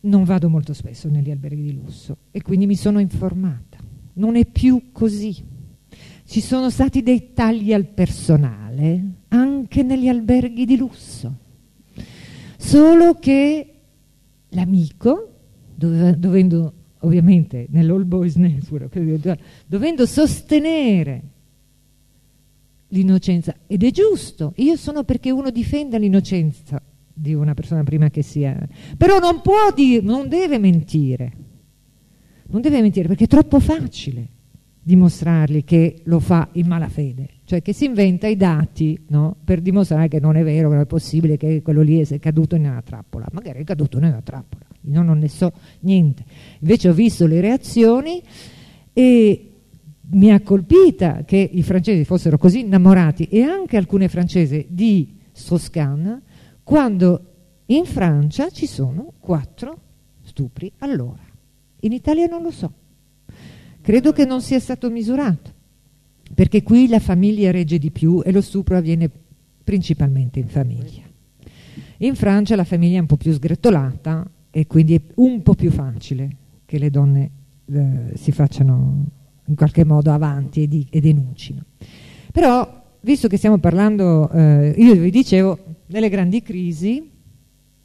non 0.00 0.24
vado 0.24 0.48
molto 0.48 0.72
spesso 0.72 1.10
negli 1.10 1.30
alberghi 1.30 1.60
di 1.60 1.74
lusso 1.74 2.16
e 2.30 2.40
quindi 2.40 2.64
mi 2.64 2.74
sono 2.74 3.00
informata. 3.00 3.76
Non 4.14 4.36
è 4.36 4.46
più 4.46 4.92
così. 4.92 5.36
Ci 6.24 6.40
sono 6.40 6.70
stati 6.70 7.02
dei 7.02 7.34
tagli 7.34 7.74
al 7.74 7.84
personale 7.84 9.04
anche 9.28 9.82
negli 9.82 10.08
alberghi 10.08 10.64
di 10.64 10.78
lusso. 10.78 11.36
Solo 12.56 13.14
che 13.16 13.74
l'amico, 14.48 15.32
dovendo 15.74 16.72
ovviamente 17.00 17.66
nell'All 17.68 18.08
Boys 18.08 18.36
Network, 18.36 18.98
dovendo 19.66 20.06
sostenere 20.06 21.22
l'innocenza. 22.88 23.54
Ed 23.66 23.82
è 23.82 23.90
giusto, 23.90 24.52
io 24.56 24.76
sono 24.76 25.04
perché 25.04 25.30
uno 25.30 25.50
difenda 25.50 25.98
l'innocenza 25.98 26.82
di 27.12 27.34
una 27.34 27.54
persona 27.54 27.82
prima 27.82 28.10
che 28.10 28.22
sia. 28.22 28.56
Però 28.96 29.18
non 29.18 29.40
può 29.40 29.72
dire, 29.74 30.02
non 30.02 30.28
deve 30.28 30.58
mentire. 30.58 31.32
Non 32.48 32.60
deve 32.60 32.80
mentire 32.80 33.08
perché 33.08 33.24
è 33.24 33.28
troppo 33.28 33.60
facile 33.60 34.28
dimostrargli 34.82 35.64
che 35.64 36.00
lo 36.04 36.18
fa 36.18 36.48
in 36.52 36.66
malafede. 36.66 37.28
Cioè 37.44 37.60
che 37.60 37.74
si 37.74 37.84
inventa 37.84 38.26
i 38.26 38.36
dati 38.36 38.98
no? 39.08 39.36
per 39.44 39.60
dimostrare 39.60 40.08
che 40.08 40.18
non 40.18 40.36
è 40.36 40.42
vero, 40.42 40.68
che 40.68 40.74
non 40.74 40.84
è 40.84 40.86
possibile 40.86 41.36
che 41.36 41.60
quello 41.60 41.82
lì 41.82 42.00
è 42.00 42.18
caduto 42.18 42.56
in 42.56 42.64
una 42.64 42.80
trappola. 42.82 43.26
Magari 43.32 43.60
è 43.60 43.64
caduto 43.64 43.98
in 43.98 44.04
una 44.04 44.22
trappola 44.22 44.66
io 44.90 45.02
non 45.02 45.18
ne 45.18 45.28
so 45.28 45.52
niente. 45.80 46.24
Invece 46.60 46.88
ho 46.88 46.92
visto 46.92 47.26
le 47.26 47.40
reazioni 47.40 48.22
e 48.92 49.57
mi 50.10 50.30
ha 50.32 50.40
colpita 50.40 51.24
che 51.24 51.36
i 51.36 51.62
francesi 51.62 52.04
fossero 52.04 52.38
così 52.38 52.60
innamorati 52.60 53.24
e 53.24 53.42
anche 53.42 53.76
alcune 53.76 54.08
francesi 54.08 54.66
di 54.68 55.16
Strauss-Kahn 55.32 56.22
quando 56.62 57.22
in 57.66 57.84
Francia 57.84 58.48
ci 58.50 58.66
sono 58.66 59.12
quattro 59.18 59.80
stupri 60.22 60.72
all'ora. 60.78 61.22
In 61.80 61.92
Italia 61.92 62.26
non 62.26 62.42
lo 62.42 62.50
so. 62.50 62.72
Credo 63.80 64.12
che 64.12 64.24
non 64.24 64.40
sia 64.42 64.60
stato 64.60 64.90
misurato, 64.90 65.52
perché 66.34 66.62
qui 66.62 66.88
la 66.88 66.98
famiglia 66.98 67.50
regge 67.50 67.78
di 67.78 67.90
più 67.90 68.22
e 68.24 68.32
lo 68.32 68.40
stupro 68.40 68.76
avviene 68.76 69.10
principalmente 69.64 70.38
in 70.38 70.48
famiglia. 70.48 71.02
In 71.98 72.14
Francia 72.14 72.56
la 72.56 72.64
famiglia 72.64 72.98
è 72.98 73.00
un 73.00 73.06
po' 73.06 73.16
più 73.16 73.32
sgretolata 73.32 74.28
e 74.50 74.66
quindi 74.66 74.94
è 74.94 75.00
un 75.16 75.42
po' 75.42 75.54
più 75.54 75.70
facile 75.70 76.36
che 76.64 76.78
le 76.78 76.90
donne 76.90 77.30
eh, 77.66 78.12
si 78.14 78.32
facciano 78.32 79.06
in 79.48 79.56
qualche 79.56 79.84
modo 79.84 80.12
avanti 80.12 80.62
e, 80.62 80.68
di, 80.68 80.86
e 80.90 81.00
denuncino. 81.00 81.64
Però, 82.32 82.84
visto 83.00 83.28
che 83.28 83.36
stiamo 83.36 83.58
parlando, 83.58 84.30
eh, 84.30 84.74
io 84.76 84.94
vi 84.94 85.10
dicevo, 85.10 85.58
nelle 85.86 86.08
grandi 86.08 86.42
crisi 86.42 87.10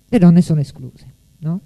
le 0.07 0.19
donne 0.19 0.41
sono 0.41 0.59
escluse, 0.59 1.13
no? 1.39 1.61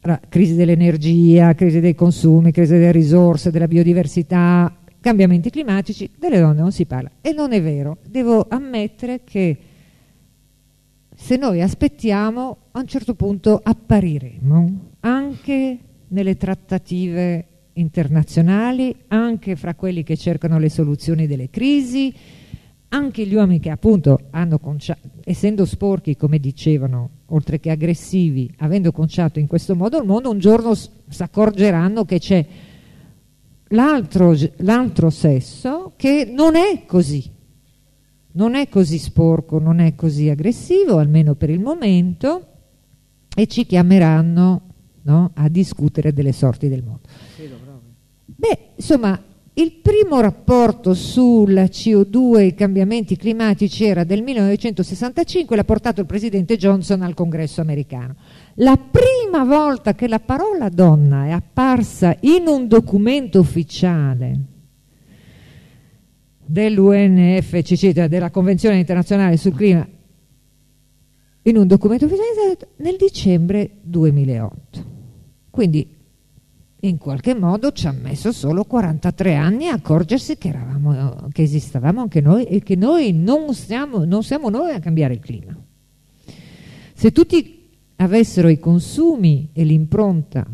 Allora, 0.00 0.20
crisi 0.28 0.54
dell'energia, 0.54 1.54
crisi 1.54 1.80
dei 1.80 1.94
consumi, 1.94 2.52
crisi 2.52 2.72
delle 2.72 2.92
risorse, 2.92 3.50
della 3.50 3.66
biodiversità, 3.66 4.72
cambiamenti 5.00 5.50
climatici, 5.50 6.08
delle 6.16 6.38
donne 6.38 6.60
non 6.60 6.72
si 6.72 6.86
parla. 6.86 7.10
E 7.20 7.32
non 7.32 7.52
è 7.52 7.60
vero, 7.60 7.98
devo 8.08 8.46
ammettere 8.48 9.22
che 9.24 9.58
se 11.16 11.36
noi 11.36 11.60
aspettiamo, 11.60 12.56
a 12.70 12.78
un 12.78 12.86
certo 12.86 13.14
punto 13.14 13.60
appariremo 13.60 14.90
anche 15.00 15.78
nelle 16.08 16.36
trattative 16.36 17.46
internazionali, 17.78 18.94
anche 19.08 19.56
fra 19.56 19.74
quelli 19.74 20.02
che 20.02 20.16
cercano 20.16 20.58
le 20.58 20.68
soluzioni 20.68 21.26
delle 21.26 21.50
crisi, 21.50 22.14
anche 22.90 23.26
gli 23.26 23.34
uomini 23.34 23.60
che 23.60 23.70
appunto 23.70 24.18
hanno 24.30 24.58
conciato, 24.58 25.08
essendo 25.24 25.64
sporchi 25.64 26.16
come 26.16 26.38
dicevano, 26.38 27.10
oltre 27.26 27.60
che 27.60 27.70
aggressivi, 27.70 28.50
avendo 28.58 28.92
conciato 28.92 29.38
in 29.38 29.46
questo 29.46 29.74
modo 29.74 29.98
il 29.98 30.06
mondo, 30.06 30.30
un 30.30 30.38
giorno 30.38 30.74
si 30.74 30.88
accorgeranno 31.18 32.04
che 32.04 32.18
c'è 32.18 32.46
l'altro 33.68 35.10
sesso 35.10 35.92
che 35.96 36.30
non 36.34 36.56
è 36.56 36.84
così, 36.86 37.30
non 38.32 38.54
è 38.54 38.68
così 38.68 38.98
sporco, 38.98 39.58
non 39.58 39.80
è 39.80 39.94
così 39.94 40.30
aggressivo, 40.30 40.96
almeno 40.96 41.34
per 41.34 41.50
il 41.50 41.60
momento, 41.60 42.46
e 43.36 43.46
ci 43.46 43.66
chiameranno 43.66 44.62
no, 45.02 45.30
a 45.34 45.48
discutere 45.48 46.14
delle 46.14 46.32
sorti 46.32 46.68
del 46.68 46.82
mondo. 46.82 47.06
Beh, 48.40 48.74
insomma, 48.76 49.20
il 49.54 49.72
primo 49.82 50.20
rapporto 50.20 50.94
sulla 50.94 51.64
CO2 51.64 52.38
e 52.38 52.44
i 52.44 52.54
cambiamenti 52.54 53.16
climatici 53.16 53.84
era 53.84 54.04
del 54.04 54.22
1965, 54.22 55.56
l'ha 55.56 55.64
portato 55.64 56.00
il 56.00 56.06
presidente 56.06 56.56
Johnson 56.56 57.02
al 57.02 57.14
congresso 57.14 57.60
americano. 57.60 58.14
La 58.54 58.76
prima 58.76 59.42
volta 59.42 59.96
che 59.96 60.06
la 60.06 60.20
parola 60.20 60.68
donna 60.68 61.26
è 61.26 61.30
apparsa 61.30 62.16
in 62.20 62.46
un 62.46 62.68
documento 62.68 63.40
ufficiale 63.40 64.40
dell'UNFCC, 66.46 67.92
cioè 67.92 68.06
della 68.06 68.30
Convenzione 68.30 68.78
internazionale 68.78 69.36
sul 69.36 69.56
clima, 69.56 69.84
in 71.42 71.56
un 71.56 71.66
documento 71.66 72.04
ufficiale 72.04 72.56
nel 72.76 72.94
dicembre 72.96 73.78
2008. 73.82 74.84
Quindi 75.50 75.96
in 76.80 76.98
qualche 76.98 77.34
modo 77.34 77.72
ci 77.72 77.86
ha 77.86 77.92
messo 77.92 78.30
solo 78.30 78.64
43 78.64 79.34
anni 79.34 79.68
a 79.68 79.74
accorgersi 79.74 80.38
che, 80.38 80.48
eravamo, 80.48 81.28
che 81.32 81.42
esistevamo 81.42 82.02
anche 82.02 82.20
noi 82.20 82.44
e 82.44 82.62
che 82.62 82.76
noi 82.76 83.12
non 83.12 83.52
siamo, 83.54 84.04
non 84.04 84.22
siamo 84.22 84.48
noi 84.48 84.72
a 84.72 84.78
cambiare 84.78 85.14
il 85.14 85.20
clima. 85.20 85.56
Se 86.94 87.10
tutti 87.10 87.68
avessero 87.96 88.48
i 88.48 88.58
consumi 88.58 89.48
e 89.52 89.64
l'impronta 89.64 90.46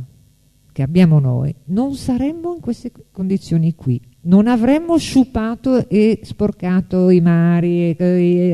che 0.72 0.83
abbiamo 0.83 1.20
noi, 1.20 1.55
non 1.66 1.95
saremmo 1.95 2.55
in 2.55 2.61
queste 2.61 2.91
condizioni 3.12 3.75
qui. 3.75 4.01
Non 4.22 4.49
avremmo 4.49 4.97
sciupato 4.97 5.89
e 5.89 6.20
sporcato 6.22 7.11
i 7.11 7.20
mari, 7.20 7.97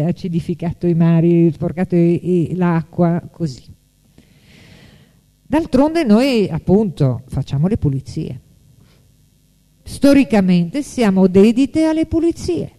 acidificato 0.04 0.86
i 0.86 0.94
mari, 0.94 1.50
sporcato 1.52 1.96
l'acqua 2.54 3.22
così. 3.30 3.62
D'altronde 5.50 6.04
noi 6.04 6.48
appunto 6.48 7.22
facciamo 7.26 7.66
le 7.66 7.76
pulizie. 7.76 8.40
Storicamente 9.82 10.84
siamo 10.84 11.26
dedite 11.26 11.86
alle 11.86 12.06
pulizie. 12.06 12.70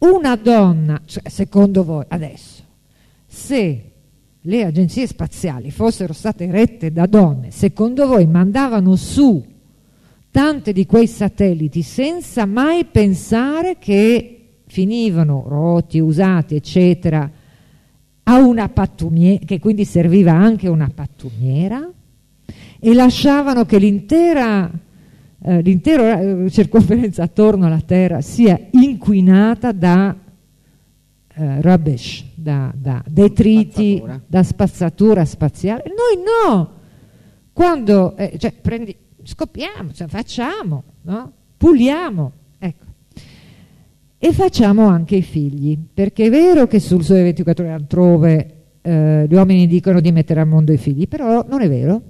Una 0.00 0.36
donna, 0.36 1.00
cioè, 1.06 1.26
secondo 1.30 1.82
voi 1.82 2.04
adesso, 2.08 2.62
se 3.24 3.92
le 4.42 4.62
agenzie 4.62 5.06
spaziali 5.06 5.70
fossero 5.70 6.12
state 6.12 6.50
rette 6.50 6.92
da 6.92 7.06
donne, 7.06 7.50
secondo 7.50 8.06
voi 8.06 8.26
mandavano 8.26 8.94
su 8.94 9.42
tante 10.30 10.72
di 10.74 10.84
quei 10.84 11.06
satelliti 11.06 11.80
senza 11.80 12.44
mai 12.44 12.84
pensare 12.84 13.78
che 13.78 14.58
finivano 14.66 15.44
roti, 15.48 15.98
usati, 15.98 16.56
eccetera, 16.56 17.30
a 18.24 18.38
una 18.38 18.68
pattumiera, 18.68 19.44
che 19.44 19.58
quindi 19.58 19.84
serviva 19.84 20.32
anche 20.32 20.68
una 20.68 20.90
pattumiera, 20.92 21.90
e 22.80 22.94
lasciavano 22.94 23.64
che 23.64 23.78
l'intera 23.78 24.70
eh, 25.46 25.60
l'intera 25.60 26.20
eh, 26.20 26.50
circonferenza 26.50 27.22
attorno 27.22 27.66
alla 27.66 27.82
Terra 27.84 28.22
sia 28.22 28.58
inquinata 28.70 29.72
da 29.72 30.16
eh, 31.34 31.60
rubbish, 31.60 32.24
da, 32.34 32.72
da 32.74 33.02
detriti, 33.06 33.96
spazzatura. 33.96 34.20
da 34.26 34.42
spazzatura 34.42 35.24
spaziale. 35.26 35.82
Noi 35.88 36.24
no! 36.24 36.70
Quando 37.52 38.16
eh, 38.16 38.38
cioè, 38.38 38.52
prendi, 38.52 38.96
scoppiamo, 39.22 39.92
cioè, 39.92 40.08
facciamo, 40.08 40.82
no? 41.02 41.32
puliamo, 41.58 42.32
e 44.24 44.32
facciamo 44.32 44.86
anche 44.86 45.16
i 45.16 45.22
figli, 45.22 45.78
perché 45.92 46.24
è 46.24 46.30
vero 46.30 46.66
che 46.66 46.80
sul 46.80 47.04
Sole 47.04 47.24
24 47.24 47.62
ore 47.62 47.74
altrove 47.74 48.54
eh, 48.80 49.26
gli 49.28 49.34
uomini 49.34 49.66
dicono 49.66 50.00
di 50.00 50.12
mettere 50.12 50.40
al 50.40 50.46
mondo 50.46 50.72
i 50.72 50.78
figli, 50.78 51.06
però 51.06 51.44
non 51.46 51.60
è 51.60 51.68
vero. 51.68 52.00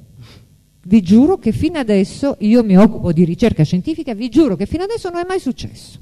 Vi 0.84 1.02
giuro 1.02 1.38
che 1.38 1.50
fino 1.50 1.76
adesso, 1.76 2.36
io 2.38 2.62
mi 2.62 2.78
occupo 2.78 3.12
di 3.12 3.24
ricerca 3.24 3.64
scientifica, 3.64 4.14
vi 4.14 4.28
giuro 4.28 4.54
che 4.54 4.66
fino 4.66 4.84
adesso 4.84 5.10
non 5.10 5.22
è 5.22 5.24
mai 5.26 5.40
successo. 5.40 5.98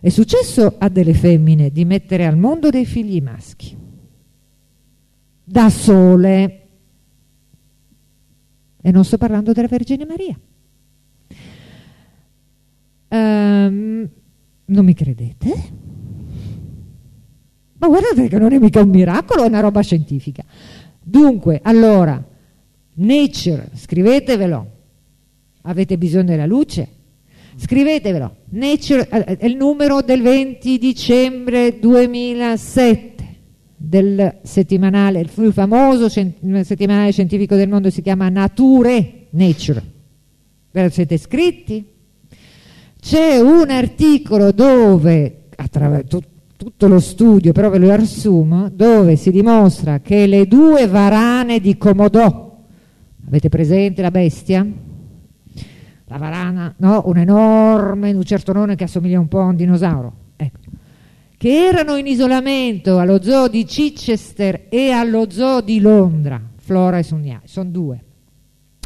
È 0.00 0.08
successo 0.08 0.76
a 0.78 0.88
delle 0.88 1.12
femmine 1.12 1.68
di 1.68 1.84
mettere 1.84 2.24
al 2.24 2.38
mondo 2.38 2.70
dei 2.70 2.86
figli 2.86 3.20
maschi, 3.20 3.76
da 5.44 5.68
sole, 5.68 6.68
e 8.80 8.90
non 8.90 9.04
sto 9.04 9.18
parlando 9.18 9.52
della 9.52 9.68
Vergine 9.68 10.06
Maria. 10.06 10.40
Um, 13.08 14.08
non 14.66 14.84
mi 14.84 14.94
credete? 14.94 15.80
Ma 17.78 17.88
guardate 17.88 18.28
che 18.28 18.38
non 18.38 18.52
è 18.52 18.58
mica 18.58 18.80
un 18.80 18.90
miracolo, 18.90 19.42
è 19.42 19.48
una 19.48 19.60
roba 19.60 19.82
scientifica. 19.82 20.44
Dunque, 21.02 21.60
allora, 21.62 22.22
Nature, 22.94 23.70
scrivetevelo. 23.74 24.70
Avete 25.62 25.98
bisogno 25.98 26.26
della 26.26 26.46
luce? 26.46 26.88
Scrivetevelo. 27.56 28.36
Nature 28.50 29.08
eh, 29.08 29.36
è 29.36 29.46
il 29.46 29.56
numero 29.56 30.00
del 30.00 30.22
20 30.22 30.78
dicembre 30.78 31.78
2007 31.78 33.12
del 33.76 34.38
settimanale, 34.42 35.20
il 35.20 35.30
più 35.32 35.50
famoso 35.50 36.08
settimanale 36.08 37.10
scientifico 37.10 37.56
del 37.56 37.68
mondo 37.68 37.90
si 37.90 38.00
chiama 38.00 38.28
Nature, 38.28 39.26
Nature. 39.30 39.82
Ve 40.70 40.82
lo 40.82 40.88
siete 40.88 41.18
scritti? 41.18 41.84
C'è 43.02 43.40
un 43.40 43.68
articolo 43.68 44.52
dove, 44.52 45.48
attraverso 45.56 46.22
tutto 46.56 46.86
lo 46.86 47.00
studio, 47.00 47.50
però 47.50 47.68
ve 47.68 47.78
lo 47.78 47.92
riassumo, 47.92 48.70
dove 48.72 49.16
si 49.16 49.32
dimostra 49.32 49.98
che 49.98 50.28
le 50.28 50.46
due 50.46 50.86
varane 50.86 51.58
di 51.58 51.76
Comodò, 51.76 52.62
avete 53.26 53.48
presente 53.48 54.02
la 54.02 54.12
bestia? 54.12 54.64
La 56.04 56.16
varana, 56.16 56.72
no? 56.78 57.02
Un 57.06 57.18
enorme 57.18 58.12
lucertonone 58.12 58.76
che 58.76 58.84
assomiglia 58.84 59.18
un 59.18 59.26
po' 59.26 59.40
a 59.40 59.46
un 59.46 59.56
dinosauro. 59.56 60.14
Ecco. 60.36 60.58
Che 61.36 61.48
erano 61.48 61.96
in 61.96 62.06
isolamento 62.06 63.00
allo 63.00 63.20
zoo 63.20 63.48
di 63.48 63.64
Chichester 63.64 64.66
e 64.68 64.92
allo 64.92 65.28
zoo 65.28 65.60
di 65.60 65.80
Londra, 65.80 66.40
Flora 66.54 66.98
e 66.98 67.02
Sugnai, 67.02 67.40
sono 67.46 67.68
due 67.68 68.04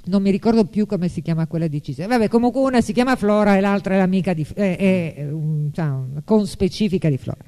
non 0.07 0.23
mi 0.23 0.31
ricordo 0.31 0.65
più 0.65 0.87
come 0.87 1.09
si 1.09 1.23
chiama 1.23 1.47
quella 1.47 1.67
di. 1.67 1.83
Vabbè, 1.97 2.29
comunque 2.29 2.61
una 2.61 2.81
si 2.81 2.93
chiama 2.93 3.17
Flora 3.17 3.57
e 3.57 3.61
l'altra 3.61 3.95
è 3.95 3.99
l'amica 3.99 4.35
di 4.35 4.47
è, 4.55 5.15
è 5.15 5.29
un, 5.31 5.71
cioè, 5.73 6.23
conspecifica 6.25 7.09
di 7.09 7.17
Flora. 7.17 7.41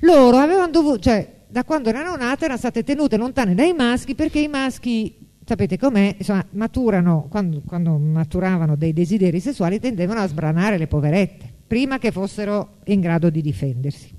Loro 0.00 0.36
avevano 0.36 0.70
dovuto, 0.70 0.98
cioè, 0.98 1.42
da 1.48 1.64
quando 1.64 1.88
erano 1.88 2.16
nate 2.16 2.44
erano 2.44 2.58
state 2.58 2.84
tenute 2.84 3.16
lontane 3.16 3.54
dai 3.54 3.72
maschi 3.72 4.14
perché 4.14 4.40
i 4.40 4.48
maschi, 4.48 5.16
sapete 5.44 5.78
com'è, 5.78 6.16
insomma, 6.18 6.44
maturano, 6.50 7.26
quando, 7.30 7.62
quando 7.66 7.96
maturavano 7.96 8.76
dei 8.76 8.92
desideri 8.92 9.40
sessuali 9.40 9.80
tendevano 9.80 10.20
a 10.20 10.26
sbranare 10.26 10.76
le 10.76 10.86
poverette, 10.86 11.52
prima 11.66 11.98
che 11.98 12.10
fossero 12.10 12.78
in 12.84 13.00
grado 13.00 13.30
di 13.30 13.40
difendersi. 13.40 14.12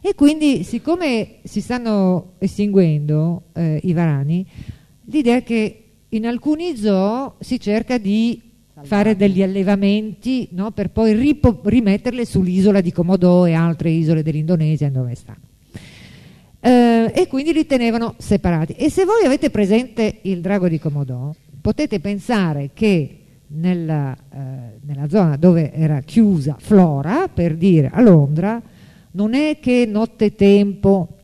E 0.00 0.14
quindi, 0.14 0.64
siccome 0.64 1.36
si 1.44 1.60
stanno 1.60 2.32
estinguendo 2.38 3.50
eh, 3.52 3.78
i 3.84 3.92
varani, 3.92 4.44
l'idea 5.04 5.36
è 5.36 5.42
che 5.42 5.89
in 6.10 6.26
alcuni 6.26 6.76
zoo 6.76 7.36
si 7.40 7.60
cerca 7.60 7.98
di 7.98 8.40
fare 8.82 9.16
degli 9.16 9.42
allevamenti 9.42 10.48
no, 10.52 10.70
per 10.70 10.90
poi 10.90 11.14
rimetterle 11.62 12.24
sull'isola 12.24 12.80
di 12.80 12.92
Comodò 12.92 13.46
e 13.46 13.52
altre 13.52 13.90
isole 13.90 14.22
dell'Indonesia 14.22 14.90
dove 14.90 15.14
stanno. 15.14 15.48
Eh, 16.60 17.12
e 17.14 17.26
quindi 17.26 17.52
li 17.52 17.66
tenevano 17.66 18.14
separati. 18.18 18.72
E 18.72 18.90
se 18.90 19.04
voi 19.04 19.24
avete 19.24 19.50
presente 19.50 20.18
il 20.22 20.40
drago 20.40 20.68
di 20.68 20.78
Comodò, 20.78 21.32
potete 21.60 22.00
pensare 22.00 22.70
che 22.74 23.16
nella, 23.48 24.14
eh, 24.14 24.38
nella 24.82 25.08
zona 25.08 25.36
dove 25.36 25.72
era 25.72 26.00
chiusa 26.00 26.56
Flora, 26.58 27.28
per 27.28 27.56
dire 27.56 27.90
a 27.92 28.00
Londra, 28.00 28.60
non 29.12 29.34
è 29.34 29.58
che 29.60 29.86
nottetempo 29.88 31.16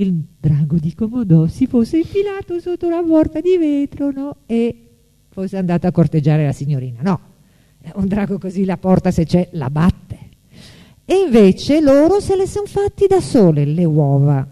il 0.00 0.14
drago 0.38 0.76
di 0.76 0.94
Comodò 0.94 1.46
si 1.46 1.66
fosse 1.66 1.98
infilato 1.98 2.60
sotto 2.60 2.86
una 2.86 3.02
porta 3.02 3.40
di 3.40 3.56
vetro 3.56 4.12
no? 4.12 4.36
e 4.46 4.90
fosse 5.28 5.56
andato 5.56 5.86
a 5.86 5.92
corteggiare 5.92 6.44
la 6.44 6.52
signorina. 6.52 7.00
No, 7.02 7.20
un 7.94 8.06
drago 8.06 8.38
così 8.38 8.64
la 8.64 8.76
porta 8.76 9.10
se 9.10 9.24
c'è 9.24 9.48
la 9.52 9.70
batte. 9.70 10.16
E 11.04 11.14
invece 11.24 11.80
loro 11.80 12.20
se 12.20 12.36
le 12.36 12.46
sono 12.46 12.66
fatti 12.66 13.06
da 13.08 13.20
sole 13.20 13.64
le 13.64 13.84
uova 13.84 14.46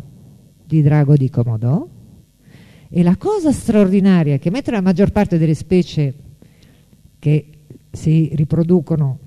di 0.64 0.82
drago 0.82 1.16
di 1.16 1.30
Comodò. 1.30 1.86
E 2.88 3.02
la 3.02 3.16
cosa 3.16 3.52
straordinaria 3.52 4.34
è 4.34 4.38
che 4.38 4.50
mentre 4.50 4.74
la 4.74 4.80
maggior 4.80 5.12
parte 5.12 5.38
delle 5.38 5.54
specie 5.54 6.14
che 7.20 7.50
si 7.92 8.30
riproducono 8.34 9.18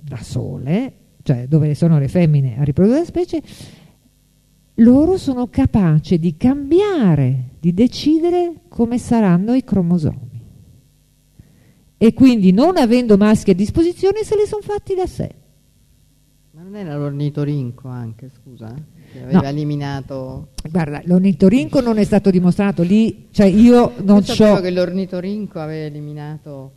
da 0.00 0.18
sole, 0.22 0.92
cioè 1.22 1.46
dove 1.48 1.74
sono 1.74 1.98
le 1.98 2.08
femmine 2.08 2.58
a 2.58 2.62
riprodurre 2.62 3.00
la 3.00 3.04
specie, 3.04 3.42
loro 4.76 5.16
sono 5.16 5.48
capaci 5.48 6.18
di 6.18 6.36
cambiare, 6.36 7.50
di 7.60 7.72
decidere 7.72 8.60
come 8.68 8.98
saranno 8.98 9.54
i 9.54 9.64
cromosomi. 9.64 10.42
E 11.98 12.12
quindi 12.12 12.52
non 12.52 12.76
avendo 12.76 13.16
maschi 13.16 13.52
a 13.52 13.54
disposizione 13.54 14.22
se 14.22 14.36
li 14.36 14.46
sono 14.46 14.60
fatti 14.62 14.94
da 14.94 15.06
sé. 15.06 15.34
Ma 16.50 16.62
non 16.62 16.76
era 16.76 16.96
l'ornitorinco 16.96 17.88
anche, 17.88 18.30
scusa? 18.30 18.74
Che 19.12 19.22
aveva 19.22 19.40
no. 19.40 19.48
eliminato... 19.48 20.48
Guarda, 20.70 21.00
l'ornitorinco 21.04 21.80
non 21.80 21.96
è 21.98 22.04
stato 22.04 22.30
dimostrato 22.30 22.82
lì, 22.82 23.28
cioè 23.30 23.46
io 23.46 23.92
non 24.02 24.22
so... 24.22 24.34
sapevo 24.34 24.60
che 24.60 24.70
l'ornitorinco 24.70 25.58
aveva 25.58 25.86
eliminato... 25.86 26.72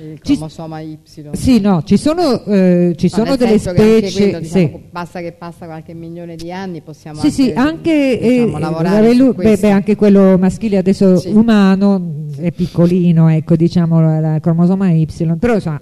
il 0.00 0.20
cromosoma 0.20 0.80
Y. 0.80 0.98
Sì, 1.32 1.60
no, 1.60 1.82
ci 1.82 1.96
sono, 1.96 2.44
eh, 2.44 2.94
ci 2.96 3.08
sono 3.08 3.36
delle 3.36 3.58
specie... 3.58 4.22
Quello, 4.22 4.38
diciamo, 4.40 4.66
sì. 4.66 4.80
Basta 4.90 5.20
che 5.20 5.32
passa 5.32 5.66
qualche 5.66 5.94
milione 5.94 6.36
di 6.36 6.52
anni 6.52 6.80
possiamo 6.80 7.20
sì, 7.20 7.26
anche, 7.26 7.42
sì, 7.42 7.52
anche, 7.54 8.18
diciamo, 8.20 8.56
eh, 8.56 8.60
lavorare 8.60 9.14
lui, 9.14 9.32
beh, 9.34 9.56
beh, 9.56 9.70
anche 9.70 9.96
quello 9.96 10.38
maschile 10.38 10.78
adesso 10.78 11.16
sì. 11.16 11.28
umano 11.28 12.26
è 12.38 12.50
piccolino, 12.52 13.28
ecco, 13.28 13.56
diciamo, 13.56 14.00
il 14.18 14.38
cromosoma 14.40 14.90
Y, 14.90 15.06
però 15.38 15.54
insomma... 15.54 15.80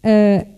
Eh, 0.00 0.46
No, 0.46 0.57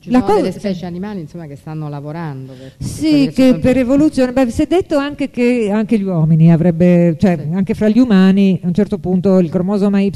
ci 0.00 0.10
la 0.10 0.18
sono 0.20 0.30
cosa... 0.30 0.42
delle 0.42 0.58
specie 0.58 0.86
animali 0.86 1.20
insomma, 1.20 1.46
che 1.46 1.56
stanno 1.56 1.88
lavorando. 1.88 2.52
Per, 2.52 2.74
sì, 2.78 3.30
che 3.32 3.58
per 3.60 3.76
evoluzione, 3.76 4.32
beh, 4.32 4.50
si 4.50 4.62
è 4.62 4.66
detto 4.66 4.96
anche 4.96 5.30
che 5.30 5.70
anche 5.70 5.98
gli 5.98 6.04
uomini 6.04 6.52
avrebbe, 6.52 7.16
cioè 7.18 7.38
sì. 7.38 7.54
anche 7.54 7.74
fra 7.74 7.88
gli 7.88 7.98
umani 7.98 8.60
a 8.62 8.66
un 8.66 8.74
certo 8.74 8.98
punto 8.98 9.38
il 9.38 9.50
cromosoma 9.50 10.00
Y 10.00 10.12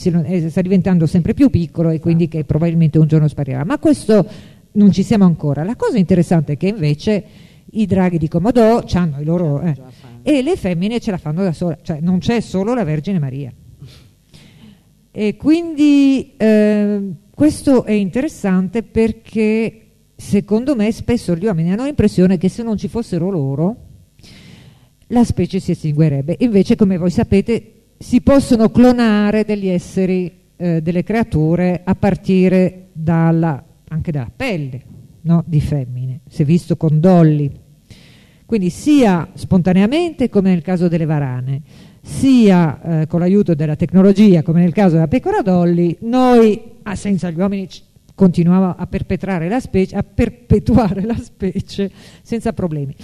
sta 0.48 0.60
diventando 0.60 1.06
sempre 1.06 1.34
più 1.34 1.50
piccolo 1.50 1.90
e 1.90 2.00
quindi 2.00 2.28
che 2.28 2.44
probabilmente 2.44 2.98
un 2.98 3.06
giorno 3.06 3.28
sparirà. 3.28 3.64
Ma 3.64 3.78
questo 3.78 4.26
non 4.72 4.92
ci 4.92 5.02
siamo 5.02 5.24
ancora. 5.24 5.64
La 5.64 5.76
cosa 5.76 5.98
interessante 5.98 6.52
è 6.54 6.56
che 6.56 6.68
invece 6.68 7.24
i 7.70 7.86
draghi 7.86 8.18
di 8.18 8.28
Comodò 8.28 8.84
hanno 8.92 9.20
i 9.20 9.24
loro... 9.24 9.60
Eh, 9.60 9.74
e 10.24 10.42
le 10.42 10.56
femmine 10.56 11.00
ce 11.00 11.10
la 11.10 11.18
fanno 11.18 11.42
da 11.42 11.52
sola, 11.52 11.76
cioè 11.82 11.98
non 12.00 12.18
c'è 12.18 12.40
solo 12.40 12.74
la 12.74 12.84
Vergine 12.84 13.18
Maria. 13.18 13.52
E 15.10 15.36
quindi... 15.36 16.34
Eh, 16.36 17.00
questo 17.34 17.84
è 17.84 17.92
interessante 17.92 18.82
perché 18.82 19.78
secondo 20.14 20.76
me 20.76 20.92
spesso 20.92 21.34
gli 21.34 21.46
uomini 21.46 21.72
hanno 21.72 21.84
l'impressione 21.84 22.38
che 22.38 22.48
se 22.48 22.62
non 22.62 22.76
ci 22.76 22.88
fossero 22.88 23.30
loro 23.30 23.76
la 25.12 25.24
specie 25.24 25.60
si 25.60 25.72
estinguerebbe. 25.72 26.36
Invece, 26.40 26.74
come 26.74 26.96
voi 26.96 27.10
sapete, 27.10 27.72
si 27.98 28.20
possono 28.20 28.70
clonare 28.70 29.44
degli 29.44 29.68
esseri, 29.68 30.40
eh, 30.56 30.80
delle 30.82 31.02
creature 31.02 31.82
a 31.84 31.94
partire 31.94 32.88
dalla, 32.92 33.62
anche 33.88 34.10
dalla 34.10 34.30
pelle 34.34 34.82
no? 35.22 35.44
di 35.46 35.60
femmine, 35.60 36.20
è 36.34 36.44
visto 36.44 36.76
con 36.76 36.98
Dolly. 36.98 37.50
Quindi 38.46 38.70
sia 38.70 39.28
spontaneamente 39.34 40.28
come 40.28 40.50
nel 40.50 40.62
caso 40.62 40.88
delle 40.88 41.06
varane, 41.06 41.62
sia 42.02 43.02
eh, 43.02 43.06
con 43.06 43.20
l'aiuto 43.20 43.54
della 43.54 43.76
tecnologia 43.76 44.42
come 44.42 44.60
nel 44.60 44.72
caso 44.72 44.94
della 44.94 45.08
pecora 45.08 45.40
Dolly, 45.40 45.96
noi 46.00 46.60
ah, 46.82 46.96
senza 46.96 47.30
gli 47.30 47.38
uomini 47.38 47.68
continuava 48.14 48.76
a 48.76 48.86
perpetrare 48.86 49.48
la 49.48 49.60
specie, 49.60 49.96
a 49.96 50.02
perpetuare 50.02 51.02
la 51.02 51.16
specie 51.16 51.90
senza 52.22 52.52
problemi. 52.52 52.94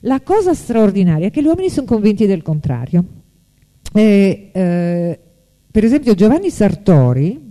La 0.00 0.20
cosa 0.20 0.54
straordinaria 0.54 1.26
è 1.26 1.30
che 1.30 1.42
gli 1.42 1.46
uomini 1.46 1.68
sono 1.68 1.86
convinti 1.86 2.26
del 2.26 2.42
contrario. 2.42 3.04
E, 3.92 4.50
eh, 4.52 5.18
per 5.70 5.84
esempio 5.84 6.14
Giovanni 6.14 6.50
Sartori, 6.50 7.43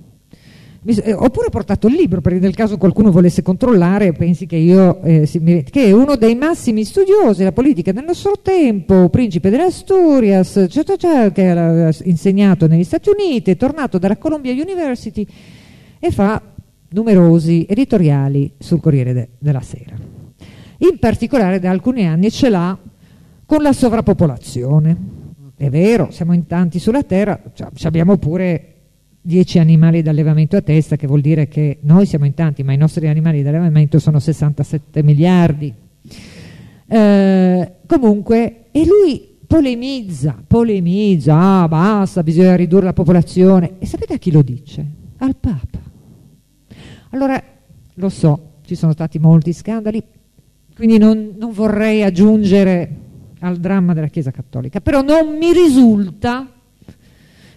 eh, 0.86 1.14
oppure 1.14 1.48
ho 1.48 1.50
portato 1.50 1.88
il 1.88 1.96
libro 1.96 2.20
per 2.22 2.34
nel 2.34 2.56
caso 2.56 2.78
qualcuno 2.78 3.12
volesse 3.12 3.42
controllare 3.42 4.12
pensi 4.12 4.46
che 4.46 4.58
io 4.58 5.02
eh, 5.02 5.26
si, 5.26 5.42
che 5.70 5.86
è 5.86 5.92
uno 5.92 6.16
dei 6.16 6.36
massimi 6.36 6.84
studiosi 6.84 7.40
della 7.40 7.54
politica 7.54 7.92
del 7.92 8.04
nostro 8.04 8.34
tempo 8.42 9.10
principe 9.10 9.50
delle 9.50 9.64
Asturias 9.64 10.68
cioè, 10.70 11.32
che 11.32 11.50
ha 11.50 11.94
insegnato 12.04 12.68
negli 12.68 12.84
Stati 12.84 13.10
Uniti 13.10 13.52
è 13.52 13.58
tornato 13.58 13.98
dalla 13.98 14.18
Columbia 14.18 14.52
University 14.52 15.26
e 16.00 16.12
fa 16.12 16.42
numerosi 16.94 17.66
editoriali 17.68 18.54
sul 18.58 18.80
Corriere 18.80 19.14
de 19.14 19.30
della 19.40 19.62
Sera. 19.62 19.96
In 20.78 21.00
particolare 21.00 21.60
da 21.60 21.70
alcuni 21.70 22.06
anni 22.06 22.30
ce 22.30 22.50
l'ha 22.50 22.78
con 23.46 23.62
la 23.62 23.74
sovrappopolazione. 23.74 25.12
È 25.56 25.70
vero, 25.70 26.10
siamo 26.12 26.34
in 26.34 26.46
tanti 26.46 26.80
sulla 26.80 27.04
Terra, 27.04 27.42
abbiamo 27.84 28.18
pure 28.18 28.73
10 29.26 29.60
animali 29.60 30.02
d'allevamento 30.02 30.58
a 30.58 30.62
testa, 30.62 30.98
che 30.98 31.08
vuol 31.08 31.22
dire 31.22 31.48
che 31.48 31.78
noi 31.84 32.06
siamo 32.06 32.26
in 32.26 32.34
tanti, 32.34 32.62
ma 32.62 32.74
i 32.74 32.78
nostri 32.78 33.08
animali 33.08 33.42
d'allevamento 33.42 33.98
sono 33.98 34.20
67 34.20 35.02
miliardi. 35.02 35.74
Eh, 36.86 37.72
comunque, 37.88 38.66
e 38.72 38.86
lui 38.86 39.38
polemizza, 39.48 40.44
polemizza, 40.46 41.62
ah 41.62 41.68
basta, 41.70 42.22
bisogna 42.22 42.56
ridurre 42.58 42.86
la 42.86 42.94
popolazione. 42.94 43.76
E 43.80 43.86
sapete 43.86 44.16
a 44.16 44.18
chi 44.18 44.30
lo 44.30 44.42
dice? 44.42 44.86
Al 45.20 45.38
Papa. 45.38 45.80
Allora, 47.12 47.42
lo 47.94 48.10
so, 48.10 48.56
ci 48.66 48.76
sono 48.76 48.92
stati 48.92 49.20
molti 49.20 49.54
scandali, 49.54 50.04
quindi 50.76 50.98
non, 50.98 51.36
non 51.38 51.52
vorrei 51.54 52.04
aggiungere 52.04 52.98
al 53.40 53.58
dramma 53.58 53.94
della 53.94 54.08
Chiesa 54.08 54.32
Cattolica, 54.32 54.82
però 54.82 55.02
non 55.02 55.38
mi 55.38 55.54
risulta 55.54 56.53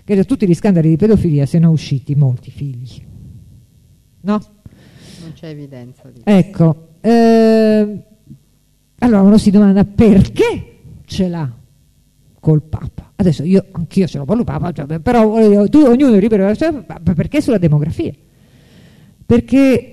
che 0.07 0.15
da 0.15 0.25
tutti 0.25 0.47
gli 0.47 0.55
scandali 0.55 0.89
di 0.89 0.97
pedofilia 0.97 1.45
siano 1.45 1.71
usciti 1.71 2.15
molti 2.15 2.51
figli. 2.51 3.05
No? 4.21 4.41
Non 5.21 5.33
c'è 5.35 5.49
evidenza 5.49 6.09
di 6.09 6.21
Ecco, 6.23 6.89
eh, 7.01 8.03
allora 9.01 9.23
uno 9.23 9.37
si 9.37 9.51
domanda 9.51 9.85
perché 9.85 10.79
ce 11.05 11.29
l'ha 11.29 11.53
col 12.39 12.63
Papa. 12.63 13.13
Adesso 13.17 13.43
io, 13.43 13.67
anch'io 13.73 14.07
ce 14.07 14.19
l'ho 14.19 14.25
con 14.25 14.39
il 14.39 14.45
Papa, 14.45 14.71
cioè, 14.71 15.01
però 15.01 15.69
tu, 15.69 15.79
ognuno 15.81 16.15
è 16.15 16.21
libero, 16.21 16.55
cioè, 16.55 16.73
perché 17.03 17.43
sulla 17.43 17.59
demografia? 17.59 18.13
perché 19.27 19.93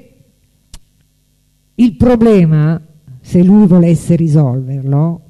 il 1.74 1.96
problema, 1.96 2.80
se 3.20 3.44
lui 3.44 3.66
volesse 3.66 4.16
risolverlo, 4.16 5.22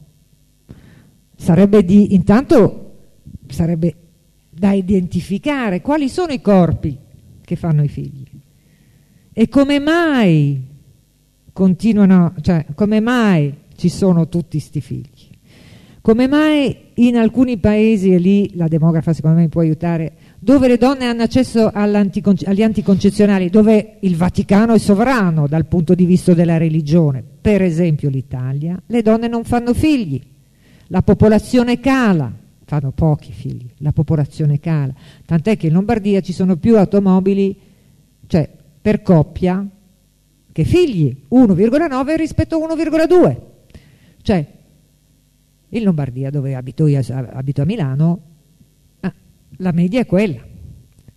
sarebbe 1.38 1.86
di, 1.86 2.14
intanto 2.14 2.80
sarebbe 3.48 3.96
da 4.64 4.72
identificare 4.72 5.82
quali 5.82 6.08
sono 6.08 6.32
i 6.32 6.40
corpi 6.40 6.98
che 7.44 7.58
fanno 7.58 7.84
i 7.84 7.90
figli. 7.90 8.24
E 9.34 9.50
come 9.50 9.78
mai 9.78 10.58
continuano, 11.52 12.34
cioè 12.40 12.68
come 12.74 13.02
mai 13.02 13.54
ci 13.76 13.90
sono 13.90 14.30
tutti 14.30 14.60
questi 14.60 14.80
figli. 14.80 15.32
Come 16.00 16.30
mai 16.30 16.78
in 16.94 17.18
alcuni 17.18 17.58
paesi, 17.58 18.14
e 18.14 18.20
lì 18.20 18.52
la 18.56 18.70
demografa 18.70 19.12
secondo 19.12 19.36
me 19.36 19.44
mi 19.44 19.50
può 19.50 19.60
aiutare, 19.60 20.14
dove 20.40 20.70
le 20.70 20.78
donne 20.78 21.08
hanno 21.08 21.24
accesso 21.24 21.70
agli 21.70 22.64
anticoncezionali, 22.64 23.50
dove 23.50 23.98
il 24.00 24.16
Vaticano 24.16 24.76
è 24.76 24.80
sovrano 24.80 25.46
dal 25.46 25.66
punto 25.66 25.94
di 25.94 26.06
vista 26.06 26.34
della 26.34 26.56
religione, 26.56 27.22
per 27.42 27.62
esempio 27.62 28.08
l'Italia, 28.08 28.82
le 28.86 29.02
donne 29.02 29.28
non 29.28 29.44
fanno 29.44 29.74
figli, 29.74 30.22
la 30.88 31.02
popolazione 31.02 31.82
cala, 31.82 32.32
fanno 32.66 32.92
pochi 32.92 33.32
figli, 33.32 33.70
la 33.78 33.92
popolazione 33.92 34.60
cala, 34.60 34.94
tant'è 35.26 35.58
che 35.58 35.68
in 35.68 35.74
Lombardia 35.74 36.22
ci 36.22 36.34
sono 36.34 36.58
più 36.58 36.78
automobili 36.78 37.60
cioè, 38.28 38.50
per 38.82 39.02
coppia 39.02 39.68
che 40.52 40.64
figli, 40.64 41.16
1,9 41.32 42.16
rispetto 42.16 42.56
a 42.56 42.74
1,2. 42.74 43.38
Cioè, 44.22 44.48
in 45.70 45.84
Lombardia, 45.84 46.30
dove 46.30 46.56
abito, 46.56 46.88
io, 46.88 47.02
abito 47.10 47.62
a 47.62 47.66
Milano, 47.66 48.22
la 49.58 49.72
media 49.72 50.00
è 50.00 50.06
quella. 50.06 50.42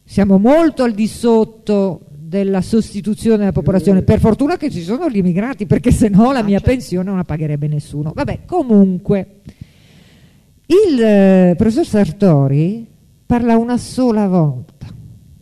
Siamo 0.05 0.39
molto 0.39 0.83
al 0.83 0.93
di 0.93 1.07
sotto 1.07 2.01
della 2.09 2.61
sostituzione 2.61 3.39
della 3.39 3.53
popolazione. 3.53 4.03
Per 4.03 4.19
fortuna 4.19 4.57
che 4.57 4.71
ci 4.71 4.83
sono 4.83 5.09
gli 5.09 5.19
immigrati, 5.19 5.67
perché 5.67 5.91
se 5.91 6.09
no 6.09 6.33
la 6.33 6.41
ah, 6.41 6.43
mia 6.43 6.59
certo. 6.59 6.73
pensione 6.73 7.05
non 7.05 7.17
la 7.17 7.25
pagherebbe 7.25 7.69
nessuno. 7.69 8.13
Vabbè, 8.15 8.41
comunque, 8.47 9.41
il 10.67 11.01
eh, 11.03 11.55
professor 11.57 11.87
Sartori 11.87 12.87
parla 13.25 13.57
una 13.57 13.77
sola 13.79 14.29
volta, 14.29 14.87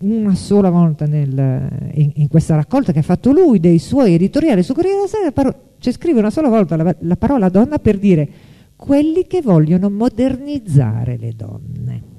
una 0.01 0.35
sola 0.35 0.71
volta 0.71 1.07
nel, 1.07 1.91
in, 1.95 2.13
in, 2.15 2.29
questa 2.29 2.55
raccolta 2.55 2.93
che 2.93 3.01
ha 3.01 3.03
fatto 3.03 3.33
lui 3.33 3.61
dei 3.61 3.79
suoi 3.79 4.15
editoriali 4.15 4.63
su 4.63 4.75
Corriere 4.75 4.97
della 4.97 5.09
Sera, 5.09 5.57
cioè 5.79 5.93
scrive 5.93 6.19
una 6.19 6.31
sola 6.31 6.49
volta 6.49 6.77
la, 6.77 6.97
la 7.01 7.17
parola 7.17 7.49
donna 7.49 7.79
per 7.79 7.99
dire 7.99 8.29
quelli 8.77 9.27
che 9.27 9.41
vogliono 9.41 9.91
modernizzare 9.91 11.17
le 11.17 11.33
donne 11.35 12.13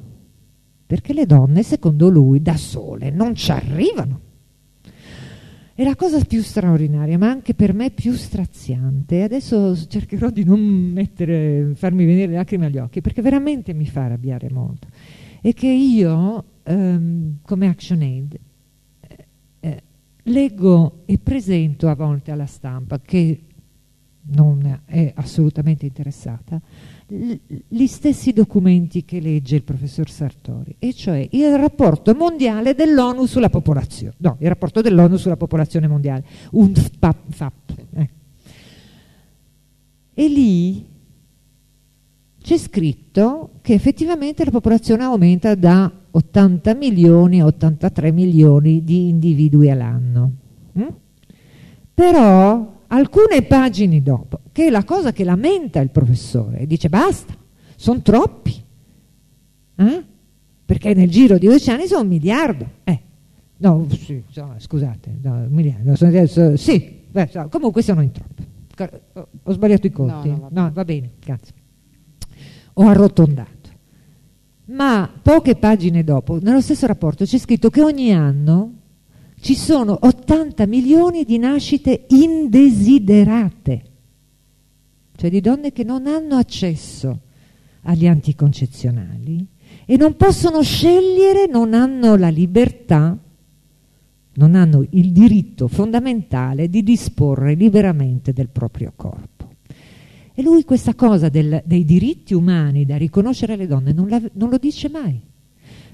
perché 0.85 1.13
le 1.13 1.25
donne, 1.25 1.63
secondo 1.63 2.09
lui, 2.09 2.41
da 2.41 2.55
sole 2.57 3.09
non 3.09 3.33
ci 3.33 3.51
arrivano. 3.51 4.19
E 5.77 5.83
la 5.83 5.97
cosa 5.97 6.23
più 6.23 6.41
straordinaria, 6.41 7.17
ma 7.17 7.29
anche 7.29 7.53
per 7.53 7.73
me 7.73 7.91
più 7.91 8.13
straziante, 8.13 9.23
adesso 9.23 9.75
cercherò 9.87 10.29
di 10.29 10.45
non 10.45 10.61
mettere, 10.61 11.73
farmi 11.75 12.05
venire 12.05 12.27
le 12.27 12.35
lacrime 12.37 12.67
agli 12.67 12.77
occhi, 12.77 13.01
perché 13.01 13.21
veramente 13.21 13.73
mi 13.73 13.85
fa 13.85 14.05
arrabbiare 14.05 14.49
molto, 14.49 14.87
è 15.41 15.53
che 15.53 15.67
io, 15.67 16.45
ehm, 16.63 17.39
come 17.41 17.67
ActionAid, 17.67 18.39
eh, 19.01 19.25
eh, 19.59 19.83
leggo 20.23 21.01
e 21.05 21.17
presento 21.17 21.89
a 21.89 21.95
volte 21.95 22.31
alla 22.31 22.45
stampa, 22.45 23.01
che 23.01 23.41
non 24.27 24.81
è 24.85 25.11
assolutamente 25.13 25.85
interessata, 25.85 26.61
gli 27.07 27.85
stessi 27.85 28.33
documenti 28.33 29.05
che 29.05 29.19
legge 29.19 29.57
il 29.57 29.63
professor 29.63 30.09
Sartori, 30.09 30.75
e 30.79 30.93
cioè 30.93 31.27
il 31.31 31.55
rapporto 31.55 32.15
mondiale 32.15 32.73
dell'ONU 32.73 33.25
sulla 33.25 33.49
popolazione, 33.49 34.15
no, 34.17 34.37
il 34.39 34.47
rapporto 34.47 34.81
dell'ONU 34.81 35.17
sulla 35.17 35.37
popolazione 35.37 35.87
mondiale, 35.87 36.23
un 36.51 36.73
FAP. 36.73 37.15
FAP 37.29 37.53
eh. 37.93 38.09
E 40.15 40.27
lì 40.27 40.85
c'è 42.41 42.57
scritto 42.57 43.51
che 43.61 43.73
effettivamente 43.73 44.43
la 44.45 44.51
popolazione 44.51 45.03
aumenta 45.03 45.55
da 45.55 45.91
80 46.11 46.73
milioni, 46.75 47.43
83 47.43 48.11
milioni 48.11 48.83
di 48.83 49.09
individui 49.09 49.69
all'anno. 49.69 50.31
Mm? 50.79 50.87
Però 51.93 52.74
alcune 52.95 53.41
pagine 53.43 54.01
dopo, 54.01 54.39
che 54.51 54.67
è 54.67 54.69
la 54.69 54.83
cosa 54.83 55.11
che 55.11 55.23
lamenta 55.23 55.79
il 55.79 55.89
professore, 55.89 56.65
dice 56.65 56.89
basta, 56.89 57.33
sono 57.75 58.01
troppi, 58.01 58.63
eh? 59.75 60.03
perché 60.65 60.93
nel 60.93 61.09
giro 61.09 61.37
di 61.37 61.45
12 61.45 61.69
anni 61.69 61.87
sono 61.87 62.01
un 62.01 62.07
miliardo. 62.07 62.69
Eh. 62.83 62.99
No, 63.57 63.87
sì, 63.89 64.21
scusate, 64.57 65.19
no, 65.21 65.33
un 65.33 65.47
miliardo, 65.49 65.95
sono, 65.95 66.55
sì, 66.55 67.03
beh, 67.09 67.47
comunque 67.49 67.81
sono 67.81 68.01
in 68.01 68.11
troppi. 68.11 68.45
Ho 69.43 69.51
sbagliato 69.51 69.87
i 69.87 69.91
conti. 69.91 70.29
No, 70.29 70.49
no, 70.51 70.63
no, 70.63 70.71
va 70.73 70.83
bene, 70.83 71.11
grazie. 71.23 71.53
Ho 72.73 72.87
arrotondato. 72.87 73.53
Ma 74.65 75.09
poche 75.21 75.55
pagine 75.55 76.03
dopo, 76.03 76.39
nello 76.41 76.61
stesso 76.61 76.87
rapporto, 76.87 77.23
c'è 77.23 77.37
scritto 77.37 77.69
che 77.69 77.81
ogni 77.81 78.11
anno 78.13 78.73
ci 79.45 79.53
sono 79.53 79.95
80 80.01 80.65
milioni 80.65 81.23
di 81.23 81.37
nascite 81.37 82.05
indesiderate, 82.07 83.83
cioè 85.15 85.29
di 85.29 85.39
donne 85.39 85.71
che 85.71 85.83
non 85.83 86.07
hanno 86.07 86.37
accesso 86.37 87.19
agli 87.83 88.07
anticoncezionali 88.07 89.45
e 89.85 89.97
non 89.97 90.15
possono 90.15 90.63
scegliere, 90.63 91.45
non 91.45 91.75
hanno 91.75 92.15
la 92.15 92.29
libertà, 92.29 93.15
non 94.33 94.55
hanno 94.55 94.83
il 94.89 95.11
diritto 95.11 95.67
fondamentale 95.67 96.67
di 96.67 96.81
disporre 96.81 97.53
liberamente 97.53 98.33
del 98.33 98.49
proprio 98.49 98.93
corpo. 98.95 99.51
E 100.33 100.41
lui 100.41 100.63
questa 100.63 100.95
cosa 100.95 101.29
del, 101.29 101.61
dei 101.67 101.85
diritti 101.85 102.33
umani 102.33 102.83
da 102.83 102.97
riconoscere 102.97 103.53
alle 103.53 103.67
donne 103.67 103.93
non, 103.93 104.09
la, 104.09 104.19
non 104.33 104.49
lo 104.49 104.57
dice 104.57 104.89
mai. 104.89 105.21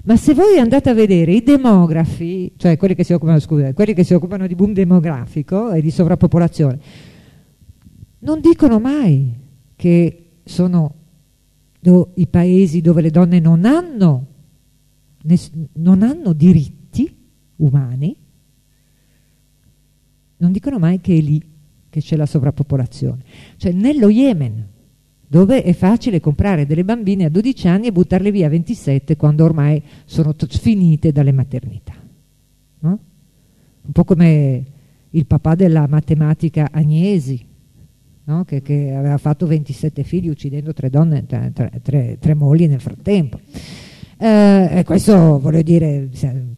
Ma 0.04 0.16
se 0.16 0.34
voi 0.34 0.58
andate 0.58 0.90
a 0.90 0.94
vedere 0.94 1.32
i 1.32 1.42
demografi, 1.42 2.52
cioè 2.56 2.76
quelli 2.76 2.94
che 2.94 3.04
si 3.04 3.12
occupano, 3.12 3.38
scusa, 3.38 3.72
quelli 3.72 3.94
che 3.94 4.02
si 4.02 4.14
occupano 4.14 4.48
di 4.48 4.56
boom 4.56 4.72
demografico 4.72 5.70
e 5.70 5.80
di 5.80 5.92
sovrappopolazione, 5.92 6.80
non 8.20 8.40
dicono 8.40 8.80
mai 8.80 9.32
che 9.76 10.30
sono 10.42 10.94
i 12.14 12.26
paesi 12.26 12.80
dove 12.80 13.00
le 13.00 13.10
donne 13.10 13.38
non 13.38 13.64
hanno, 13.64 14.26
non 15.74 16.02
hanno 16.02 16.32
diritti 16.32 17.16
umani, 17.56 18.16
non 20.38 20.50
dicono 20.50 20.78
mai 20.78 21.00
che 21.00 21.16
è 21.16 21.20
lì 21.20 21.40
che 21.88 22.00
c'è 22.00 22.16
la 22.16 22.26
sovrappopolazione. 22.26 23.22
Cioè 23.56 23.70
nello 23.70 24.08
Yemen, 24.08 24.68
dove 25.32 25.62
è 25.62 25.72
facile 25.72 26.20
comprare 26.20 26.66
delle 26.66 26.84
bambine 26.84 27.24
a 27.24 27.30
12 27.30 27.66
anni 27.66 27.86
e 27.86 27.92
buttarle 27.92 28.30
via 28.30 28.48
a 28.48 28.50
27 28.50 29.16
quando 29.16 29.44
ormai 29.44 29.82
sono 30.04 30.34
finite 30.46 31.10
dalle 31.10 31.32
maternità. 31.32 31.94
No? 32.80 32.98
Un 33.80 33.92
po' 33.92 34.04
come 34.04 34.64
il 35.08 35.24
papà 35.24 35.54
della 35.54 35.86
matematica 35.88 36.68
Agnesi, 36.70 37.42
no? 38.24 38.44
che, 38.44 38.60
che, 38.60 38.92
aveva 38.94 39.16
fatto 39.16 39.46
27 39.46 40.02
figli 40.02 40.28
uccidendo 40.28 40.74
tre 40.74 40.90
donne, 40.90 41.24
tre, 41.24 41.50
tre, 41.80 42.18
tre, 42.20 42.34
mogli 42.34 42.68
nel 42.68 42.82
frattempo. 42.82 43.40
Eh, 44.18 44.82
questo, 44.84 45.40
dire, 45.64 46.10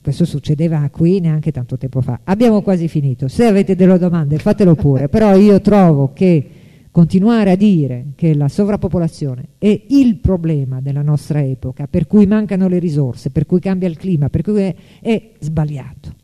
questo 0.02 0.24
succedeva 0.24 0.88
qui 0.90 1.20
neanche 1.20 1.52
tanto 1.52 1.78
tempo 1.78 2.00
fa. 2.00 2.18
Abbiamo 2.24 2.60
quasi 2.60 2.88
finito. 2.88 3.28
Se 3.28 3.44
avete 3.44 3.76
delle 3.76 3.98
domande 3.98 4.36
fatelo 4.38 4.74
pure, 4.74 5.08
però 5.08 5.36
io 5.36 5.60
trovo 5.60 6.12
che 6.12 6.62
continuare 6.94 7.50
a 7.50 7.56
dire 7.56 8.12
che 8.14 8.36
la 8.36 8.46
sovrappopolazione 8.46 9.48
è 9.58 9.86
il 9.88 10.18
problema 10.18 10.80
della 10.80 11.02
nostra 11.02 11.42
epoca, 11.42 11.88
per 11.88 12.06
cui 12.06 12.24
mancano 12.24 12.68
le 12.68 12.78
risorse, 12.78 13.30
per 13.30 13.46
cui 13.46 13.58
cambia 13.58 13.88
il 13.88 13.96
clima, 13.96 14.28
per 14.28 14.42
cui 14.42 14.60
è, 14.60 14.76
è 15.00 15.32
sbagliato. 15.40 16.14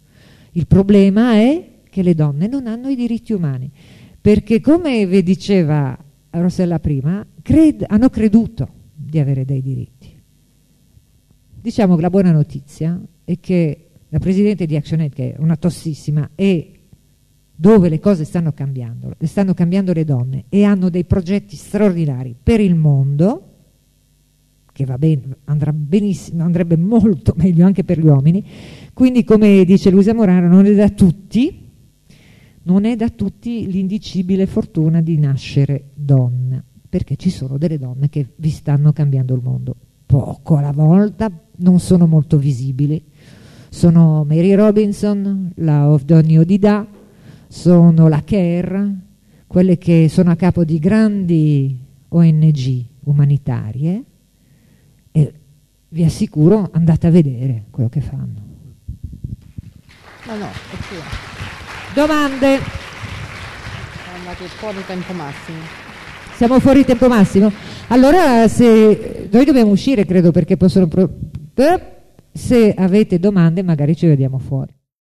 Il 0.52 0.68
problema 0.68 1.32
è 1.32 1.70
che 1.90 2.04
le 2.04 2.14
donne 2.14 2.46
non 2.46 2.68
hanno 2.68 2.88
i 2.88 2.94
diritti 2.94 3.32
umani, 3.32 3.68
perché 4.20 4.60
come 4.60 5.04
vi 5.08 5.24
diceva 5.24 5.98
Rossella 6.30 6.78
prima, 6.78 7.26
cred 7.42 7.84
hanno 7.88 8.08
creduto 8.08 8.68
di 8.94 9.18
avere 9.18 9.44
dei 9.44 9.62
diritti. 9.62 10.22
Diciamo 11.60 11.96
che 11.96 12.02
la 12.02 12.10
buona 12.10 12.30
notizia 12.30 12.96
è 13.24 13.40
che 13.40 13.88
la 14.08 14.20
Presidente 14.20 14.66
di 14.66 14.76
ActionAid, 14.76 15.12
che 15.12 15.34
è 15.34 15.40
una 15.40 15.56
tossissima, 15.56 16.30
è 16.36 16.64
dove 17.60 17.90
le 17.90 18.00
cose 18.00 18.24
stanno 18.24 18.54
cambiando, 18.54 19.12
stanno 19.20 19.52
cambiando 19.52 19.92
le 19.92 20.06
donne 20.06 20.44
e 20.48 20.64
hanno 20.64 20.88
dei 20.88 21.04
progetti 21.04 21.56
straordinari 21.56 22.34
per 22.42 22.58
il 22.58 22.74
mondo, 22.74 23.48
che 24.72 24.86
va 24.86 24.96
bene, 24.96 25.36
andrà 25.44 25.70
benissimo, 25.70 26.42
andrebbe 26.42 26.78
molto 26.78 27.34
meglio 27.36 27.66
anche 27.66 27.84
per 27.84 28.00
gli 28.00 28.06
uomini, 28.06 28.42
quindi 28.94 29.24
come 29.24 29.62
dice 29.66 29.90
Luisa 29.90 30.14
Morano 30.14 30.48
non 30.48 30.64
è 30.64 30.74
da 30.74 30.88
tutti, 30.88 31.68
non 32.62 32.86
è 32.86 32.96
da 32.96 33.10
tutti 33.10 33.70
l'indicibile 33.70 34.46
fortuna 34.46 35.02
di 35.02 35.18
nascere 35.18 35.90
donna, 35.92 36.64
perché 36.88 37.16
ci 37.16 37.28
sono 37.28 37.58
delle 37.58 37.76
donne 37.76 38.08
che 38.08 38.26
vi 38.36 38.48
stanno 38.48 38.94
cambiando 38.94 39.34
il 39.34 39.42
mondo, 39.42 39.76
poco 40.06 40.56
alla 40.56 40.72
volta, 40.72 41.30
non 41.56 41.78
sono 41.78 42.06
molto 42.06 42.38
visibili, 42.38 43.04
sono 43.68 44.24
Mary 44.26 44.54
Robinson, 44.54 45.52
la 45.56 45.90
Ovdoni 45.90 46.38
Odida, 46.38 46.86
sono 47.50 48.06
la 48.06 48.22
CARE, 48.22 48.94
quelle 49.48 49.76
che 49.76 50.08
sono 50.08 50.30
a 50.30 50.36
capo 50.36 50.62
di 50.62 50.78
grandi 50.78 51.76
ONG 52.06 52.84
umanitarie 53.04 54.04
e 55.10 55.34
vi 55.88 56.04
assicuro 56.04 56.70
andate 56.72 57.08
a 57.08 57.10
vedere 57.10 57.64
quello 57.70 57.88
che 57.88 58.00
fanno. 58.00 58.48
No, 60.26 60.36
no. 60.36 60.46
Domande? 61.92 62.58
Siamo 63.98 64.18
andati 64.18 64.44
fuori 64.44 64.78
tempo 64.86 65.12
massimo. 65.12 65.58
Siamo 66.36 66.60
fuori 66.60 66.84
tempo 66.84 67.08
massimo? 67.08 67.52
Allora 67.88 68.46
se 68.46 69.28
noi 69.28 69.44
dobbiamo 69.44 69.72
uscire 69.72 70.06
credo 70.06 70.30
perché 70.30 70.56
possono... 70.56 70.86
Pro... 70.86 71.10
Se 72.32 72.72
avete 72.72 73.18
domande 73.18 73.64
magari 73.64 73.96
ci 73.96 74.06
vediamo 74.06 74.38
fuori. 74.38 74.72